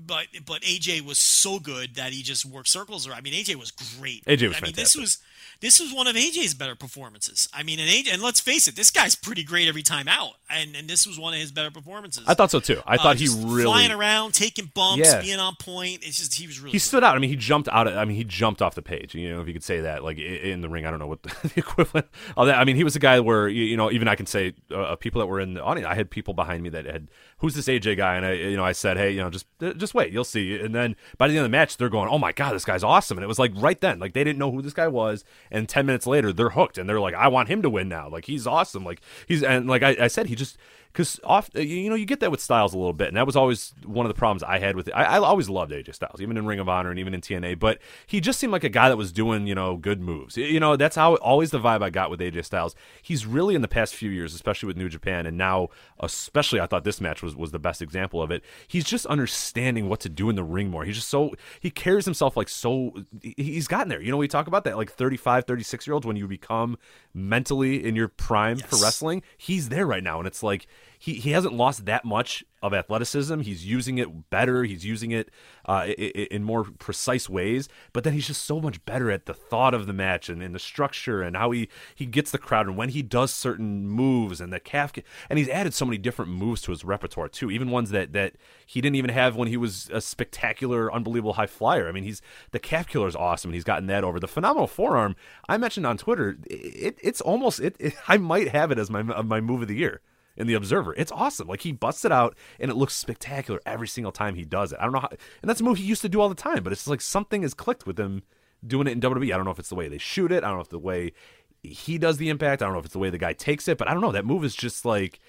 [0.06, 3.18] but but AJ was so good that he just worked circles around.
[3.18, 4.24] I mean, AJ was great.
[4.26, 5.20] AJ was I mean, this was
[5.62, 7.48] this was one of AJ's better performances.
[7.54, 10.34] I mean, and AJ, and let's face it, this guy's pretty great every time out,
[10.50, 12.24] and and this was one of his better performances.
[12.28, 12.82] I thought so too.
[12.86, 15.22] I Uh, thought he really flying around, taking bumps, Yeah.
[15.22, 16.00] being on point.
[16.04, 16.72] It's just he was really.
[16.72, 16.84] he good.
[16.84, 17.16] stood out.
[17.16, 17.88] I mean, he jumped out.
[17.88, 19.16] Of, I mean, he jumped off the page.
[19.16, 20.86] You know, if you could say that, like in the ring.
[20.86, 22.58] I don't know what the equivalent of that.
[22.58, 24.96] I mean, he was a guy where you you know, even I can say uh,
[24.98, 25.88] people that were in the audience.
[25.88, 27.08] I had people behind me that had,
[27.44, 28.16] who's this AJ guy?
[28.16, 30.58] And I, you know, I said, hey, you know, just uh, just wait, you'll see.
[30.58, 32.84] And then by the end of the match, they're going, oh my god, this guy's
[32.84, 33.18] awesome.
[33.18, 35.26] And it was like right then, like they didn't know who this guy was.
[35.52, 38.08] And ten minutes later, they're hooked, and they're like, I want him to win now.
[38.08, 38.86] Like he's awesome.
[38.86, 40.58] Like he's and like I, I said, he just
[40.94, 43.18] because off uh, you you know you get that with Styles a little bit, and
[43.18, 44.92] that was always one of the problems I had with it.
[44.92, 47.58] I, I always loved AJ Styles, even in Ring of Honor and even in TNA,
[47.60, 50.38] but he just seemed like a guy that was doing you know good moves.
[50.38, 52.76] You know that's how always the vibe I got with AJ Styles.
[53.02, 56.68] He's really in the past few years, especially with New Japan, and now especially I
[56.68, 58.44] thought this match was was the best example of it.
[58.68, 60.86] He's just understanding what to do in the ring more.
[60.86, 62.94] He's just so he carries himself like so.
[63.22, 64.02] He's gotten there.
[64.02, 66.78] You know we talk about that like 35, 36 year olds when you become
[67.16, 69.24] mentally in your prime for wrestling.
[69.38, 70.68] He's there right now, and it's like
[71.04, 73.42] he he hasn't lost that much of athleticism.
[73.42, 74.64] He's using it better.
[74.64, 75.30] He's using it
[75.66, 77.68] uh, in, more precise ways.
[77.92, 80.56] But then he's just so much better at the thought of the match and, and
[80.56, 84.40] the structure and how he he gets the crowd and when he does certain moves
[84.40, 84.94] and the calf.
[85.30, 88.36] And he's added so many different moves to his repertoire too, even ones that that
[88.66, 91.90] he didn't even have when he was a spectacular, unbelievable high flyer.
[91.90, 94.22] I mean, he's the calf killer is awesome, and he's gotten that over.
[94.22, 95.18] The phenomenal forearm
[95.50, 99.02] I mentioned on Twitter, it, it's almost it, it, I might have it as my
[99.02, 100.00] my move of the year
[100.36, 100.94] in the Observer.
[100.96, 101.48] It's awesome.
[101.48, 104.80] Like he busts it out and it looks spectacular every single time he does it.
[104.80, 106.64] I don't know how, and that's a move he used to do all the time,
[106.64, 108.24] but it's like something has clicked with him
[108.66, 109.34] doing it in WWE.
[109.34, 110.44] I don't know if it's the way they shoot it.
[110.44, 111.14] I don't know if the way
[111.62, 112.62] he does the impact.
[112.62, 114.12] I don't know if it's the way the guy takes it, but I don't know.
[114.12, 115.20] That move is just like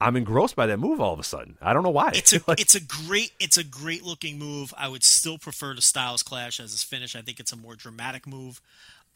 [0.00, 1.56] I'm engrossed by that move all of a sudden.
[1.62, 2.12] I don't know why.
[2.14, 4.74] It's a like, it's a great it's a great looking move.
[4.76, 7.14] I would still prefer the Styles Clash as his finish.
[7.14, 8.60] I think it's a more dramatic move.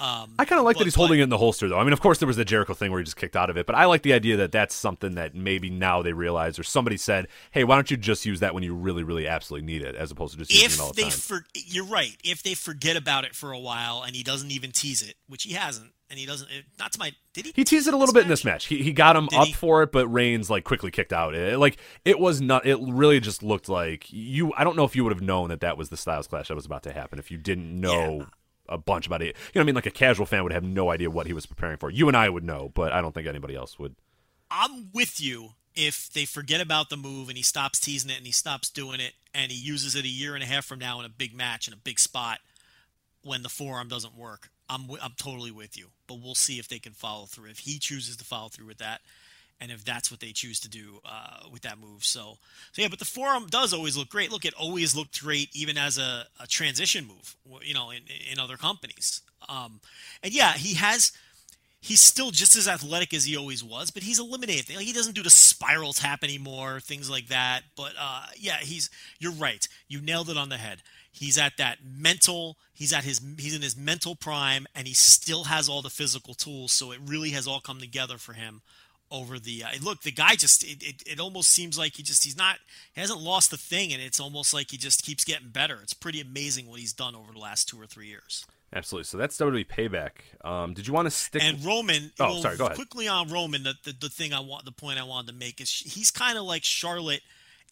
[0.01, 1.79] Um, I kind of like but- that he's holding it in the holster, though.
[1.79, 3.57] I mean, of course, there was the Jericho thing where he just kicked out of
[3.57, 6.63] it, but I like the idea that that's something that maybe now they realize, or
[6.63, 9.83] somebody said, "Hey, why don't you just use that when you really, really, absolutely need
[9.83, 12.17] it, as opposed to just using it all the time." for, you're right.
[12.23, 15.43] If they forget about it for a while and he doesn't even tease it, which
[15.43, 16.51] he hasn't, and he doesn't.
[16.51, 17.13] It, not to my.
[17.33, 17.53] Did he?
[17.57, 18.67] He teased it a little bit in this match.
[18.67, 19.53] He he got him Did up he?
[19.53, 21.35] for it, but Reigns like quickly kicked out.
[21.35, 22.67] It, like it was not.
[22.67, 24.53] It really just looked like you.
[24.57, 26.55] I don't know if you would have known that that was the Styles Clash that
[26.55, 28.19] was about to happen if you didn't know.
[28.19, 28.25] Yeah.
[28.69, 29.27] A bunch about it.
[29.27, 29.75] You know what I mean?
[29.75, 31.91] Like a casual fan would have no idea what he was preparing for.
[31.91, 33.95] You and I would know, but I don't think anybody else would.
[34.51, 38.27] I'm with you if they forget about the move and he stops teasing it and
[38.27, 40.99] he stops doing it and he uses it a year and a half from now
[40.99, 42.41] in a big match in a big spot
[43.23, 44.51] when the forearm doesn't work.
[44.69, 47.51] I'm I'm totally with you, but we'll see if they can follow through.
[47.51, 49.01] If he chooses to follow through with that,
[49.61, 52.05] and if that's what they choose to do uh, with that move.
[52.05, 52.39] So,
[52.73, 54.31] so yeah, but the forearm does always look great.
[54.31, 57.37] Look, it always looked great, even as a, a transition move.
[57.63, 59.23] You know, in in other companies.
[59.49, 59.81] Um,
[60.23, 61.13] and yeah, he has
[61.81, 64.75] he's still just as athletic as he always was, but he's eliminated.
[64.75, 67.63] Like he doesn't do the spiral tap anymore, things like that.
[67.77, 69.67] But uh, yeah, he's you're right.
[69.89, 70.83] You nailed it on the head.
[71.11, 72.57] He's at that mental.
[72.73, 73.21] He's at his.
[73.39, 76.71] He's in his mental prime, and he still has all the physical tools.
[76.71, 78.63] So it really has all come together for him
[79.11, 79.65] over the.
[79.65, 80.65] Uh, look, the guy just.
[80.65, 82.25] It, it, it almost seems like he just.
[82.25, 82.57] He's not.
[82.95, 85.79] He hasn't lost the thing, and it's almost like he just keeps getting better.
[85.83, 88.45] It's pretty amazing what he's done over the last two or three years.
[88.75, 89.05] Absolutely.
[89.05, 90.11] So that's WWE Payback.
[90.47, 91.43] Um, did you want to stick?
[91.43, 92.77] And Roman, Oh, well, sorry, go ahead.
[92.77, 95.61] quickly on Roman, the, the the thing I want, the point I wanted to make
[95.61, 97.23] is he's kind of like Charlotte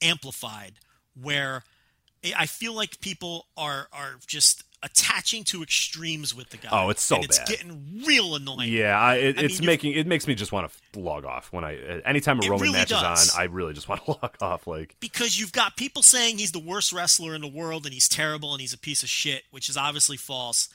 [0.00, 0.74] amplified,
[1.20, 1.64] where
[2.24, 6.68] I- I feel like people are are just attaching to extremes with the guy.
[6.70, 7.48] Oh, it's so and it's bad.
[7.48, 8.72] getting real annoying.
[8.72, 11.52] Yeah, I, it, I it's mean, making it makes me just want to log off
[11.52, 13.24] when I anytime a Roman really match does.
[13.24, 13.40] is on.
[13.40, 14.66] I really just want to log off.
[14.66, 18.08] Like because you've got people saying he's the worst wrestler in the world and he's
[18.08, 20.68] terrible and he's a piece of shit, which is obviously false.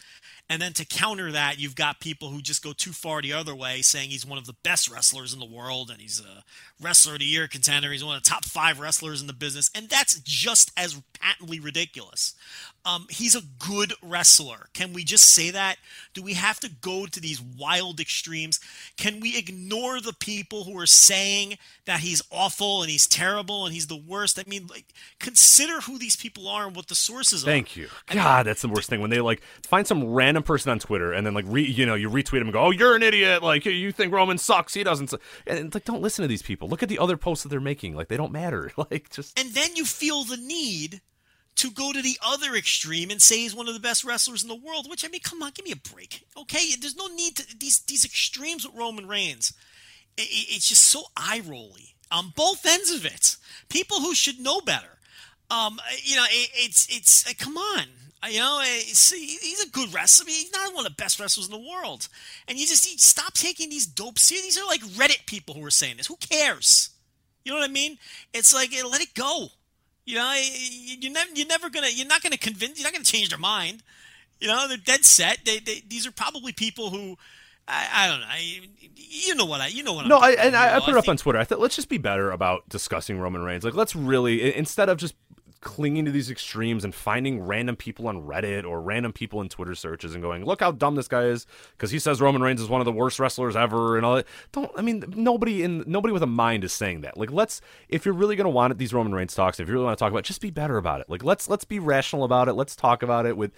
[0.49, 3.55] And then to counter that, you've got people who just go too far the other
[3.55, 6.43] way, saying he's one of the best wrestlers in the world and he's a
[6.81, 7.89] wrestler of the year contender.
[7.91, 11.61] He's one of the top five wrestlers in the business, and that's just as patently
[11.61, 12.35] ridiculous.
[12.83, 14.67] Um, he's a good wrestler.
[14.73, 15.77] Can we just say that?
[16.13, 18.59] Do we have to go to these wild extremes?
[18.97, 23.73] Can we ignore the people who are saying that he's awful and he's terrible and
[23.73, 24.39] he's the worst?
[24.39, 24.85] I mean, like,
[25.19, 27.45] consider who these people are and what the sources are.
[27.45, 27.87] Thank you.
[28.07, 31.25] God, that's the worst thing when they like find some random person on Twitter and
[31.25, 33.43] then like re, you know you retweet him and go, "Oh, you're an idiot!
[33.43, 34.73] Like you think Roman sucks?
[34.73, 36.67] He doesn't." su-" And it's like, don't listen to these people.
[36.67, 37.95] Look at the other posts that they're making.
[37.95, 38.71] Like they don't matter.
[38.91, 41.01] Like just And then you feel the need
[41.55, 44.49] to go to the other extreme and say he's one of the best wrestlers in
[44.49, 44.89] the world.
[44.89, 46.75] Which I mean, come on, give me a break, okay?
[46.79, 49.53] There's no need to these these extremes with Roman Reigns.
[50.17, 53.37] i- i- it's just so eye rolly on both ends of it.
[53.69, 54.99] People who should know better.
[55.49, 57.85] Um, you know, it, it's it's uh, come on.
[58.23, 60.25] Uh, You know, it's, he's a good wrestler.
[60.25, 62.07] I mean, he's not one of the best wrestlers in the world.
[62.47, 64.19] And you just you stop taking these dope.
[64.19, 66.07] These are like Reddit people who are saying this.
[66.07, 66.89] Who cares?
[67.43, 67.97] You know what I mean?
[68.33, 69.49] It's like let it go.
[70.11, 73.05] You know, you- you're never you're never gonna you're not gonna convince you're not gonna
[73.05, 73.81] change their mind.
[74.41, 75.39] You know, they're dead set.
[75.45, 77.17] They, they these are probably people who
[77.67, 78.25] I, I don't know.
[78.29, 78.61] I,
[78.95, 80.17] you know what I you know what no.
[80.17, 81.39] I and I, I put it up think- on Twitter.
[81.39, 83.63] I thought let's just be better about discussing Roman Reigns.
[83.63, 85.15] Like let's really instead of just
[85.61, 89.75] clinging to these extremes and finding random people on Reddit or random people in Twitter
[89.75, 91.45] searches and going, look how dumb this guy is
[91.77, 94.27] because he says Roman Reigns is one of the worst wrestlers ever and all that.
[94.51, 97.15] Don't I mean nobody in nobody with a mind is saying that.
[97.15, 99.85] Like let's if you're really gonna want it, these Roman Reigns talks, if you really
[99.85, 101.09] want to talk about, it, just be better about it.
[101.09, 102.53] Like let's let's be rational about it.
[102.53, 103.51] Let's talk about it with,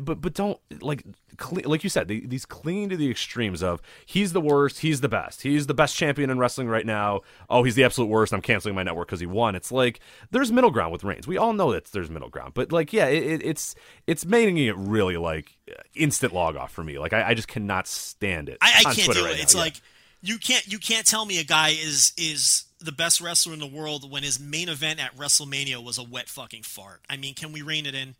[0.00, 1.04] but but don't like
[1.36, 5.00] cle like you said the, these clinging to the extremes of he's the worst, he's
[5.00, 7.22] the best, he's the best champion in wrestling right now.
[7.48, 8.32] Oh, he's the absolute worst.
[8.32, 9.54] I'm canceling my network because he won.
[9.54, 10.00] It's like
[10.30, 11.26] there's middle ground with Reigns.
[11.26, 13.74] We all know that there's middle ground, but like yeah, it, it, it's
[14.06, 15.56] it's making it really like
[15.94, 16.98] instant log off for me.
[16.98, 18.58] Like I, I just cannot stand it.
[18.60, 19.28] I, I can't Twitter do it.
[19.28, 19.60] right now, it's yeah.
[19.60, 19.80] like
[20.22, 23.66] you can't you can't tell me a guy is is the best wrestler in the
[23.66, 27.00] world when his main event at WrestleMania was a wet fucking fart.
[27.08, 28.14] I mean, can we rein it in?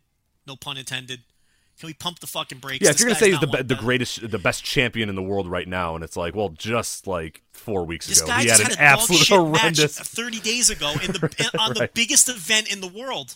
[0.45, 1.21] No pun intended.
[1.79, 2.83] Can we pump the fucking brakes?
[2.83, 5.15] Yeah, if This you're gonna say he's the be- the greatest, the best champion in
[5.15, 8.47] the world right now, and it's like, well, just like four weeks This ago, he
[8.49, 9.99] had had, an absolute horrendous.
[9.99, 11.93] match 30 days ago in the on the Right.
[11.93, 13.35] biggest event in the world.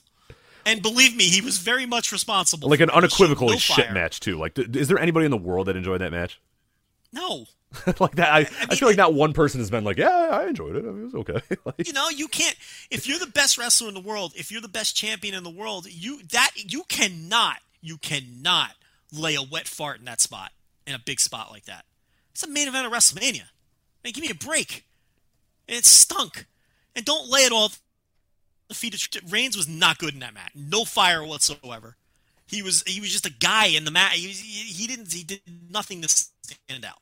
[0.65, 2.69] And believe me, he was very much responsible.
[2.69, 2.93] Like for an it.
[2.93, 3.93] He unequivocally no shit fire.
[3.93, 4.37] match too.
[4.37, 6.39] Like, th- is there anybody in the world that enjoyed that match?
[7.13, 7.45] No.
[7.99, 10.47] like that, I, I, mean, feel like not one person has been like, yeah, I
[10.47, 10.79] enjoyed it.
[10.85, 11.41] I mean, it was okay.
[11.65, 12.55] like, You know, you can't
[12.89, 15.49] if you're the best wrestler in the world, if you're the best champion in the
[15.49, 18.71] world, you that you cannot, you cannot
[19.11, 20.51] lay a wet fart in that spot
[20.87, 21.85] in a big spot like that.
[22.31, 23.43] It's a main event of WrestleMania.
[24.03, 24.85] Man, give me a break.
[25.67, 26.45] And it stunk.
[26.95, 27.71] And don't lay it all
[28.67, 30.51] the feet of Reigns was not good in that match.
[30.55, 31.97] No fire whatsoever.
[32.47, 34.13] He was he was just a guy in the match.
[34.15, 36.99] He, was- he, he didn't he did nothing to stand out.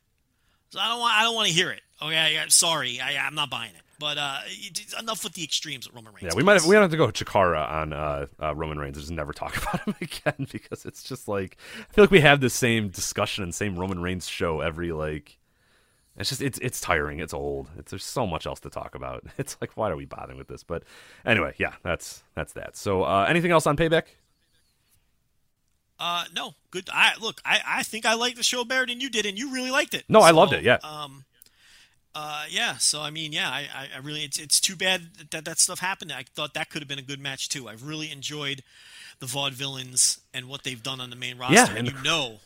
[0.72, 1.81] So I don't want I don't want to hear it.
[2.01, 3.81] Okay, I, I'm sorry, I, I'm not buying it.
[3.99, 4.39] But uh,
[4.97, 6.23] enough with the extremes with Roman Reigns.
[6.23, 8.95] yeah, we might have, we might have to go Chikara on uh, uh, Roman Reigns
[8.95, 12.21] and just never talk about him again because it's just like I feel like we
[12.21, 15.38] have the same discussion and same Roman Reigns show every like.
[16.17, 17.19] It's just it's it's tiring.
[17.19, 17.69] It's old.
[17.77, 19.23] It's there's so much else to talk about.
[19.38, 20.63] It's like why are we bothering with this?
[20.63, 20.84] But
[21.26, 22.77] anyway, yeah, that's that's that.
[22.77, 24.03] So uh, anything else on payback?
[25.99, 26.89] Uh, no, good.
[26.93, 27.41] I look.
[27.43, 29.93] I, I think I liked the show better than you did, and you really liked
[29.93, 30.05] it.
[30.07, 30.77] No, I loved it, yeah.
[30.84, 31.26] Um.
[32.20, 32.44] Uh.
[32.50, 32.78] Yeah.
[32.78, 33.50] So I mean, yeah.
[33.50, 33.68] I.
[33.74, 34.22] I, I really.
[34.24, 34.38] It's.
[34.40, 35.02] It's too bad
[35.32, 36.12] that that stuff happened.
[36.12, 37.68] I thought that could have been a good match too.
[37.70, 38.62] I've really enjoyed
[39.20, 41.56] the vaudevillains and what they've done on the main roster.
[41.56, 42.38] Yeah, and and- you know,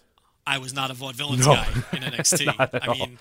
[0.46, 1.54] I was not a vaudevillains No.
[1.56, 2.54] guy in NXT.
[2.82, 2.94] I all.
[2.96, 3.18] mean,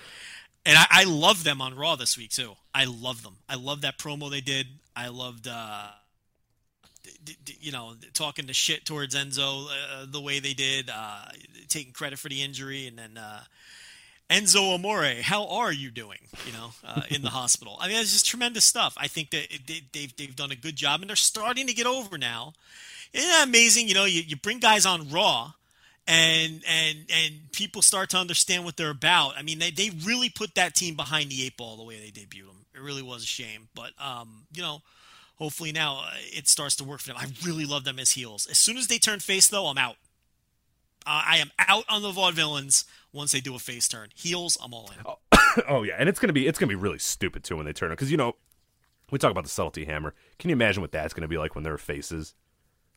[0.64, 2.52] and I, I love them on Raw this week too.
[2.74, 3.36] I love them.
[3.48, 4.66] I love that promo they did.
[4.94, 5.48] I loved.
[5.48, 5.88] uh
[7.24, 11.24] d- d- you know, talking to shit towards Enzo uh, the way they did, uh,
[11.68, 13.40] taking credit for the injury, and then uh,
[14.32, 16.18] Enzo Amore, how are you doing?
[16.46, 17.76] You know, uh, in the hospital.
[17.80, 18.94] I mean, it's just tremendous stuff.
[18.96, 21.86] I think that they, they've they've done a good job, and they're starting to get
[21.86, 22.54] over now.
[23.12, 23.88] Isn't that amazing?
[23.88, 25.52] You know, you, you bring guys on Raw.
[26.04, 29.38] And and and people start to understand what they're about.
[29.38, 32.10] I mean, they, they really put that team behind the eight ball the way they
[32.10, 32.66] debuted them.
[32.74, 34.82] It really was a shame, but um, you know,
[35.36, 37.18] hopefully now uh, it starts to work for them.
[37.18, 38.48] I really love them as heels.
[38.50, 39.94] As soon as they turn face, though, I'm out.
[41.06, 44.08] Uh, I am out on the vaudevillains once they do a face turn.
[44.14, 45.62] Heels, I'm all in.
[45.68, 47.90] oh yeah, and it's gonna be it's gonna be really stupid too when they turn
[47.90, 48.36] it because you know
[49.10, 50.14] we talk about the subtlety hammer.
[50.38, 52.34] Can you imagine what that's gonna be like when they're faces?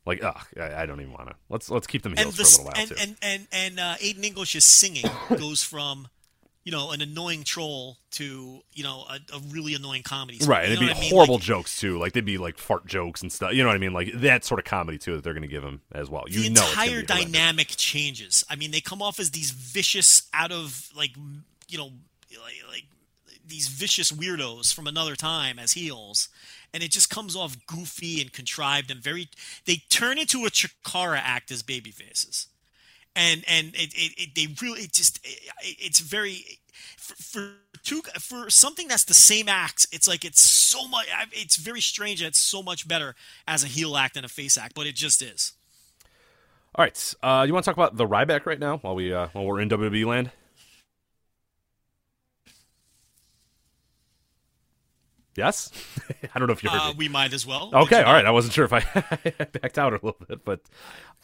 [0.05, 1.35] Like, ugh, I, I don't even want to.
[1.49, 2.95] Let's let's keep them heels the, for a little while and, too.
[2.99, 6.07] and and and uh, Aiden English's singing goes from,
[6.65, 10.39] you know, an annoying troll to you know a, a really annoying comedy.
[10.39, 10.55] star.
[10.55, 11.11] right, and it'd be know what I mean?
[11.11, 11.99] horrible Like, jokes too.
[11.99, 13.53] Like they'd be like fart jokes and stuff.
[13.53, 13.93] You know what I mean?
[13.93, 16.23] Like that sort of comedy too that they're gonna give him as well.
[16.27, 18.43] You the know, entire dynamic changes.
[18.49, 21.11] I mean, they come off as these vicious, out of like,
[21.69, 21.91] you know,
[22.31, 22.83] like, like
[23.47, 26.29] these vicious weirdos from another time as heels,
[26.73, 29.29] and it just comes off goofy and contrived and very.
[29.65, 32.47] They turn into a Chikara act as baby faces,
[33.15, 36.59] and and it, it, it they really it just it, it's very
[36.97, 37.51] for, for
[37.83, 39.87] two for something that's the same act.
[39.91, 41.07] It's like it's so much.
[41.31, 42.19] It's very strange.
[42.19, 43.15] that It's so much better
[43.47, 45.53] as a heel act than a face act, but it just is.
[46.75, 49.27] All right, uh, you want to talk about the Ryback right now while we uh,
[49.31, 50.31] while we're in WWE land?
[55.35, 55.71] Yes,
[56.33, 57.69] I don't know if you heard Uh, we might as well.
[57.73, 58.25] Okay, all right.
[58.25, 58.79] I wasn't sure if I
[59.61, 60.61] backed out a little bit, but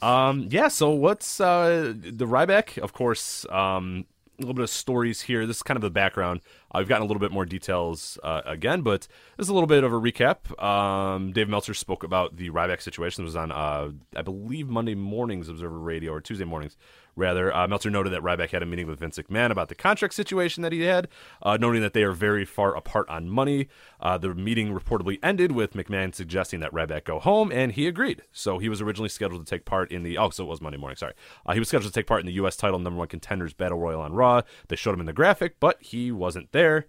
[0.01, 0.67] um, yeah.
[0.67, 2.77] So what's uh, the Ryback?
[2.77, 4.05] Of course, um,
[4.37, 5.45] a little bit of stories here.
[5.45, 6.41] This is kind of the background.
[6.73, 9.01] Uh, we've gotten a little bit more details uh, again, but
[9.37, 10.61] this is a little bit of a recap.
[10.61, 13.23] Um, Dave Meltzer spoke about the Ryback situation.
[13.23, 16.75] It was on, uh, I believe, Monday mornings Observer Radio or Tuesday mornings.
[17.21, 20.15] Rather, uh, Meltzer noted that Ryback had a meeting with Vince McMahon about the contract
[20.15, 21.07] situation that he had,
[21.43, 23.67] uh, noting that they are very far apart on money.
[23.99, 28.23] Uh, the meeting reportedly ended with McMahon suggesting that Ryback go home, and he agreed.
[28.31, 30.79] So he was originally scheduled to take part in the oh, so it was Monday
[30.79, 30.97] morning.
[30.97, 31.13] Sorry,
[31.45, 32.57] uh, he was scheduled to take part in the U.S.
[32.57, 34.41] title number one contenders battle royal on Raw.
[34.67, 36.87] They showed him in the graphic, but he wasn't there.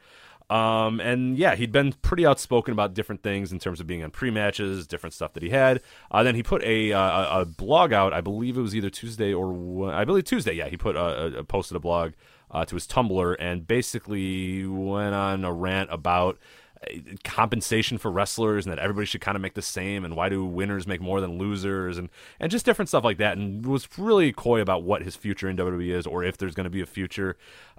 [0.51, 4.11] Um, and yeah, he'd been pretty outspoken about different things in terms of being on
[4.11, 5.81] pre-matches, different stuff that he had.
[6.11, 8.13] Uh, then he put a, uh, a blog out.
[8.13, 10.53] I believe it was either Tuesday or I believe Tuesday.
[10.53, 12.13] Yeah, he put a, a posted a blog
[12.51, 16.39] uh, to his Tumblr and basically went on a rant about
[16.83, 16.95] uh,
[17.25, 20.45] compensation for wrestlers and that everybody should kind of make the same and why do
[20.45, 22.11] winners make more than losers and
[22.41, 25.57] and just different stuff like that and was really coy about what his future in
[25.57, 27.37] WWE is or if there's going to be a future.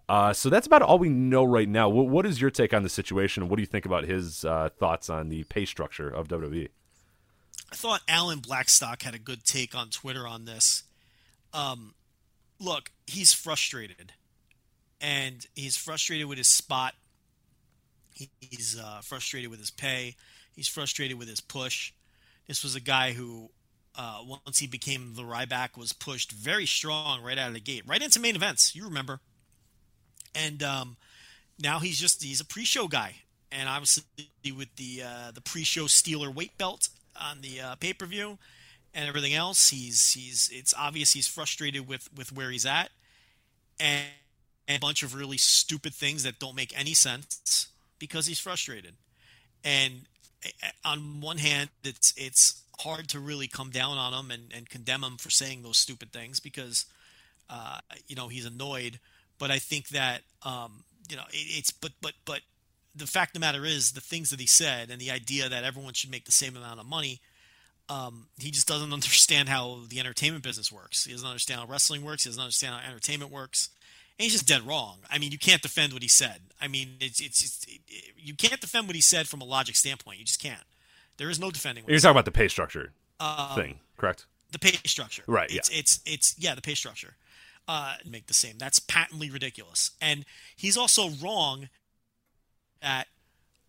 [0.09, 1.89] Uh, so that's about all we know right now.
[1.89, 3.47] What, what is your take on the situation?
[3.49, 6.27] What do you think about his uh, thoughts on the pay structure of?
[6.27, 6.69] WWE?
[7.71, 10.83] I thought Alan Blackstock had a good take on Twitter on this.
[11.53, 11.95] Um,
[12.59, 14.13] look, he's frustrated,
[15.01, 16.93] and he's frustrated with his spot
[18.13, 20.15] He, he's uh, frustrated with his pay.
[20.55, 21.93] He's frustrated with his push.
[22.47, 23.49] This was a guy who,
[23.95, 27.83] uh, once he became the Ryback, was pushed very strong right out of the gate,
[27.87, 28.75] right into main events.
[28.75, 29.19] You remember?
[30.35, 30.97] And um,
[31.59, 33.15] now he's just he's a pre-show guy,
[33.51, 34.03] and obviously
[34.55, 36.89] with the uh, the pre-show Steeler weight belt
[37.19, 38.37] on the uh, pay-per-view
[38.93, 42.89] and everything else, he's he's it's obvious he's frustrated with with where he's at,
[43.79, 44.03] and,
[44.67, 47.67] and a bunch of really stupid things that don't make any sense
[47.99, 48.93] because he's frustrated.
[49.63, 50.01] And
[50.43, 54.69] eh, on one hand, it's it's hard to really come down on him and, and
[54.69, 56.85] condemn him for saying those stupid things because
[57.49, 58.99] uh, you know he's annoyed.
[59.43, 62.39] But I think that um, you know it, it's but but but
[62.95, 65.65] the fact of the matter is the things that he said and the idea that
[65.65, 67.19] everyone should make the same amount of money.
[67.89, 71.03] Um, he just doesn't understand how the entertainment business works.
[71.03, 72.23] He doesn't understand how wrestling works.
[72.23, 73.67] He doesn't understand how entertainment works.
[74.17, 74.99] And he's just dead wrong.
[75.11, 76.39] I mean, you can't defend what he said.
[76.61, 77.81] I mean, it's it's, it's it,
[78.17, 80.19] you can't defend what he said from a logic standpoint.
[80.19, 80.63] You just can't.
[81.17, 81.83] There is no defending.
[81.83, 84.25] What You're talking about the pay structure Um, thing, correct?
[84.53, 85.23] the pay structure.
[85.27, 87.15] Right, It's it's it's yeah, the pay structure.
[87.67, 88.57] Uh, make the same.
[88.57, 89.91] That's patently ridiculous.
[90.01, 90.25] And
[90.55, 91.69] he's also wrong
[92.81, 93.07] at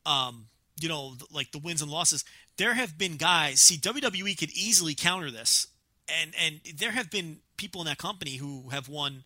[0.07, 0.47] um,
[0.81, 2.25] you know, like the wins and losses.
[2.57, 3.61] There have been guys.
[3.61, 5.69] See, WWE could easily counter this,
[6.09, 9.25] and and there have been people in that company who have won,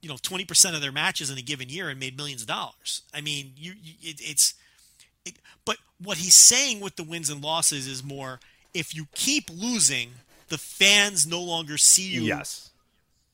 [0.00, 2.48] you know, twenty percent of their matches in a given year and made millions of
[2.48, 3.02] dollars.
[3.14, 4.54] I mean, you, you it, it's.
[5.24, 8.40] It, but what he's saying with the wins and losses is more
[8.72, 10.10] if you keep losing,
[10.48, 12.70] the fans no longer see you Yes.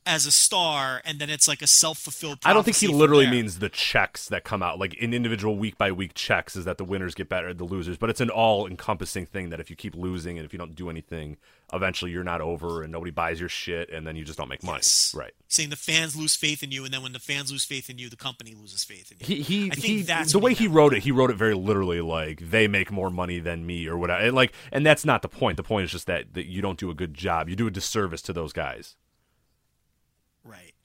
[0.07, 2.39] As a star, and then it's like a self fulfilled.
[2.45, 5.79] I don't think he literally means the checks that come out, like in individual week
[5.79, 7.97] by week checks, is that the winners get better, the losers.
[7.97, 10.75] But it's an all encompassing thing that if you keep losing and if you don't
[10.75, 11.37] do anything,
[11.73, 14.63] eventually you're not over and nobody buys your shit and then you just don't make
[14.63, 14.79] money.
[14.79, 15.15] Yes.
[15.17, 15.33] Right.
[15.49, 17.99] saying the fans lose faith in you, and then when the fans lose faith in
[17.99, 19.37] you, the company loses faith in you.
[19.37, 21.37] He he, I think he that's the way he he wrote it, he wrote it
[21.37, 24.25] very literally like they make more money than me or whatever.
[24.25, 25.59] And like and that's not the point.
[25.59, 27.49] The point is just that, that you don't do a good job.
[27.49, 28.97] You do a disservice to those guys.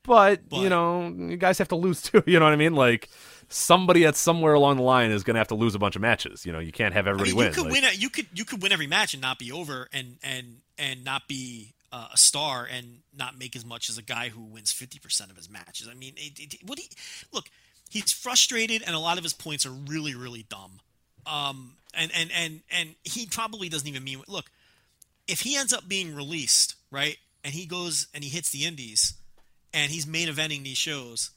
[0.07, 0.39] Right.
[0.49, 2.23] But, you know, you guys have to lose too.
[2.25, 2.73] You know what I mean?
[2.75, 3.09] Like
[3.49, 6.01] somebody at somewhere along the line is going to have to lose a bunch of
[6.01, 6.45] matches.
[6.45, 7.47] You know, you can't have I everybody mean, win.
[7.47, 7.83] you could Like- win.
[7.85, 11.03] A, you could you could win every match and not be over, and and and
[11.03, 14.71] not be uh, a star, and not make as much as a guy who wins
[14.71, 15.87] fifty percent of his matches.
[15.89, 16.87] I mean, it, it, what he
[17.31, 17.45] look,
[17.89, 20.79] he's frustrated, and a lot of his points are really really dumb.
[21.25, 24.21] Um, and and and and he probably doesn't even mean.
[24.27, 24.45] Look,
[25.27, 29.13] if he ends up being released, right, and he goes and he hits the Indies,
[29.73, 31.31] and he's main eventing these shows.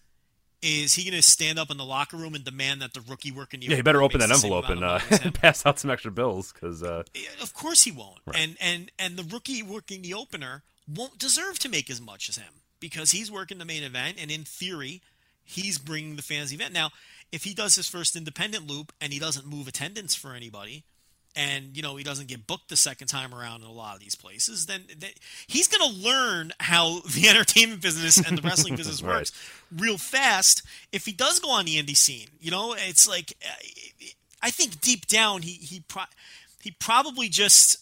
[0.63, 3.33] Is he going to stand up in the locker room and demand that the rookie
[3.33, 5.05] working the yeah, he better open that makes the same envelope and uh, of money
[5.11, 5.33] as him?
[5.33, 7.03] pass out some extra bills because uh,
[7.41, 8.21] Of course he won't.
[8.33, 12.37] And and and the rookie working the opener won't deserve to make as much as
[12.37, 15.03] him because he's working the main event and in theory
[15.45, 16.73] he's bringing the fans the event.
[16.73, 16.91] Now,
[17.33, 20.85] if he does his first independent loop and he doesn't move attendance for anybody
[21.35, 24.01] and you know he doesn't get booked the second time around in a lot of
[24.01, 25.11] these places then, then
[25.47, 29.17] he's going to learn how the entertainment business and the wrestling business Right.
[29.17, 29.33] works
[29.77, 33.33] real fast if he does go on the indie scene you know it's like
[34.43, 36.03] i think deep down he he pro-
[36.63, 37.79] he probably just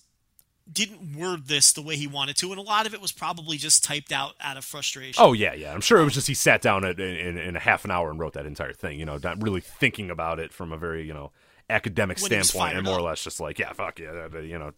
[0.72, 3.56] didn't word this the way he wanted to, and a lot of it was probably
[3.56, 5.20] just typed out out of frustration.
[5.20, 5.74] Oh yeah, yeah.
[5.74, 8.08] I'm sure it was just he sat down at, in, in a half an hour
[8.08, 8.96] and wrote that entire thing.
[9.00, 11.32] You know, not really thinking about it from a very you know
[11.70, 14.72] academic When standpoint, and more or less just like yeah, fuck yeah, you know,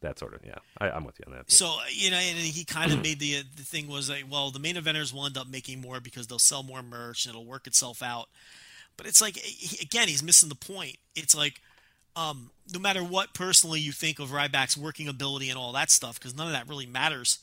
[0.00, 0.56] that sort of yeah.
[0.78, 1.46] I, I'm with you on that.
[1.46, 4.50] but- So you know, and he kind of made the the thing was like, well,
[4.50, 7.44] the main eventers will end up making more because they'll sell more merch and it'll
[7.46, 8.28] work itself out.
[8.96, 10.96] But it's like he, again, he's missing the point.
[11.16, 11.60] It's like
[12.14, 16.18] um, no matter what personally you think of Ryback's working ability and all that stuff,
[16.18, 17.38] because none of that really matters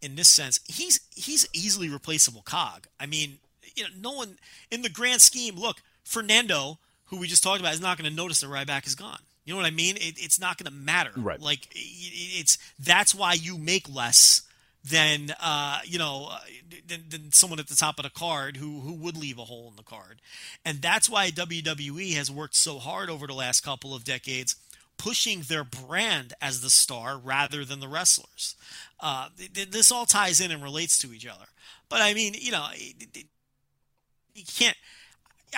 [0.00, 0.60] in this sense.
[0.66, 2.86] He's he's easily replaceable cog.
[3.00, 3.38] I mean,
[3.74, 4.36] you know, no one
[4.70, 5.56] in the grand scheme.
[5.56, 6.78] Look, Fernando,
[7.12, 9.18] who we just talked about, is not going to notice that Ryback is gone.
[9.44, 9.96] You know what I mean?
[9.96, 11.12] It, it's not going to matter.
[11.14, 11.38] Right.
[11.38, 14.42] Like it, it's that's why you make less
[14.82, 16.38] than uh, you know uh,
[16.88, 19.68] than, than someone at the top of the card who who would leave a hole
[19.68, 20.22] in the card,
[20.64, 24.56] and that's why WWE has worked so hard over the last couple of decades.
[24.98, 28.54] Pushing their brand as the star rather than the wrestlers.
[29.00, 31.46] Uh, th- th- this all ties in and relates to each other.
[31.88, 32.68] But I mean, you know,
[34.34, 34.76] you can't.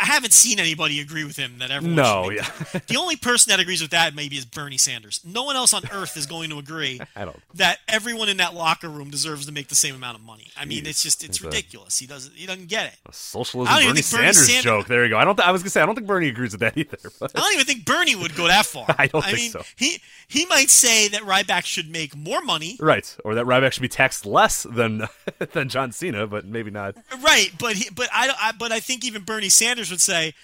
[0.01, 1.97] I haven't seen anybody agree with him that everyone.
[1.97, 2.49] No, yeah.
[2.87, 5.21] the- only person that agrees with that maybe is Bernie Sanders.
[5.25, 7.41] No one else on earth is going to agree I don't.
[7.55, 10.51] that everyone in that locker room deserves to make the same amount of money.
[10.59, 10.89] I mean, Jeez.
[10.89, 11.99] it's just it's It's a- ridiculous.
[11.99, 12.99] He doesn't he doesn't get it.
[13.09, 14.87] A socialism I Bernie Bernie Sanders Sanders- joke.
[14.87, 15.19] There you go.
[15.19, 15.37] I don't.
[15.37, 16.97] Th- I was gonna say I don't think Bernie agrees with that either.
[17.21, 18.87] But I don't even think Bernie would go that far.
[18.99, 19.63] I don't think mean, so.
[19.77, 23.83] He he might say that Ryback should make more money, right, or that Ryback should
[23.83, 25.07] be taxed less than
[25.53, 26.97] than John Cena, but maybe not.
[27.23, 27.51] right?
[27.59, 30.35] But he, but I, I but I think even Bernie Sanders would say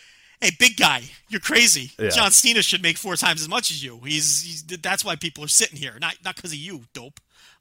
[0.41, 1.91] Hey, big guy, you're crazy.
[1.99, 2.09] Yeah.
[2.09, 4.01] John Cena should make four times as much as you.
[4.03, 7.21] He's, he's that's why people are sitting here, not not because of you, dope.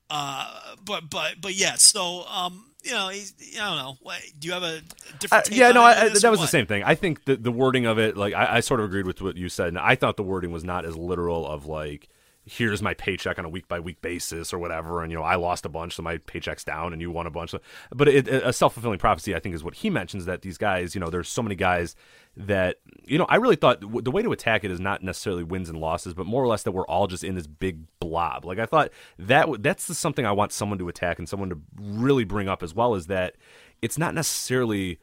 [0.10, 1.76] Uh, but but but yeah.
[1.76, 3.98] So um, you know, he's, I don't know.
[4.02, 4.82] What, do you have a Uh,
[5.20, 5.46] different?
[5.46, 6.84] take yeah, no, I, that was the same thing.
[6.84, 9.36] I think the the wording of it, like I, I sort of agreed with what
[9.36, 12.08] you said, and I thought the wording was not as literal of like,
[12.50, 15.36] here's my paycheck on a week by week basis or whatever, and you know I
[15.36, 17.54] lost a bunch, so my paycheck's down, and you won a bunch.
[17.92, 20.96] But it, a self fulfilling prophecy, I think, is what he mentions that these guys,
[20.96, 21.96] you know, there's so many guys
[22.38, 25.70] that you know I really thought the way to attack it is not necessarily wins
[25.70, 28.46] and losses, but more or less that we're all just in this big blob.
[28.46, 32.24] Like I thought that that's something I want someone to attack and someone to really
[32.24, 33.36] bring up as well is that
[33.82, 35.00] it's not necessarily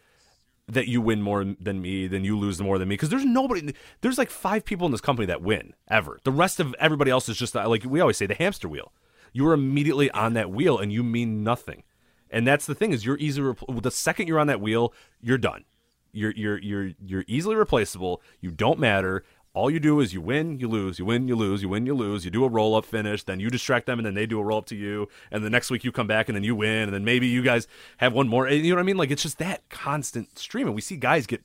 [0.68, 2.94] that you win more than me, then you lose more than me.
[2.94, 6.18] Because there's nobody, there's like five people in this company that win ever.
[6.24, 8.92] The rest of everybody else is just uh, like we always say, the hamster wheel.
[9.32, 11.84] You are immediately on that wheel and you mean nothing.
[12.30, 15.38] And that's the thing is you're easily repl- the second you're on that wheel, you're
[15.38, 15.64] done.
[16.12, 18.22] You're you're you're you're easily replaceable.
[18.40, 19.22] You don't matter.
[19.56, 21.94] All you do is you win, you lose, you win, you lose, you win, you
[21.94, 22.26] lose.
[22.26, 24.44] You do a roll up finish, then you distract them, and then they do a
[24.44, 26.82] roll up to you, and the next week you come back and then you win,
[26.82, 27.66] and then maybe you guys
[27.96, 28.50] have one more.
[28.50, 28.98] You know what I mean?
[28.98, 31.42] Like it's just that constant stream, and we see guys get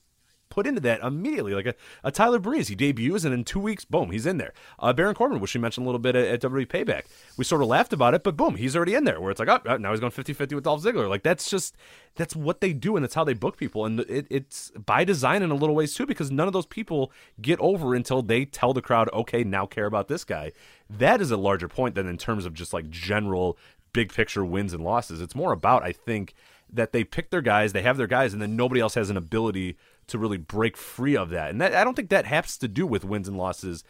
[0.51, 1.55] put into that immediately.
[1.55, 4.53] Like a, a Tyler Breeze, he debuts and in two weeks, boom, he's in there.
[4.77, 7.05] Uh, Baron Corbin, which we mentioned a little bit at, at WWE Payback,
[7.37, 9.19] we sort of laughed about it, but boom, he's already in there.
[9.19, 11.09] Where it's like, oh, now he's going 50-50 with Dolph Ziggler.
[11.09, 11.75] Like that's just
[12.15, 15.41] that's what they do, and that's how they book people, and it, it's by design
[15.41, 17.11] in a little ways too, because none of those people
[17.41, 20.51] get over until they tell the crowd, okay, now care about this guy.
[20.89, 23.57] That is a larger point than in terms of just like general
[23.93, 25.21] big picture wins and losses.
[25.21, 26.33] It's more about, I think,
[26.71, 29.17] that they pick their guys, they have their guys, and then nobody else has an
[29.17, 29.77] ability
[30.11, 31.49] to really break free of that.
[31.49, 33.83] And that, I don't think that has to do with wins and losses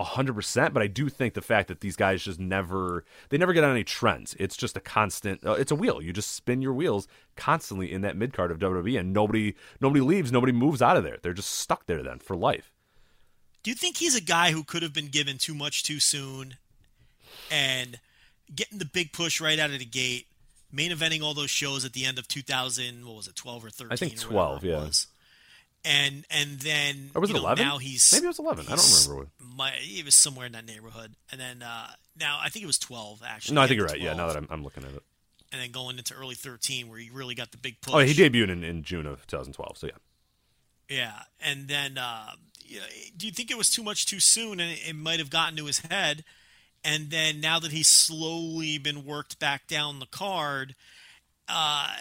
[0.00, 3.64] 100%, but I do think the fact that these guys just never they never get
[3.64, 4.36] on any trends.
[4.38, 6.00] It's just a constant uh, it's a wheel.
[6.00, 10.00] You just spin your wheels constantly in that mid card of WWE and nobody nobody
[10.00, 11.18] leaves, nobody moves out of there.
[11.20, 12.72] They're just stuck there then for life.
[13.64, 16.56] Do you think he's a guy who could have been given too much too soon
[17.50, 17.98] and
[18.54, 20.26] getting the big push right out of the gate,
[20.70, 23.70] main eventing all those shows at the end of 2000, what was it, 12 or
[23.70, 23.92] 13?
[23.92, 24.76] I think 12, yeah.
[24.76, 25.08] was.
[25.88, 27.64] And and then Or was it know, 11?
[27.64, 28.66] now he's Maybe it was 11.
[28.68, 31.14] I don't remember My, it was somewhere in that neighborhood.
[31.32, 31.86] And then uh,
[32.18, 33.54] now I think it was 12 actually.
[33.54, 33.98] No, I think you're right.
[34.00, 35.02] Yeah, now that I'm, I'm looking at it.
[35.50, 37.94] and then going into early 13 where he really got the big push.
[37.94, 39.78] Oh, he debuted in, in June of 2012.
[39.78, 39.92] So yeah.
[40.90, 42.32] Yeah, and then uh,
[42.64, 42.80] yeah,
[43.16, 45.56] do you think it was too much too soon, and it, it might have gotten
[45.56, 46.24] to his head?
[46.84, 50.74] And then now that he's slowly been worked back down the card,
[51.48, 51.94] uh,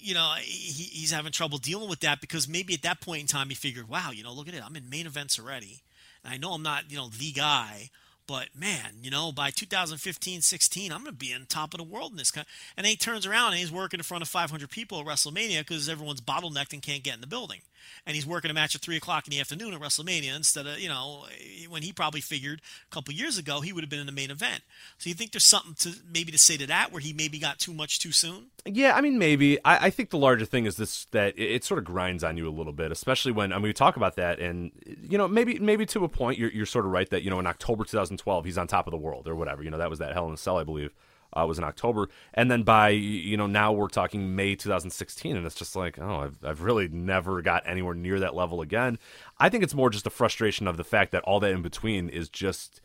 [0.00, 3.26] you know, he, he's having trouble dealing with that because maybe at that point in
[3.26, 5.82] time he figured, wow, you know, look at it, I'm in main events already,
[6.24, 7.90] and I know I'm not, you know, the guy.
[8.26, 11.84] But man, you know, by 2015, 16, I'm going to be on top of the
[11.84, 12.46] world in this kind.
[12.76, 15.88] And he turns around and he's working in front of 500 people at WrestleMania because
[15.88, 17.62] everyone's bottlenecked and can't get in the building.
[18.06, 20.78] And he's working a match at three o'clock in the afternoon at WrestleMania instead of,
[20.78, 21.24] you know,
[21.68, 24.30] when he probably figured a couple years ago he would have been in the main
[24.30, 24.62] event.
[24.98, 27.58] So you think there's something to maybe to say to that where he maybe got
[27.58, 28.46] too much too soon?
[28.64, 29.58] Yeah, I mean, maybe.
[29.64, 32.36] I, I think the larger thing is this that it, it sort of grinds on
[32.36, 34.70] you a little bit, especially when I mean we talk about that, and
[35.02, 37.38] you know maybe maybe to a point you're you're sort of right that you know
[37.38, 39.62] in October 2012 he's on top of the world or whatever.
[39.62, 40.92] You know that was that Hell in a Cell I believe
[41.32, 45.46] uh, was in October, and then by you know now we're talking May 2016, and
[45.46, 48.98] it's just like oh I've I've really never got anywhere near that level again.
[49.38, 52.08] I think it's more just a frustration of the fact that all that in between
[52.08, 52.80] is just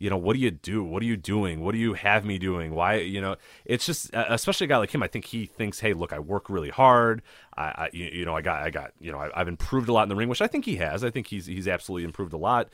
[0.00, 0.82] you know, what do you do?
[0.82, 1.60] What are you doing?
[1.60, 2.74] What do you have me doing?
[2.74, 3.36] Why, you know,
[3.66, 5.02] it's just, uh, especially a guy like him.
[5.02, 7.20] I think he thinks, hey, look, I work really hard.
[7.54, 10.04] I, I you, know, I got, I got, you know, I, I've improved a lot
[10.04, 11.04] in the ring, which I think he has.
[11.04, 12.70] I think he's he's absolutely improved a lot.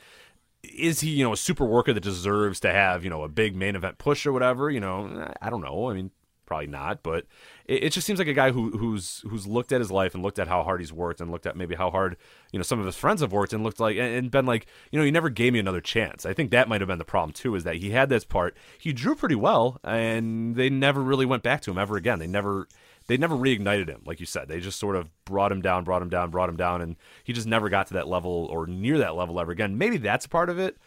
[0.75, 3.55] Is he, you know, a super worker that deserves to have, you know, a big
[3.55, 4.69] main event push or whatever?
[4.69, 5.89] You know, I don't know.
[5.89, 6.11] I mean,
[6.47, 7.25] probably not, but
[7.65, 10.23] it, it, just seems like a guy who who's who's looked at his life and
[10.23, 12.17] looked at how hard he's worked and looked at maybe how hard
[12.51, 14.65] you know some of his friends have worked and looked like and, and been like
[14.91, 16.25] you know you never gave me another chance.
[16.25, 18.57] I think that might have been the problem too is that he had this part
[18.79, 22.17] he drew pretty well and they never really went back to him ever again.
[22.17, 22.67] They never
[23.07, 24.47] they never reignited him like you said.
[24.47, 27.33] They just sort of brought him down, brought him down, brought him down, and he
[27.33, 29.77] just never got to that level or near that level ever again.
[29.77, 30.77] Maybe that's part of it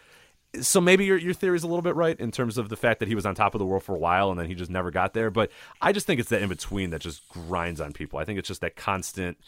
[0.60, 3.00] so maybe your your theory is a little bit right in terms of the fact
[3.00, 4.70] that he was on top of the world for a while and then he just
[4.70, 5.30] never got there.
[5.30, 8.18] But I just think it's that in between that just grinds on people.
[8.18, 9.38] I think it's just that constant,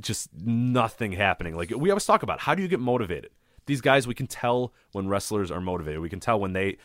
[0.00, 1.54] just nothing happening.
[1.54, 3.30] Like we always talk about, how do you get motivated?
[3.66, 6.00] These guys, we can tell when wrestlers are motivated.
[6.00, 6.78] We can tell when they.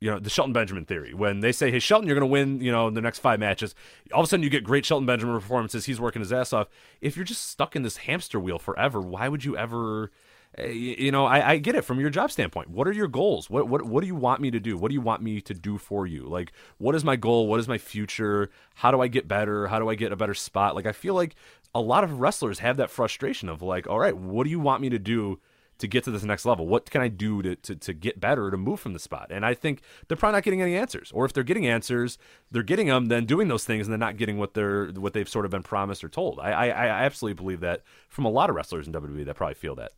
[0.00, 1.12] You know the Shelton Benjamin theory.
[1.12, 3.38] When they say, "Hey, Shelton, you're going to win," you know, in the next five
[3.38, 3.74] matches,
[4.12, 5.84] all of a sudden you get great Shelton Benjamin performances.
[5.84, 6.68] He's working his ass off.
[7.02, 10.10] If you're just stuck in this hamster wheel forever, why would you ever?
[10.56, 12.70] eh, you know, I, I get it from your job standpoint.
[12.70, 13.50] What are your goals?
[13.50, 14.78] What what what do you want me to do?
[14.78, 16.22] What do you want me to do for you?
[16.24, 17.46] Like, what is my goal?
[17.46, 18.50] What is my future?
[18.76, 19.66] How do I get better?
[19.68, 20.74] How do I get a better spot?
[20.74, 21.34] Like, I feel like
[21.74, 24.80] a lot of wrestlers have that frustration of like, all right, what do you want
[24.82, 25.38] me to do
[25.80, 26.66] to get to this next level?
[26.66, 29.28] What can I do to, to, to get better, to move from the spot?
[29.30, 31.10] And I think they're probably not getting any answers.
[31.12, 32.18] Or if they're getting answers,
[32.50, 35.28] they're getting them, then doing those things, and they're not getting what they're what they've
[35.28, 36.38] sort of been promised or told.
[36.40, 39.54] I I, I absolutely believe that from a lot of wrestlers in WWE that probably
[39.54, 39.92] feel that.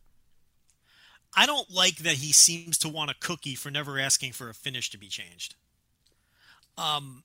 [1.35, 4.53] I don't like that he seems to want a cookie for never asking for a
[4.53, 5.55] finish to be changed.
[6.77, 7.23] Um,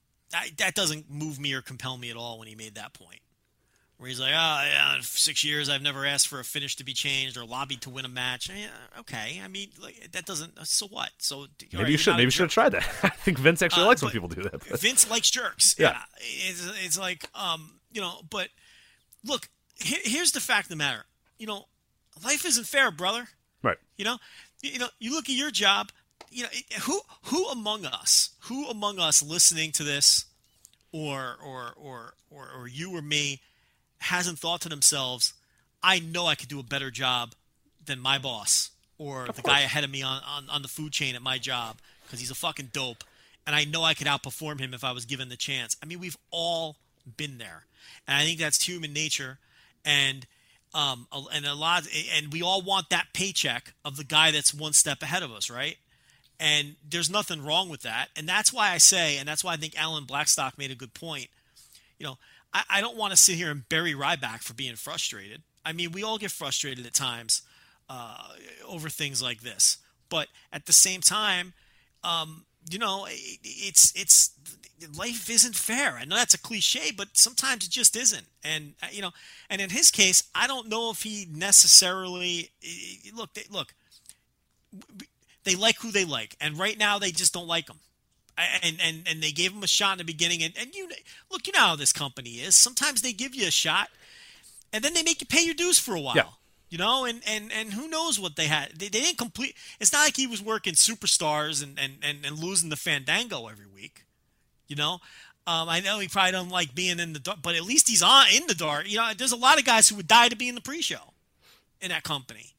[0.57, 3.19] that doesn't move me or compel me at all when he made that point.
[3.99, 6.85] Where he's like, oh, yeah, in six years I've never asked for a finish to
[6.85, 8.49] be changed or lobbied to win a match.
[8.49, 8.67] Yeah,
[9.01, 10.57] okay, I mean, like, that doesn't.
[10.65, 11.09] So what?
[11.17, 12.87] So Maybe you should maybe you should have tried that.
[13.03, 14.53] I think Vince actually Uh, likes when people do that.
[14.69, 15.75] but- Vince likes jerks.
[15.77, 15.89] Yeah.
[15.91, 15.97] Yeah,
[16.49, 18.21] it's, it's like um, you know.
[18.29, 18.47] But
[19.25, 21.03] look, he- here's the fact of the matter.
[21.37, 21.65] You know,
[22.23, 23.27] life isn't fair, brother.
[23.61, 23.77] Right.
[23.97, 24.17] You know,
[24.61, 25.91] you, you know, you look at your job.
[26.31, 26.49] You know,
[26.83, 30.23] who who among us, who among us listening to this,
[30.93, 33.41] or or or or, or you or me,
[33.99, 35.33] hasn't thought to themselves,
[35.83, 37.33] I know I could do a better job
[37.85, 41.15] than my boss or the guy ahead of me on, on, on the food chain
[41.15, 43.03] at my job because he's a fucking dope.
[43.47, 45.75] And I know I could outperform him if I was given the chance.
[45.81, 46.75] I mean, we've all
[47.17, 47.65] been there.
[48.07, 49.39] And I think that's human nature.
[49.83, 50.27] And
[50.73, 54.73] um, and a lot, and we all want that paycheck of the guy that's one
[54.73, 55.77] step ahead of us, right?
[56.39, 58.09] And there's nothing wrong with that.
[58.15, 60.93] And that's why I say, and that's why I think Alan Blackstock made a good
[60.93, 61.27] point.
[61.97, 62.17] You know,
[62.53, 65.41] I, I don't want to sit here and bury Ryback for being frustrated.
[65.65, 67.41] I mean, we all get frustrated at times
[67.89, 68.29] uh,
[68.67, 69.77] over things like this.
[70.09, 71.53] But at the same time,
[72.03, 74.31] um, you know, it, it's it's
[74.97, 75.97] life isn't fair.
[75.97, 78.25] I know that's a cliche, but sometimes it just isn't.
[78.43, 79.11] And uh, you know,
[79.49, 82.51] and in his case, I don't know if he necessarily
[83.15, 83.33] look.
[83.33, 83.73] They, look,
[85.43, 87.79] they like who they like, and right now they just don't like him.
[88.61, 90.89] And and and they gave him a shot in the beginning, and and you
[91.29, 92.55] look, you know how this company is.
[92.55, 93.89] Sometimes they give you a shot,
[94.71, 96.15] and then they make you pay your dues for a while.
[96.15, 96.23] Yeah.
[96.69, 98.73] You know, and, and, and who knows what they had.
[98.77, 99.55] They, they didn't complete.
[99.79, 103.65] It's not like he was working superstars and, and, and, and losing the Fandango every
[103.65, 104.05] week.
[104.67, 104.99] You know,
[105.47, 108.03] um, I know he probably don't like being in the dark, but at least he's
[108.03, 108.87] on in the dark.
[108.87, 111.13] You know, there's a lot of guys who would die to be in the pre-show
[111.81, 112.53] in that company.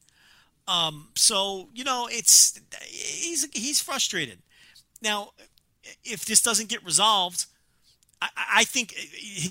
[0.67, 4.39] Um, so you know, it's he's he's frustrated.
[5.01, 5.31] Now,
[6.05, 7.47] if this doesn't get resolved,
[8.21, 8.93] I, I think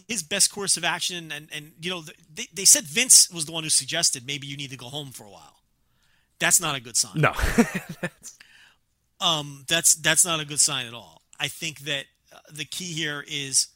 [0.08, 2.04] his best course of action, and, and you know,
[2.34, 5.12] they, they said Vince was the one who suggested maybe you need to go home
[5.12, 5.62] for a while.
[6.40, 7.14] That's not a good sign.
[7.16, 7.34] No.
[9.22, 11.22] Um, that's that's not a good sign at all.
[11.40, 13.68] I think that uh, the key here is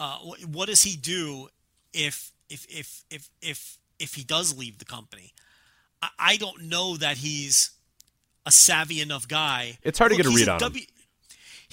[0.00, 0.18] uh,
[0.50, 1.48] what does he do
[1.92, 5.32] if if if if if if he does leave the company?
[6.02, 7.70] I, I don't know that he's
[8.44, 9.78] a savvy enough guy.
[9.82, 10.72] It's hard to get a read on him.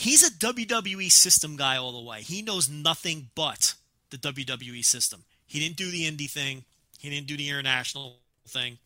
[0.01, 2.21] He's a WWE system guy all the way.
[2.21, 3.75] He knows nothing but
[4.09, 5.25] the WWE system.
[5.45, 6.63] He didn't do the indie thing.
[6.97, 8.17] He didn't do the international
[8.47, 8.79] thing.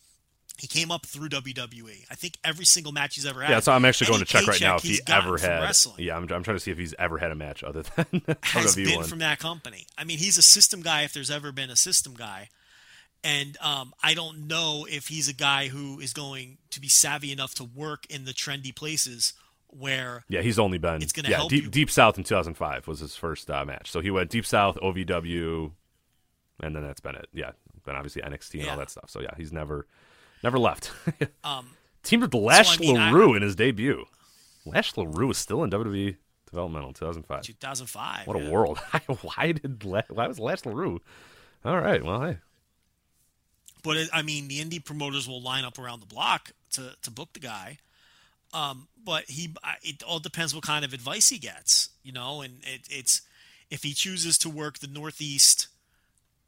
[0.57, 2.03] He came up through WWE.
[2.11, 3.49] I think every single match he's ever had.
[3.49, 5.61] Yeah, so I'm actually going to check right now if he ever had.
[5.61, 8.21] wrestling Yeah, I'm, I'm trying to see if he's ever had a match other than
[8.43, 9.05] has been one.
[9.05, 9.87] from that company.
[9.97, 12.49] I mean, he's a system guy if there's ever been a system guy.
[13.23, 17.31] And um, I don't know if he's a guy who is going to be savvy
[17.31, 19.31] enough to work in the trendy places
[19.69, 21.01] where Yeah, he's only been.
[21.01, 21.69] It's gonna yeah, help deep, you.
[21.69, 23.91] deep South in 2005 was his first uh, match.
[23.91, 25.71] So he went Deep South, OVW,
[26.61, 27.27] and then that's been it.
[27.33, 27.51] Yeah,
[27.85, 29.09] then obviously NXT and all that stuff.
[29.09, 29.87] So yeah, he's never,
[30.43, 30.91] never left.
[31.43, 31.67] um,
[32.03, 34.05] Teamed with Lash I mean, I- LeRoux in his debut.
[34.65, 36.15] Lash LeRoux is still in WWE
[36.49, 37.41] developmental 2005.
[37.43, 38.27] 2005.
[38.27, 38.77] What a world!
[39.21, 40.99] why did La- why was Lash LeRoux?
[41.63, 42.37] All right, well, hey,
[43.83, 47.11] But it, I mean, the indie promoters will line up around the block to, to
[47.11, 47.79] book the guy.
[48.55, 49.53] Um, but he,
[49.83, 52.41] it all depends what kind of advice he gets, you know.
[52.41, 53.21] And it, it's
[53.69, 55.67] if he chooses to work the Northeast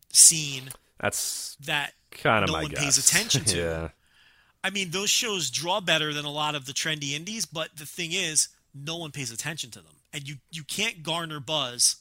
[0.10, 0.70] scene
[1.00, 2.84] that's that kind of no my one guess.
[2.84, 3.58] pays attention to.
[3.58, 3.90] yeah,
[4.64, 7.86] I mean, those shows draw better than a lot of the trendy indies, but the
[7.86, 11.98] thing is, no one pays attention to them, and you you can't garner buzz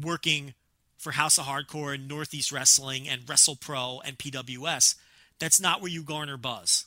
[0.00, 0.54] working
[0.96, 4.94] for House of Hardcore and Northeast Wrestling and Wrestle Pro and PWS.
[5.38, 6.84] That's not where you garner buzz.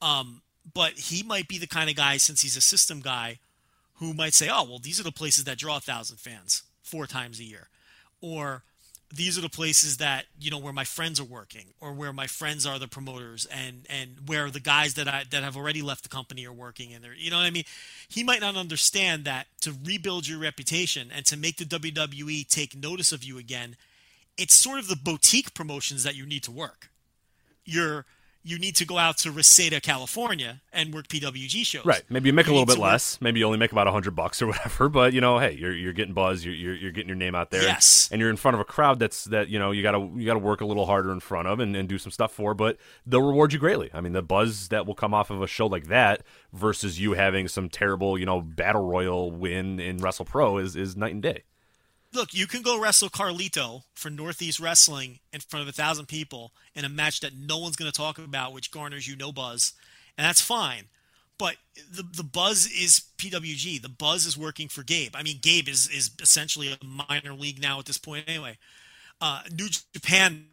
[0.00, 0.42] Um,
[0.74, 3.38] but he might be the kind of guy, since he's a system guy,
[3.94, 7.06] who might say, "Oh, well, these are the places that draw a thousand fans four
[7.06, 7.68] times a year,"
[8.20, 8.62] or
[9.14, 12.26] these are the places that you know where my friends are working or where my
[12.26, 16.02] friends are the promoters and and where the guys that I that have already left
[16.02, 17.64] the company are working and they're you know what I mean?
[18.08, 22.74] He might not understand that to rebuild your reputation and to make the WWE take
[22.74, 23.76] notice of you again
[24.38, 26.90] it's sort of the boutique promotions that you need to work.
[27.64, 28.06] Your
[28.44, 31.84] you need to go out to Reseda, California, and work PWG shows.
[31.84, 32.02] Right.
[32.08, 33.20] Maybe you make a little bit less.
[33.20, 34.88] Maybe you only make about a hundred bucks or whatever.
[34.92, 36.44] But you know, hey, you're you're getting buzz.
[36.44, 37.62] You're, you're you're getting your name out there.
[37.62, 38.08] Yes.
[38.12, 40.38] And you're in front of a crowd that's that you know you gotta you gotta
[40.38, 42.52] work a little harder in front of and, and do some stuff for.
[42.52, 43.90] But they'll reward you greatly.
[43.94, 47.12] I mean, the buzz that will come off of a show like that versus you
[47.12, 51.22] having some terrible you know battle royal win in Wrestle Pro is is night and
[51.22, 51.44] day.
[52.14, 56.52] Look, you can go wrestle Carlito for Northeast Wrestling in front of a thousand people
[56.74, 59.72] in a match that no one's going to talk about, which garners you no buzz,
[60.18, 60.84] and that's fine.
[61.38, 61.56] But
[61.90, 63.80] the the buzz is PWG.
[63.80, 65.16] The buzz is working for Gabe.
[65.16, 68.58] I mean, Gabe is is essentially a minor league now at this point anyway.
[69.20, 70.46] Uh, New Japan,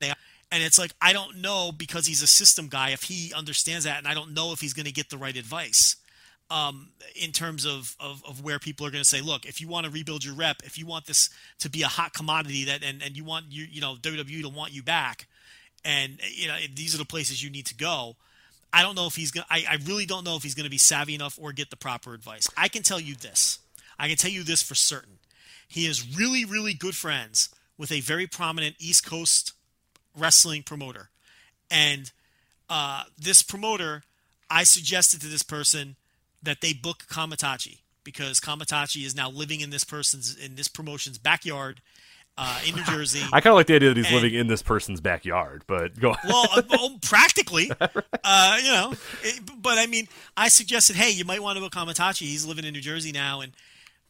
[0.00, 3.98] and it's like I don't know because he's a system guy if he understands that,
[3.98, 5.96] and I don't know if he's going to get the right advice
[6.52, 9.68] um, in terms of, of, of where people are going to say, look, if you
[9.68, 11.30] want to rebuild your rep, if you want this
[11.60, 14.50] to be a hot commodity that and, and you want you you know WWE to
[14.50, 15.26] want you back,
[15.82, 18.16] and you know these are the places you need to go.
[18.70, 20.78] I don't know if he's to I really don't know if he's going to be
[20.78, 22.48] savvy enough or get the proper advice.
[22.54, 23.58] I can tell you this.
[23.98, 25.18] I can tell you this for certain.
[25.66, 27.48] He is really really good friends
[27.78, 29.52] with a very prominent East Coast
[30.14, 31.08] wrestling promoter,
[31.70, 32.12] and
[32.68, 34.02] uh, this promoter,
[34.50, 35.96] I suggested to this person
[36.42, 41.18] that they book Kamaitachi because Kamaitachi is now living in this person's in this promotion's
[41.18, 41.80] backyard
[42.38, 43.20] uh, in New Jersey.
[43.32, 45.64] I kind of like the idea that he's And- living in this person's backyard.
[45.66, 46.14] But go.
[46.26, 48.94] well, uh, well, practically, uh, you know.
[49.22, 52.22] It, but I mean, I suggested, hey, you might want to go Kamaitachi.
[52.22, 53.52] He's living in New Jersey now, and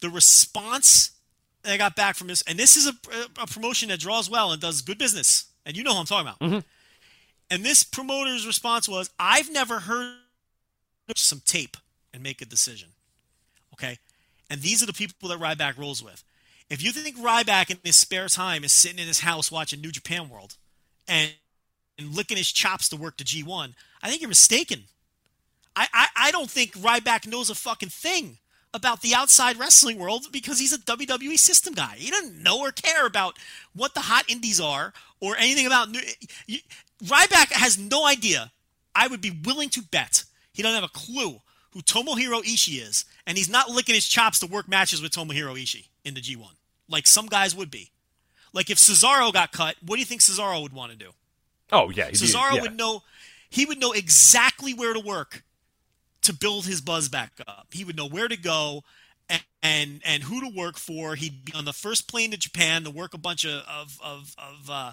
[0.00, 1.10] the response
[1.62, 2.92] that I got back from this, and this is a,
[3.40, 6.32] a promotion that draws well and does good business, and you know who I'm talking
[6.48, 6.64] about.
[7.50, 10.16] And this promoter's response was, I've never heard
[11.14, 11.76] some tape
[12.12, 12.88] and make a decision.
[13.74, 13.98] Okay,
[14.50, 16.24] and these are the people that Ryback rolls with.
[16.68, 19.90] If you think Ryback in his spare time is sitting in his house watching New
[19.90, 20.56] Japan World
[21.06, 21.32] and,
[21.98, 24.84] and licking his chops to work to G1, I think you're mistaken.
[25.76, 28.38] I, I, I don't think Ryback knows a fucking thing
[28.74, 31.96] about the outside wrestling world because he's a WWE system guy.
[31.98, 33.38] He doesn't know or care about
[33.74, 36.00] what the hot indies are or anything about new.
[36.46, 36.60] You,
[37.04, 38.50] Ryback has no idea.
[38.94, 41.40] I would be willing to bet he doesn't have a clue
[41.72, 45.54] who Tomohiro Ishii is, and he's not licking his chops to work matches with Tomohiro
[45.54, 46.52] Ishii in the G1,
[46.88, 47.90] like some guys would be.
[48.52, 51.10] Like if Cesaro got cut, what do you think Cesaro would want to do?
[51.70, 52.62] Oh yeah, he'd be- Cesaro yeah.
[52.62, 53.02] would know
[53.48, 55.42] he would know exactly where to work
[56.22, 57.68] to build his buzz back up.
[57.72, 58.84] He would know where to go
[59.28, 61.14] and and, and who to work for.
[61.14, 64.34] He'd be on the first plane to Japan to work a bunch of of of
[64.38, 64.92] of, uh,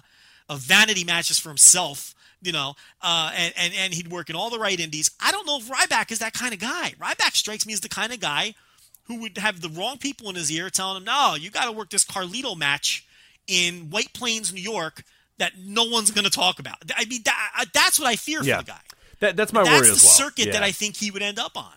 [0.50, 2.14] of vanity matches for himself.
[2.42, 5.10] You know, uh, and, and and he'd work in all the right indies.
[5.20, 6.94] I don't know if Ryback is that kind of guy.
[6.98, 8.54] Ryback strikes me as the kind of guy
[9.04, 11.72] who would have the wrong people in his ear telling him, "No, you got to
[11.72, 13.04] work this Carlito match
[13.46, 15.02] in White Plains, New York,
[15.36, 18.56] that no one's going to talk about." I mean, that, that's what I fear Yeah.
[18.60, 18.80] for the guy.
[19.18, 19.94] That, that's my That's worry as well.
[19.96, 21.74] That's the circuit that I think he would end up on.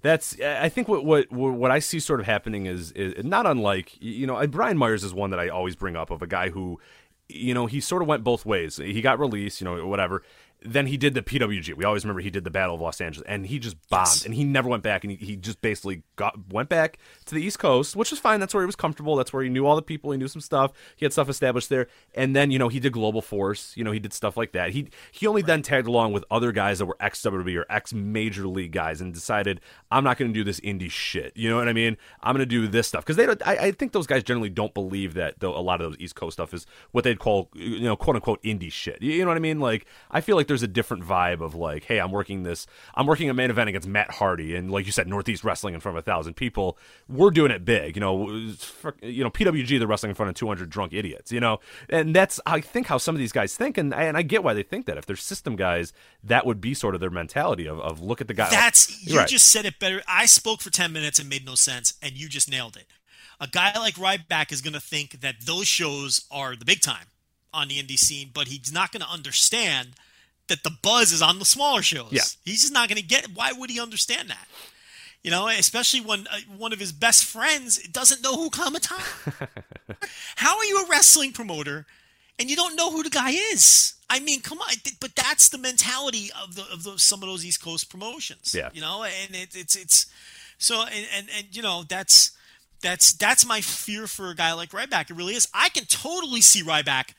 [0.00, 3.92] That's I think what what what I see sort of happening is, is not unlike
[4.02, 6.80] you know Brian Myers is one that I always bring up of a guy who
[7.34, 8.76] you know he sort of went both ways.
[8.76, 10.22] He got released, you know, whatever.
[10.64, 11.74] Then he did the PWG.
[11.74, 14.24] We always remember he did the Battle of Los Angeles, and he just bombed, Yes.
[14.24, 15.04] and he never went back.
[15.04, 18.40] And he, he just basically got went back to the East Coast, which was fine.
[18.40, 19.16] That's where he was comfortable.
[19.16, 20.12] That's where he knew all the people.
[20.12, 20.72] He knew some stuff.
[20.96, 21.88] He had stuff established there.
[22.14, 23.72] And then you know he did Global Force.
[23.76, 24.70] You know he did stuff like that.
[24.70, 27.92] He he only then tagged along with other guys that were ex WWE or ex
[27.92, 29.60] Major League guys, and decided
[29.90, 31.32] I'm not going to do this indie shit.
[31.36, 31.96] You know what I mean?
[32.22, 33.40] I'm going to do this stuff because they don't.
[33.46, 36.14] I, I think those guys generally don't believe that though a lot of those East
[36.14, 39.00] Coast stuff is what they'd call you know quote unquote indie shit.
[39.02, 39.58] You, you know what I mean?
[39.60, 42.66] Like I feel like there's a different vibe of like, hey, I'm working this.
[42.94, 45.80] I'm working a main event against Matt Hardy, and like you said, Northeast Wrestling in
[45.80, 46.78] front of a thousand people.
[47.08, 47.96] We're doing it big.
[47.96, 51.32] You know, for, you know PWG they're wrestling in front of 200 drunk idiots.
[51.32, 54.22] You know, and that's I think how some of these guys think, and and I
[54.22, 54.98] get why they think that.
[54.98, 55.92] If they're system guys,
[56.22, 58.50] that would be sort of their mentality of, of look at the guy.
[58.50, 59.28] That's you Right.
[59.28, 60.02] just said it better.
[60.06, 62.86] I spoke for ten minutes and made no sense, and you just nailed it.
[63.40, 67.06] A guy like Ryback is going to think that those shows are the big time
[67.52, 69.90] on the indie scene, but he's not going to understand
[70.48, 72.12] that the buzz is on the smaller shows.
[72.12, 72.22] Yeah.
[72.44, 73.28] He's just not going to get.
[73.34, 74.46] Why would he understand that?
[75.22, 79.48] You know, especially when uh, one of his best friends doesn't know who Kamaitachi.
[80.36, 81.86] How are you a wrestling promoter
[82.38, 83.94] and you don't know who the guy is?
[84.10, 84.68] I mean, come on,
[85.00, 88.54] but that's the mentality of the of those, some of those East Coast promotions.
[88.54, 88.70] Yeah.
[88.74, 90.06] you know, and it, it's it's
[90.58, 92.32] so and, and and you know that's
[92.82, 95.08] that's that's my fear for a guy like Ryback.
[95.10, 95.48] It really is.
[95.54, 97.14] I can totally see Ryback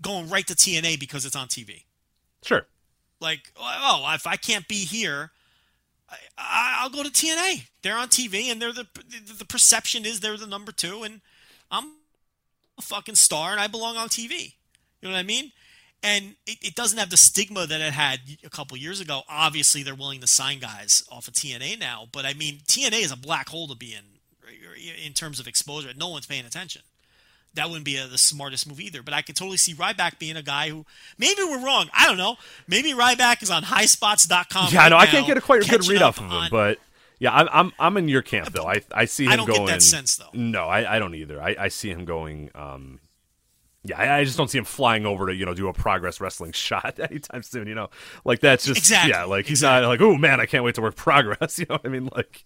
[0.00, 1.84] going right to TNA because it's on TV.
[2.42, 2.66] Sure.
[3.20, 5.30] Like, oh, if I can't be here,
[6.10, 7.68] I, I, I'll go to TNA.
[7.82, 11.20] They're on TV, and they're the the- the perception is they're the number two, and
[11.70, 11.92] I'm
[12.78, 14.54] a fucking star, and I belong on TV.
[15.00, 15.52] You know what I mean?
[16.02, 19.22] and it, it doesn't have the stigma that it had a couple years ago.
[19.28, 23.12] Obviously, they're willing to sign guys off of TNA now, but I mean, TNA is
[23.12, 24.02] a black hole to be in
[25.06, 25.90] in terms of exposure.
[25.96, 26.82] No one's paying attention.
[27.54, 29.02] That wouldn't be a, the smartest move either.
[29.02, 30.86] But I could totally see Ryback being a guy who
[31.18, 31.90] maybe we're wrong.
[31.92, 32.36] I don't know.
[32.66, 34.72] Maybe Ryback is on highspots.com.
[34.72, 36.78] Yeah, right no, I can't get a quite a good read off of him, but
[37.18, 38.66] yeah, I'm I'm I'm in your camp though.
[38.66, 39.66] I I see him I don't get going.
[39.68, 40.30] that sense, though.
[40.32, 41.40] No, I, I don't either.
[41.40, 42.50] I, I see him going.
[42.54, 42.98] Um,
[43.84, 46.20] yeah, I, I just don't see him flying over to you know do a progress
[46.20, 47.66] wrestling shot anytime soon.
[47.66, 47.90] You know,
[48.24, 50.82] like that's just Exactly, yeah, like he's not like oh man, I can't wait to
[50.82, 51.58] work progress.
[51.62, 52.08] You know what I mean?
[52.14, 52.44] Like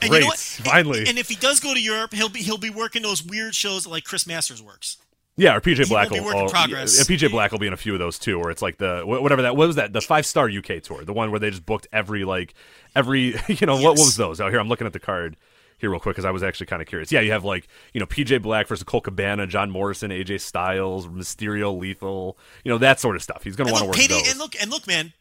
[0.00, 1.00] And great, you know finally.
[1.00, 3.54] And, and if he does go to Europe, he'll be he'll be working those weird
[3.54, 4.98] shows like Chris Masters works.
[5.36, 6.24] Yeah, or PJ He Black will.
[6.24, 6.96] working oh, progress.
[6.96, 9.02] yeah, PJ Black will be in a few of those too, where it's like the
[9.04, 11.66] whatever that what was that the five star UK tour, the one where they just
[11.66, 12.54] booked every like
[12.94, 14.40] every you know what, what was those?
[14.40, 15.36] Oh, here I'm looking at the card
[15.78, 17.12] here real quick because I was actually kind of curious.
[17.12, 21.06] Yeah, you have like you know PJ Black versus Colt Cabana, John Morrison, AJ Styles,
[21.06, 23.42] Mysterio, Lethal, you know that sort of stuff.
[23.42, 24.30] He's gonna want to work payday, those.
[24.30, 25.12] and look, and look, man,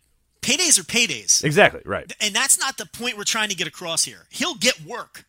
[0.41, 1.43] paydays are paydays.
[1.43, 2.11] exactly right.
[2.21, 4.27] And that's not the point we're trying to get across here.
[4.29, 5.25] He'll get work.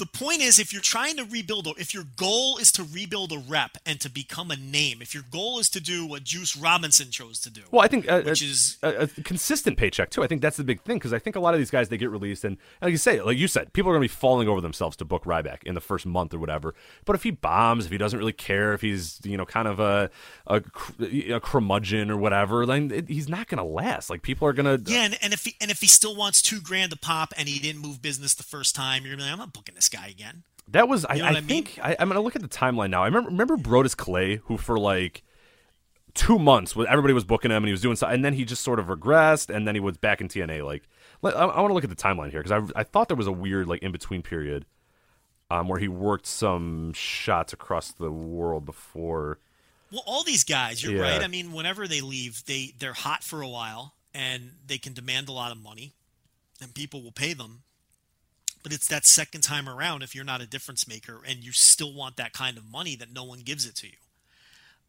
[0.00, 3.32] The point is, if you're trying to rebuild, a- if your goal is to rebuild
[3.32, 6.56] a rep and to become a name, if your goal is to do what Juice
[6.56, 10.08] Robinson chose to do, Well, I think uh, which uh, is a, a consistent paycheck
[10.08, 10.22] too.
[10.24, 11.98] I think that's the big thing because I think a lot of these guys they
[11.98, 14.18] get released and, and like you say, like you said, people are going to be
[14.18, 16.74] falling over themselves to book Ryback in the first month or whatever.
[17.04, 19.80] But if he bombs, if he doesn't really care, if he's you know kind of
[19.80, 20.08] a
[20.46, 20.62] a,
[21.30, 24.08] a curmudgeon or whatever, then it, he's not going to last.
[24.08, 25.02] Like people are going to yeah.
[25.02, 27.58] And, and if he and if he still wants two grand to pop and he
[27.58, 30.08] didn't move business the first time, you're gonna be like, I'm not booking this guy
[30.08, 30.42] again.
[30.68, 31.64] That was I, You know I what I mean?
[31.64, 33.02] think I, I'm gonna look at the timeline now.
[33.02, 35.22] I remember remember Brodus Clay who for like
[36.14, 38.62] two months everybody was booking him and he was doing so, and then he just
[38.62, 40.64] sort of regressed and then he was back in TNA.
[40.64, 40.82] Like
[41.24, 43.26] I, I want to look at the timeline here because I I thought there was
[43.26, 44.64] a weird like in between period,
[45.50, 49.38] um where he worked some shots across the world before.
[49.92, 51.14] Well, all these guys, you're Yeah.
[51.14, 51.22] right.
[51.22, 55.28] I mean, whenever they leave, they they're hot for a while and they can demand
[55.28, 55.94] a lot of money,
[56.60, 57.62] and people will pay them.
[58.62, 61.94] But it's that second time around if you're not a difference maker and you still
[61.94, 63.96] want that kind of money that no one gives it to you.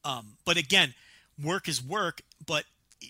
[0.03, 0.93] Um, but again,
[1.41, 2.22] work is work.
[2.45, 2.65] But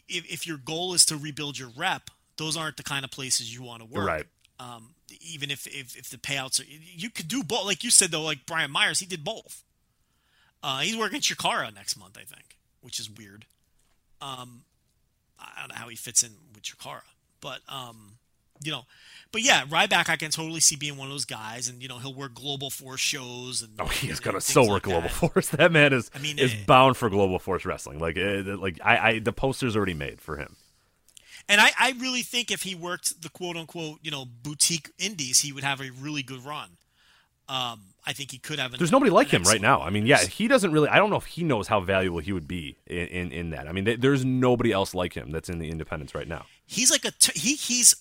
[0.07, 3.53] if, if your goal is to rebuild your rep, those aren't the kind of places
[3.53, 4.07] you want to work.
[4.07, 4.25] Right.
[4.59, 7.65] Um, even if, if if the payouts are, you could do both.
[7.65, 9.63] Like you said though, like Brian Myers, he did both.
[10.63, 13.45] Uh, he's working Chikara next month, I think, which is weird.
[14.21, 14.61] Um,
[15.39, 17.01] I don't know how he fits in with Chikara,
[17.41, 18.17] but um,
[18.63, 18.83] you know,
[19.31, 21.99] but yeah, Ryback I can totally see being one of those guys, and you know,
[21.99, 25.01] he'll work Global Force shows and Oh, he is and gonna so like work Global
[25.03, 25.11] that.
[25.11, 25.49] Force.
[25.51, 26.57] That man is I mean, is eh.
[26.65, 27.99] bound for Global Force wrestling.
[27.99, 30.57] Like uh, like I, I the poster's already made for him.
[31.49, 35.39] And I, I really think if he worked the quote unquote, you know, boutique indies,
[35.39, 36.69] he would have a really good run.
[37.51, 38.71] Um, I think he could have.
[38.73, 39.81] An, There's nobody like him right now.
[39.81, 40.87] I mean, yeah, he doesn't really.
[40.87, 43.67] I don't know if he knows how valuable he would be in in, in that.
[43.67, 46.45] I mean, th- there's nobody else like him that's in the independents right now.
[46.65, 47.93] he's like a t- he he's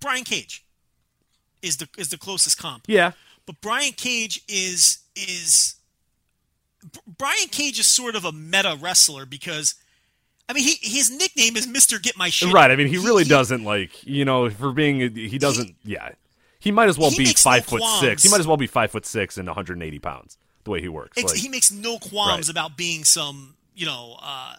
[0.00, 0.64] Brian Cage
[1.62, 2.84] is the is the closest comp.
[2.88, 3.12] Yeah,
[3.46, 5.76] But Brian Cage is is
[7.18, 9.74] Brian Cage is sort of a meta wrestler because
[10.48, 12.52] I mean he his nickname is Mister Get My Shit.
[12.52, 12.70] right.
[12.70, 15.76] I mean, he really doesn't like you know for being he doesn't.
[15.84, 16.10] yeah,
[16.64, 18.22] he might as well he be makes no five foot six.
[18.24, 20.36] He might as well be five foot six and 180 pounds.
[20.64, 22.48] The way he works, Ex- Like, he makes no qualms Right.
[22.48, 24.54] about being some you know uh,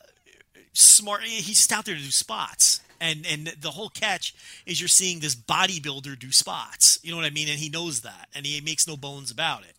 [0.73, 1.23] smart.
[1.23, 2.81] He's just out there to do spots.
[3.01, 4.33] And and the whole catch
[4.65, 6.97] is you're seeing this bodybuilder do spots.
[7.03, 7.49] You know what I mean?
[7.49, 9.75] And he knows that, and he makes no bones about it.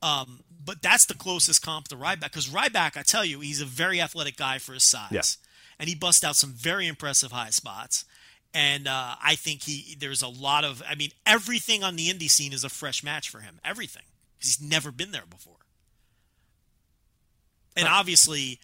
[0.00, 3.64] Um, but that's the closest comp to Ryback because Ryback, I tell you, he's a
[3.64, 5.22] very athletic guy for his size, Yeah.
[5.78, 8.04] and he busts out some very impressive high spots.
[8.54, 12.30] And uh, I think he there's a lot of I mean everything on the indie
[12.30, 13.58] scene is a fresh match for him.
[13.64, 14.02] Everything
[14.38, 15.56] he's never been there before.
[17.76, 18.58] And obviously,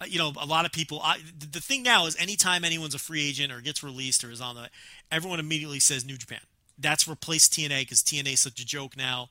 [0.00, 1.00] uh, you know, a lot of people.
[1.02, 4.40] I, the- thing now is, anytime anyone's a free agent or gets released or is
[4.40, 4.70] on the,
[5.10, 6.40] everyone immediately says New Japan.
[6.78, 9.28] That's replaced TNA because TNA is such a joke now,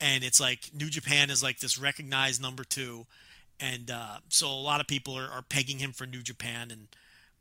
[0.00, 3.06] and it's like New Japan is like this recognized number two,
[3.58, 6.70] and uh, so a lot of people are, are pegging him for New Japan.
[6.70, 6.88] And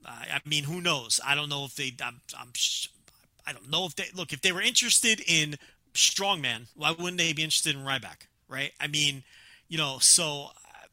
[0.06, 1.20] I mean, who knows?
[1.26, 1.94] I don't know if they.
[2.04, 2.50] I'm, I'm
[3.46, 5.56] I don't know if they look if they were interested in
[5.94, 6.68] strongman.
[6.76, 8.28] Why wouldn't they be interested in Ryback?
[8.48, 8.72] Right?
[8.80, 9.24] I mean,
[9.68, 10.50] you know, so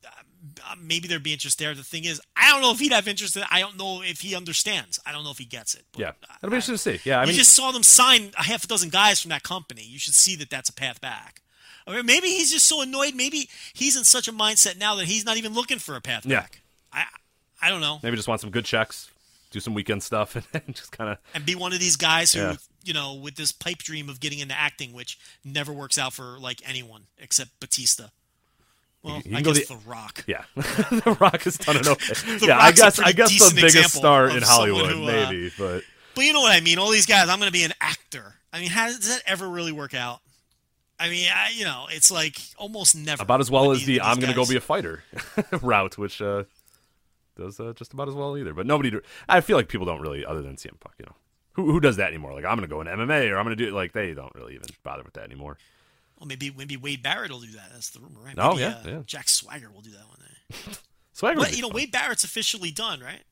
[0.07, 1.75] uh, maybe there'd be interest there.
[1.75, 3.45] The thing is, I don't know if he'd have interest in.
[3.51, 4.99] I don't know if he understands.
[5.07, 5.85] I don't know if he gets it.
[5.93, 7.09] But yeah, it'll be interesting to see.
[7.09, 9.43] Yeah, I you mean, just saw them sign a half a dozen guys from that
[9.43, 9.83] company.
[9.83, 11.43] You should see that that's a path back.
[11.87, 13.15] I mean, maybe he's just so annoyed.
[13.15, 16.25] Maybe he's in such a mindset now that he's not even looking for a path
[16.27, 16.41] Yeah.
[16.41, 16.61] back.
[16.93, 17.05] I
[17.63, 17.99] I don't know.
[18.03, 19.11] maybe just want some good checks,
[19.51, 22.41] do some weekend stuff, and just kind of and be one of these guys who
[22.41, 22.57] Yeah.
[22.85, 26.39] you know with this pipe dream of getting into acting which never works out for
[26.39, 28.05] like anyone except batista
[29.03, 30.25] Well, I go guess the- The Rock.
[30.27, 32.47] Yeah, The Rock has done it okay.
[32.47, 35.51] Yeah, I Rock's a guess I guess the biggest star in Hollywood, who, uh, maybe,
[35.59, 35.83] but
[36.15, 36.79] But you know what I mean.
[36.79, 38.35] All these guys, I'm going to be an actor.
[38.53, 40.21] I mean, how does that ever really work out?
[40.99, 43.23] I mean, I, you know, it's like almost never.
[43.23, 45.03] about as well as the I'm going to go be a fighter
[45.63, 46.45] route, which uh,
[47.41, 48.55] does uh, just about as well either.
[48.55, 51.15] But nobody, do- I feel like people don't really, other than CM Punk, you know,
[51.55, 52.33] who who does that anymore?
[52.33, 54.35] Like I'm going to go in MMA or I'm going to do like they don't
[54.35, 55.59] really even bother with that anymore.
[56.19, 57.71] Well, maybe maybe Wade Barrett will do that.
[57.73, 58.35] That's the rumor, right?
[58.39, 59.03] Oh, yeah, uh, yeah.
[59.07, 60.79] Jack Swagger will do that one day.
[61.13, 61.77] Swagger, But you know, fun.
[61.77, 63.23] Wade Barrett's officially done, right?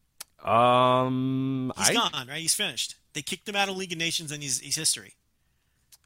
[0.44, 2.40] um, He's I, gone, right?
[2.40, 2.97] He's finished.
[3.12, 5.14] They kicked him out of League of Nations, and he's he's history.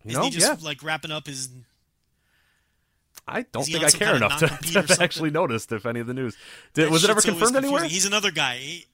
[0.05, 1.49] Isn't know, he just yeah, like wrapping up his?
[3.27, 6.15] I don't think I care enough to, to have actually noticed if any of the
[6.15, 6.37] news
[6.75, 6.91] did.
[6.91, 7.85] Was it ever confirmed anywhere?
[7.85, 8.57] He's another guy.
[8.57, 8.87] He,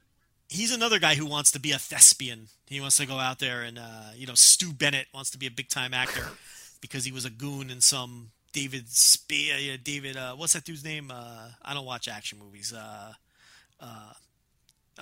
[0.48, 2.48] he's another guy who wants to be a thespian.
[2.66, 5.46] He wants to go out there and uh, you know, Stu Bennett wants to be
[5.46, 6.26] a big time actor
[6.80, 9.72] because he was a goon in some David Spade.
[9.72, 11.10] Uh, David, uh, what's that dude's name?
[11.10, 12.72] Uh, I don't watch action movies.
[12.76, 13.12] Uh,
[13.80, 14.12] uh,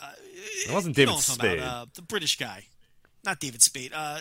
[0.01, 0.12] uh,
[0.69, 1.59] It wasn't David know what I'm Spade.
[1.59, 2.65] about, the British guy.
[3.24, 3.93] Not David Spade.
[3.93, 4.20] Uh,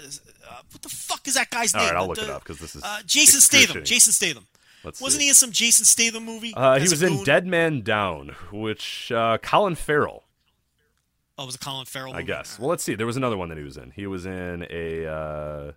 [0.49, 1.89] uh, what the fuck is that guy's All name?
[1.89, 3.83] right, I'll The- look it up because this is uh, Jason Statham.
[3.83, 4.47] Jason Statham.
[4.85, 5.25] Let's Wasn't see.
[5.25, 6.53] he in some Jason Statham movie?
[6.55, 7.23] Uh, he was in?
[7.23, 10.25] Dead Man Down, which uh, Colin Farrell,
[11.37, 12.13] Oh, it was a Colin Farrell.
[12.13, 12.57] I guess.
[12.59, 12.95] Well, let's see.
[12.95, 13.91] There was another one that he was in.
[13.91, 15.05] He was in a.
[15.05, 15.71] Uh,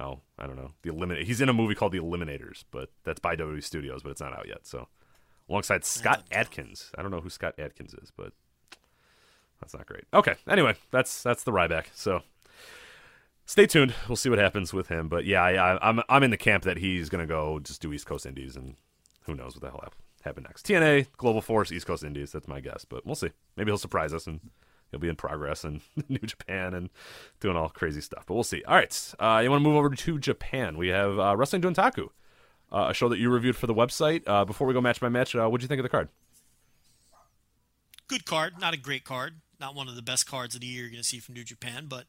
[0.00, 0.72] oh, I don't know.
[0.82, 1.26] The Eliminate.
[1.26, 4.36] He's in a movie called The Eliminators, but that's by WWE Studios, but it's not
[4.36, 4.66] out yet.
[4.66, 4.88] So,
[5.48, 6.90] alongside Scott Adkins.
[6.98, 8.32] I don't know who Scott Adkins is, but
[9.60, 10.04] that's not great.
[10.12, 10.34] Okay.
[10.48, 11.86] Anyway, that's that's the Ryback.
[11.94, 12.22] So.
[13.48, 13.94] Stay tuned.
[14.06, 15.08] We'll see what happens with him.
[15.08, 17.94] But yeah, I, I, I'm I'm in the camp that he's gonna go just do
[17.94, 18.76] East Coast Indies, and
[19.22, 20.66] who knows what the hell hap- happen next.
[20.66, 22.30] TNA, Global Force, East Coast Indies.
[22.30, 23.30] That's my guess, but we'll see.
[23.56, 24.40] Maybe he'll surprise us and
[24.90, 25.80] he'll be in progress and
[26.10, 26.90] New Japan and
[27.40, 28.24] doing all crazy stuff.
[28.26, 28.62] But we'll see.
[28.64, 30.76] All right, uh, you want to move over to Japan?
[30.76, 32.10] We have uh, Wrestling Dontaku,
[32.70, 34.24] uh, a show that you reviewed for the website.
[34.26, 36.10] Uh, before we go match by match, uh, what'd you think of the card?
[38.08, 40.82] good card, not a great card, not one of the best cards of the year
[40.82, 42.04] you're going to see from New Japan, but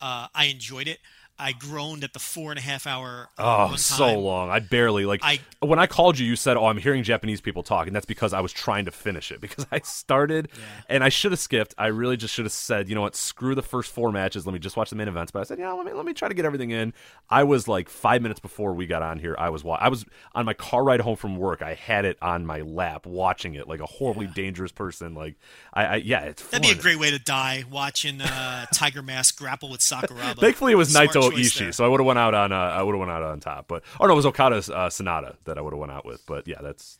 [0.00, 0.98] uh, I enjoyed it.
[1.38, 3.28] I groaned at the four and a half hour.
[3.38, 4.48] Uh, Oh, so long.
[4.50, 5.20] I barely like.
[5.22, 8.06] I- when I called you, you said, "Oh, I'm hearing Japanese people talk," and that's
[8.06, 10.48] because I was trying to finish it because I started
[10.88, 11.74] and I should have skipped.
[11.76, 13.16] I really just should have said, "You know what?
[13.16, 14.46] Screw the first four matches.
[14.46, 16.12] Let me just watch the main events." But I said, "Yeah, let me let me
[16.12, 16.92] try to get everything in."
[17.28, 19.34] I was like five minutes before we got on here.
[19.38, 20.04] I was wa- I was
[20.34, 21.60] on my car ride home from work.
[21.62, 25.14] I had it on my lap watching it like a horribly dangerous person.
[25.14, 25.34] Like
[25.74, 29.36] I, I yeah, it's That'd be a great way to die, watching uh, Tiger Mask
[29.38, 30.36] grapple with Sakuraba.
[30.40, 31.72] Thankfully, it was Naito Ishii, there.
[31.72, 33.68] so I would have went out on uh, I would have went out on top.
[33.68, 36.24] But oh no, it was Okada's uh, Sanada that I would have went out with.
[36.26, 36.98] But yeah, that's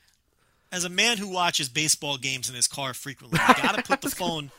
[0.73, 4.01] As a man who watches baseball games in his car frequently, you got to put
[4.03, 4.51] the phone.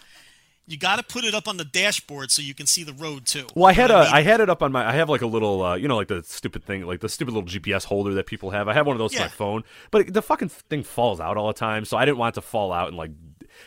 [0.69, 3.25] You got to put it up on the dashboard so you can see the road
[3.25, 3.47] too.
[3.55, 3.67] well.
[3.67, 5.21] I You know had a what I had it up on my I have like
[5.21, 8.13] a little uh, you know like the stupid thing like the stupid little GPS holder
[8.15, 8.67] that people have.
[8.67, 11.47] I have one of those to my phone, but the fucking thing falls out all
[11.47, 11.85] the time.
[11.85, 13.11] So I didn't want it to fall out and like.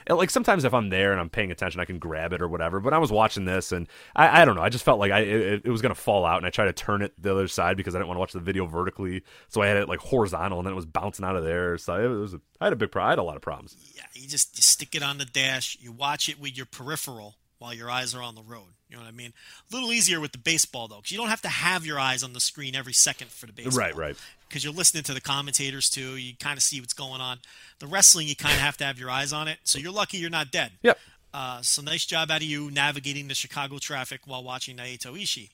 [0.09, 2.81] Like sometimes if I'm there and I'm paying attention, I can grab it or whatever.
[2.81, 4.63] But I was watching this and I, I don't know.
[4.63, 6.73] I just felt like I it, it was gonna fall out, and I tried to
[6.73, 9.23] turn it the other side because I didn't want to watch the video vertically.
[9.49, 11.79] So I had it like horizontal, and then it was bouncing out of there.
[11.79, 13.09] So it was a, I had a big problem.
[13.09, 13.77] I had a lot of problems.
[13.95, 15.77] Yeah, you just you stick it on the dash.
[15.81, 18.75] You watch it with your peripheral while your eyes are on the road.
[18.91, 19.33] You know what I mean?
[19.71, 22.23] A little easier with the baseball though, because you don't have to have your eyes
[22.23, 23.79] on the screen every second for the baseball.
[23.79, 24.17] Right, right.
[24.49, 26.17] Because you're listening to the commentators too.
[26.17, 27.39] You kind of see what's going on.
[27.79, 29.59] The wrestling, you kind of have to have your eyes on it.
[29.63, 30.73] So you're lucky you're not dead.
[30.83, 30.99] Yep.
[31.33, 35.51] Uh, so nice job out of you navigating the Chicago traffic while watching Naito Ishii.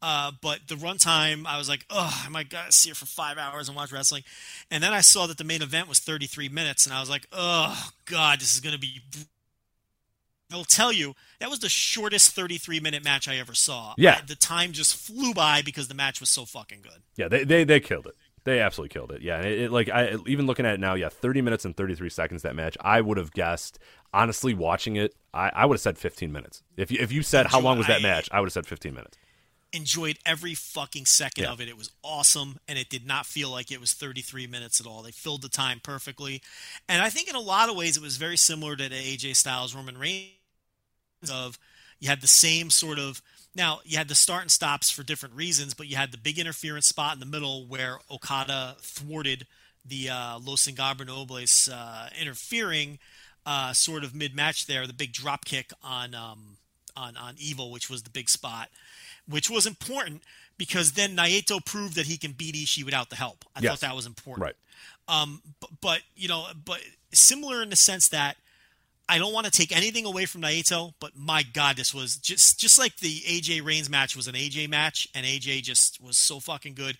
[0.00, 3.36] Uh, but the runtime, I was like, oh, I might gotta see it for five
[3.36, 4.22] hours and watch wrestling.
[4.70, 7.26] And then I saw that the main event was 33 minutes, and I was like,
[7.32, 9.00] oh, God, this is gonna be.
[10.52, 13.94] I'll tell you, that was the shortest 33 minute match I ever saw.
[13.98, 14.18] Yeah.
[14.22, 17.02] I- the time just flew by because the match was so fucking good.
[17.16, 18.14] Yeah, they they, they killed it.
[18.44, 19.20] They absolutely killed it.
[19.20, 21.94] Yeah, it, it, like I even looking at it now, yeah, thirty minutes and thirty
[21.94, 22.78] three seconds that match.
[22.80, 23.78] I would have guessed
[24.14, 25.14] honestly watching it.
[25.34, 26.62] I, I would have said fifteen minutes.
[26.76, 28.94] If you if you said how long was that match, I would have said fifteen
[28.94, 29.18] minutes.
[29.74, 31.52] enjoyed every fucking second Yeah.
[31.52, 31.68] of it.
[31.68, 35.02] It was awesome, and it did not feel like it was 33 minutes at all.
[35.02, 36.40] They filled the time perfectly,
[36.88, 39.36] and I think in a lot of ways it was very similar to the AJ
[39.36, 40.30] Styles Roman Reigns
[41.30, 41.58] of
[42.00, 43.20] you had the same sort of
[43.54, 46.38] now you had the start and stops for different reasons, but you had the big
[46.38, 49.46] interference spot in the middle where Okada thwarted
[49.84, 52.98] the uh, Los Ingobernables uh, interfering
[53.46, 56.56] uh, sort of mid match there, the big drop kick on um,
[56.96, 58.68] on on Evil, which was the big spot,
[59.28, 60.22] which was important
[60.56, 63.44] because then Naito proved that he can beat Ishii without the help.
[63.56, 63.70] I Yes.
[63.70, 64.42] thought that was important.
[64.42, 64.56] Right.
[65.08, 66.80] Um, but, but you know, but
[67.12, 68.36] similar in the sense that
[69.08, 72.60] I don't want to take anything away from Naito, but my God, this was just
[72.60, 76.40] just like the AJ Reigns match was an AJ match, and AJ just was so
[76.40, 76.98] fucking good.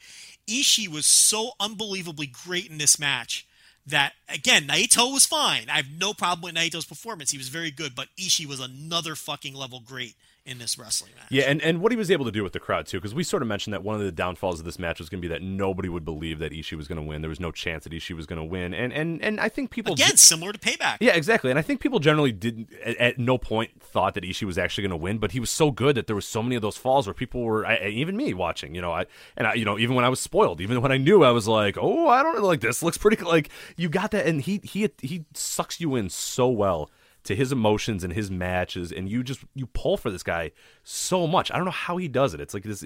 [0.48, 3.46] Ishii was so unbelievably great in this match
[3.86, 5.68] that again, Naito was fine.
[5.68, 7.30] I have no problem with Naito's performance.
[7.30, 10.14] He was very good, but Ishii was another fucking level great
[10.48, 11.26] in this wrestling match.
[11.30, 13.22] Yeah, and, and what he was able to do with the crowd too, because we
[13.22, 15.32] sort of mentioned that one of the downfalls of this match was going to be
[15.32, 17.20] that nobody would believe that Ishii was going to win.
[17.20, 19.70] There was no chance that Ishii was going to win, and and and I think
[19.70, 20.96] people again similar to Payback.
[21.00, 21.50] Yeah, exactly.
[21.50, 24.82] And I think people generally didn't at, at no point thought that Ishii was actually
[24.82, 26.76] going to win, but he was so good that there was so many of those
[26.76, 29.06] falls where people were, I, even me watching, you know, I
[29.36, 31.46] and I, you know, even when I was spoiled, even when I knew, I was
[31.46, 34.88] like, oh, I don't like this looks pretty like you got that, and he he
[35.00, 36.90] he sucks you in so well
[37.24, 41.26] to his emotions and his matches, and you just you pull for this guy so
[41.26, 41.50] much.
[41.50, 42.40] I don't know how he does it.
[42.40, 42.84] It's like this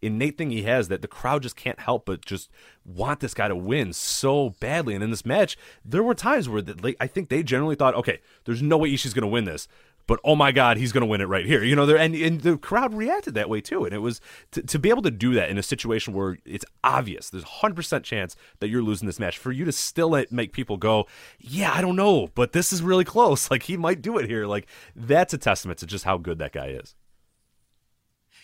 [0.00, 2.50] innate thing he has that the crowd just can't help but just
[2.84, 4.94] want this guy to win so badly.
[4.94, 8.20] And in this match, there were times where the, I think they generally thought, okay,
[8.44, 9.68] there's no way Ishii's going to win this
[10.06, 11.62] but oh my god he's going to win it right here.
[11.62, 13.84] You know there and, and the crowd reacted that way too.
[13.84, 14.20] And it was
[14.52, 18.02] to, to be able to do that in a situation where it's obvious there's 100%
[18.02, 21.06] chance that you're losing this match for you to still make people go
[21.40, 23.50] yeah i don't know but this is really close.
[23.54, 24.46] Like he might do it here.
[24.46, 24.66] Like
[24.96, 26.96] that's a testament to just how good that guy is.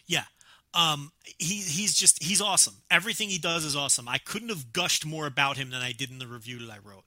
[0.06, 0.24] Yeah.
[0.72, 2.74] Um he he's just he's awesome.
[2.90, 4.08] Everything he does is awesome.
[4.08, 6.78] I couldn't have gushed more about him than i did in the review that i
[6.78, 7.04] wrote.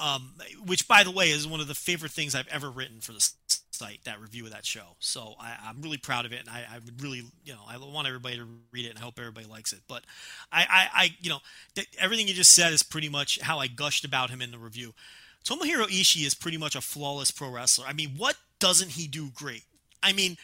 [0.00, 0.34] Um,
[0.66, 3.30] which by the way is one of the favorite things I've ever written for the
[3.76, 4.00] site.
[4.04, 6.78] That review of that show, so I, am really proud of it, and I, I,
[6.78, 9.72] would really, you know, I want everybody to read it, and I hope everybody likes
[9.72, 9.80] it.
[9.88, 10.04] But
[10.52, 11.38] I, I, I you know,
[11.74, 14.58] th- everything you just said is pretty much how I gushed about him in the
[14.58, 14.94] review.
[15.44, 17.86] Tomohiro Ishii is pretty much a flawless pro wrestler.
[17.86, 19.62] I mean, what doesn't he do great?
[20.02, 20.36] I mean,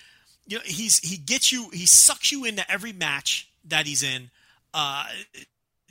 [0.46, 4.30] you know, he's he gets you, he sucks you into every match that he's in.
[4.74, 5.06] Uh,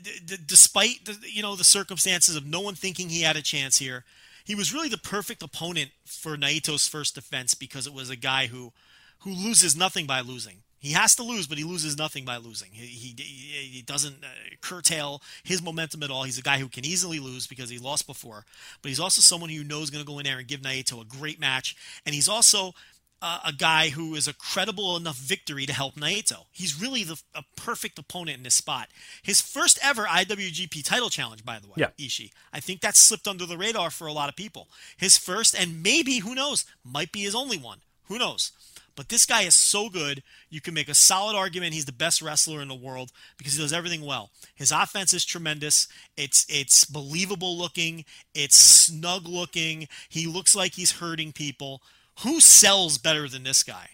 [0.02, 3.78] d- despite the you know the circumstances of no one thinking he had a chance
[3.78, 4.04] here,
[4.44, 8.48] he was really the perfect opponent for Naito's first defense because it was a guy
[8.48, 8.74] who
[9.20, 10.58] who loses nothing by losing.
[10.80, 12.70] He has to lose, but he loses nothing by losing.
[12.72, 14.28] He, he, he doesn't uh,
[14.62, 16.24] curtail his momentum at all.
[16.24, 18.46] He's a guy who can easily lose because he lost before,
[18.82, 21.06] but he's also someone who knows going to go in there and give Naito a
[21.06, 21.76] great match.
[22.04, 22.74] And he's also
[23.22, 26.46] uh, a guy who is a credible enough victory to help Naito.
[26.52, 28.90] He's really the, a perfect opponent in this spot.
[29.22, 31.90] His first ever IWGP title challenge, by the way, yeah.
[32.00, 32.32] Ishii.
[32.52, 34.68] I think that slipped under the radar for a lot of people.
[34.98, 37.82] His first, and maybe, who knows, might be his only one.
[38.08, 38.52] Who knows?
[38.96, 42.22] But this guy is so good, you can make a solid argument he's the best
[42.22, 44.32] wrestler in the world because he does everything well.
[44.54, 45.88] His offense is tremendous.
[46.18, 48.04] It's it's believable looking.
[48.36, 49.88] It's snug looking.
[50.10, 51.82] He looks like he's hurting people
[52.20, 53.90] who sells better than this guy?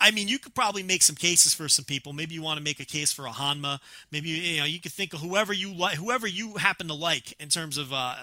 [0.00, 2.12] I mean, you could probably make some cases for some people.
[2.12, 3.78] Maybe you want to make a case for a Honma.
[4.10, 7.40] Maybe you know you could think of whoever you like, whoever you happen to like
[7.40, 7.92] in terms of.
[7.92, 8.16] Uh,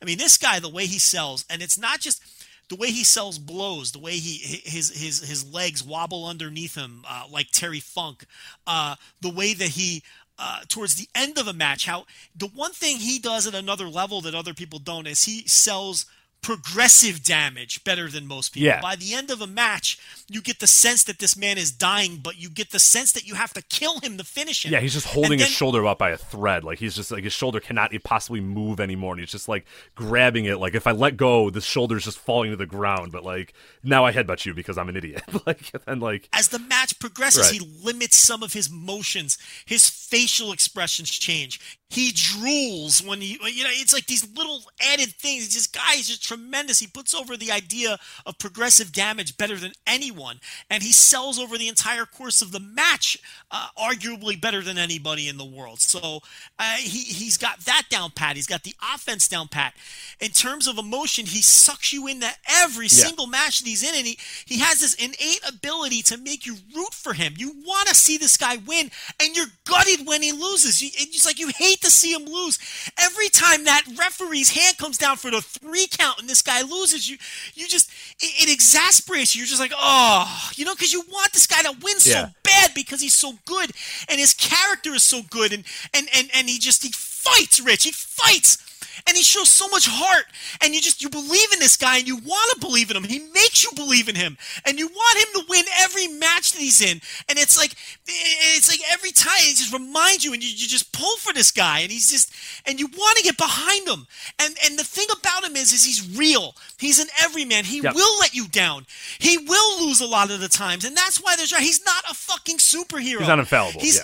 [0.00, 2.22] I mean, this guy, the way he sells, and it's not just
[2.70, 7.04] the way he sells blows, the way he his his his legs wobble underneath him
[7.06, 8.24] uh, like Terry Funk,
[8.66, 10.02] uh, the way that he
[10.38, 13.88] uh, towards the end of a match, how the one thing he does at another
[13.88, 16.06] level that other people don't is he sells
[16.42, 18.66] progressive damage better than most people.
[18.66, 18.80] Yeah.
[18.80, 19.98] By the end of a match,
[20.28, 23.26] you get the sense that this man is dying, but you get the sense that
[23.26, 24.72] you have to kill him to finish him.
[24.72, 26.64] Yeah, he's just holding then, his shoulder up by a thread.
[26.64, 29.12] Like he's just like his shoulder cannot possibly move anymore.
[29.12, 30.58] And he's just like grabbing it.
[30.58, 33.12] Like if I let go, the shoulder's just falling to the ground.
[33.12, 33.52] But like
[33.82, 35.22] now I headbutt you because I'm an idiot.
[35.46, 37.60] like and like as the match progresses, right.
[37.60, 39.38] he limits some of his motions.
[39.66, 41.78] His facial expressions change.
[41.90, 44.60] He drools when he, you know, it's like these little
[44.92, 45.54] added things.
[45.54, 46.78] This guy is just tremendous.
[46.78, 50.40] He puts over the idea of progressive damage better than anyone,
[50.70, 53.18] and he sells over the entire course of the match,
[53.50, 55.80] uh, arguably better than anybody in the world.
[55.80, 56.20] So
[56.58, 58.36] uh, he he's got that down pat.
[58.36, 59.74] He's got the offense down pat.
[60.20, 63.04] In terms of emotion, he sucks you into every Yeah.
[63.06, 66.56] single match that he's in, and he he has this innate ability to make you
[66.74, 67.34] root for him.
[67.36, 68.90] You want to see this guy win,
[69.20, 70.82] and you're gutted when he loses.
[70.82, 72.58] You, it's like you hate to see him lose.
[72.98, 77.08] Every time that referee's hand comes down for the three count and this guy loses,
[77.08, 77.16] you
[77.54, 77.90] you just
[78.20, 79.40] it, it exasperates you.
[79.40, 82.74] You're just like, oh, you know, because you want this guy to win so bad
[82.74, 83.70] because he's so good
[84.08, 85.64] and his character is so good, and
[85.94, 87.84] and and and he just he fights, Rich.
[87.84, 88.58] He fights.
[89.06, 90.24] And he shows so much heart,
[90.62, 93.04] and you just you believe in this guy, and you want to believe in him.
[93.04, 96.60] He makes you believe in him, and you want him to win every match that
[96.60, 97.00] he's in.
[97.28, 97.72] And it's like
[98.06, 101.50] it's like every time he just reminds you, and you, you just pull for this
[101.50, 102.32] guy, and he's just
[102.66, 104.06] and you want to get behind him.
[104.38, 106.54] And and the thing about him is, is he's real.
[106.78, 107.64] He's an everyman.
[107.64, 107.94] He Yep.
[107.94, 108.86] will let you down.
[109.18, 112.14] He will lose a lot of the times, and that's why there's he's not a
[112.14, 113.18] fucking superhero.
[113.18, 114.02] He's not infallible, He's yeah.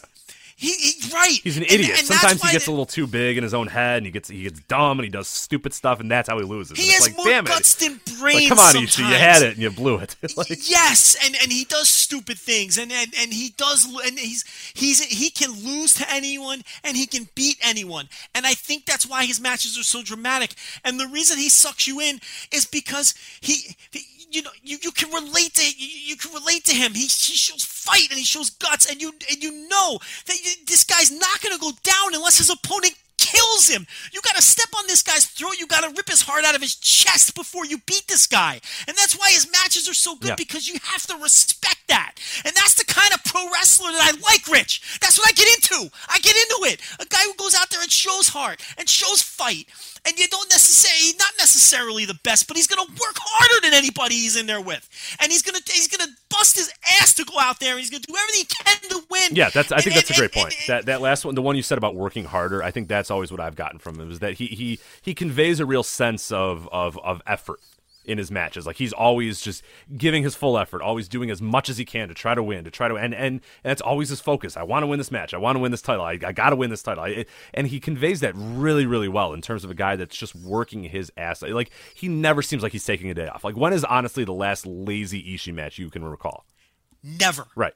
[0.56, 1.40] He, he right.
[1.42, 1.98] He's an idiot.
[1.98, 4.12] and that's Sometimes he gets a little too big in his own head, and he
[4.12, 6.78] gets he gets dumb, and he does stupid stuff, and that's how he loses.
[6.78, 8.00] He and it's has like, more damn guts it.
[8.04, 8.40] than brains.
[8.40, 10.14] Like, come on, Ishii, you had it and you blew it.
[10.36, 14.44] like, yes, and, and he does stupid things, and, and and he does, and he's
[14.74, 19.06] he's he can lose to anyone, and he can beat anyone, and I think that's
[19.06, 20.54] why his matches are so dramatic.
[20.84, 22.20] And the reason he sucks you in
[22.52, 23.76] is because he.
[23.90, 26.92] he you know, you, you can relate to you, you can relate to him.
[26.94, 30.50] He, he shows fight and he shows guts, and you and you know that you,
[30.66, 33.86] this guy's not going to go down unless his opponent kills him.
[34.12, 35.58] You got to step on this guy's throat.
[35.58, 38.60] You got to rip his heart out of his chest before you beat this guy.
[38.86, 40.34] And that's why his matches are so good Yeah.
[40.36, 42.14] because you have to respect that.
[42.44, 44.98] And that's the kind of pro wrestler that I like, Rich.
[45.00, 45.90] That's what I get into.
[46.08, 46.80] I get into it.
[47.00, 49.66] A guy who goes out there and shows heart and shows fight.
[50.06, 53.72] And you don't necessarily, not necessarily the best, but he's going to work harder than
[53.72, 54.86] anybody he's in there with.
[55.20, 56.70] And he's going to, he's going to bust his
[57.00, 59.34] ass to go out there and he's going to do everything he can to win.
[59.34, 59.72] Yeah, that's.
[59.72, 60.54] I And- think that's a great and- point.
[60.58, 63.10] and- That that last one, the one you said about working harder, I think that's
[63.10, 66.30] always what I've gotten from him is that he he he conveys a real sense
[66.30, 67.60] of of of effort
[68.04, 68.66] in his matches.
[68.66, 69.62] Like he's always just
[69.96, 72.64] giving his full effort, always doing as much as he can to try to win,
[72.64, 74.56] to try to and and, and that's always his focus.
[74.56, 75.34] I want to win this match.
[75.34, 76.04] I want to win this title.
[76.04, 77.04] I, I got to win this title.
[77.04, 80.34] I, and he conveys that really really well in terms of a guy that's just
[80.34, 81.42] working his ass.
[81.42, 83.44] Like he never seems like he's taking a day off.
[83.44, 86.46] Like when is honestly the last lazy Ishii match you can recall?
[87.02, 87.46] Never.
[87.54, 87.74] Right.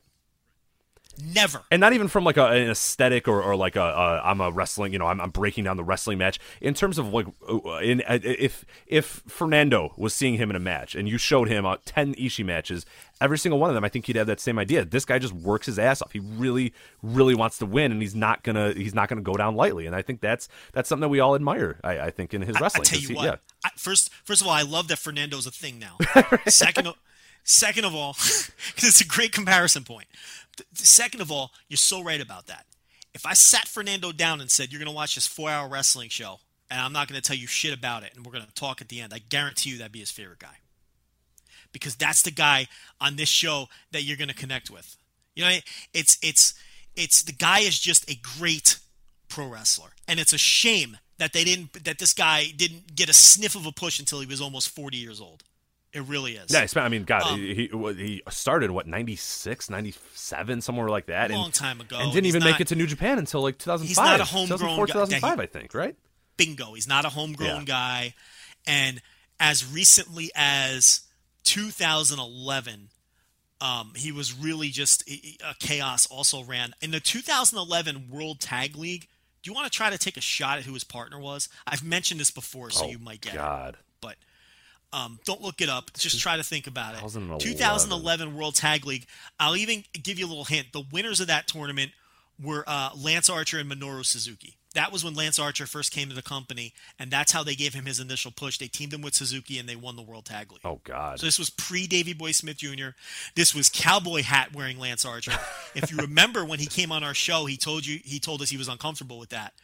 [1.20, 1.62] Never.
[1.70, 4.50] and not even from like a, an aesthetic or, or like a, a I'm a
[4.50, 7.78] wrestling, you know, I'm, I'm breaking down the wrestling match in terms of like uh,
[7.78, 11.66] in uh, if if Fernando was seeing him in a match and you showed him
[11.66, 12.86] uh, ten Ishii matches,
[13.20, 14.84] every single one of them, I think he'd have that same idea.
[14.84, 16.12] This guy just works his ass off.
[16.12, 16.72] He really
[17.02, 19.86] really wants to win, and he's not gonna he's not gonna go down lightly.
[19.86, 21.80] And I think that's that's something that we all admire.
[21.82, 22.82] I, I think in his wrestling.
[22.82, 23.24] I, tell you he- what.
[23.24, 23.36] yeah.
[23.64, 25.96] I, first, first of all, I love that Fernando's a thing now.
[26.46, 26.94] second, of,
[27.44, 30.06] second of all, because it's a great comparison point.
[30.74, 32.66] Second of all, you're so right about that.
[33.14, 36.40] If I sat Fernando down and said, "You're going to watch this four-hour wrestling show,"
[36.70, 38.80] and I'm not going to tell you shit about it, and we're going to talk
[38.80, 40.58] at the end, I guarantee you that'd be his favorite guy.
[41.72, 42.66] Because that's the guy
[43.00, 44.96] on this show that you're going to connect with.
[45.34, 45.56] You know,
[45.94, 46.54] it's it's
[46.96, 48.78] it's the guy is just a great
[49.28, 53.12] pro wrestler, and it's a shame that they didn't that this guy didn't get a
[53.12, 55.44] sniff of a push until he was almost 40 years old.
[55.92, 56.52] It really is.
[56.52, 61.34] Yeah, I mean, God, Um, he, he started what 96, 97, somewhere like that, A
[61.34, 63.88] and, long time ago, and didn't even make it to New Japan until like 2005.
[63.88, 64.92] He's not a homegrown guy.
[64.92, 65.96] 2005, I think, right?
[66.36, 66.74] bingo.
[66.74, 67.64] He's not a homegrown Yeah.
[67.64, 68.14] guy.
[68.66, 69.02] And
[69.40, 71.00] as recently as
[71.42, 72.90] 2011,
[73.60, 76.06] um, he was really just a chaos.
[76.06, 79.08] Also ran in the 2011 World Tag League.
[79.42, 81.48] Do you want to try to take a shot at who his partner was?
[81.66, 83.38] I've mentioned this before, so Oh, you might get it.
[83.38, 83.76] God.
[84.00, 84.16] But
[84.92, 85.92] um, don't look it up.
[85.94, 87.00] Just try to think about it.
[87.00, 87.40] 2011.
[87.40, 89.06] 2011 World Tag League.
[89.38, 90.68] I'll even give you a little hint.
[90.72, 91.92] The winners of that tournament
[92.42, 94.54] were uh, Lance Archer and Minoru Suzuki.
[94.74, 97.74] That was when Lance Archer first came to the company, and that's how they gave
[97.74, 98.58] him his initial push.
[98.58, 100.60] They teamed him with Suzuki, and they won the World Tag League.
[100.64, 101.18] Oh God.
[101.18, 102.90] So this was pre Davy Boy Smith Jr.
[103.34, 105.32] This was cowboy hat wearing Lance Archer.
[105.74, 108.50] if you remember when he came on our show, he told you he told us
[108.50, 109.54] he was uncomfortable with that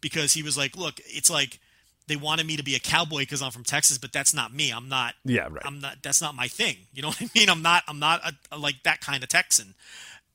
[0.00, 1.60] because he was like, "Look, it's like
[2.06, 4.70] they wanted me to be a cowboy because I'm from Texas, but that's not me.
[4.70, 5.14] I'm not.
[5.24, 5.62] Yeah, right.
[5.64, 5.96] I'm not.
[6.02, 6.76] That's not my thing.
[6.92, 7.48] You know what I mean?
[7.48, 7.82] I'm not.
[7.88, 9.74] I'm not a, a, like that kind of Texan.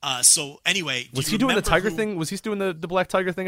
[0.02, 2.16] Uh, so anyway, was he doing the tiger who- thing?
[2.16, 3.48] Was he doing the, the black tiger thing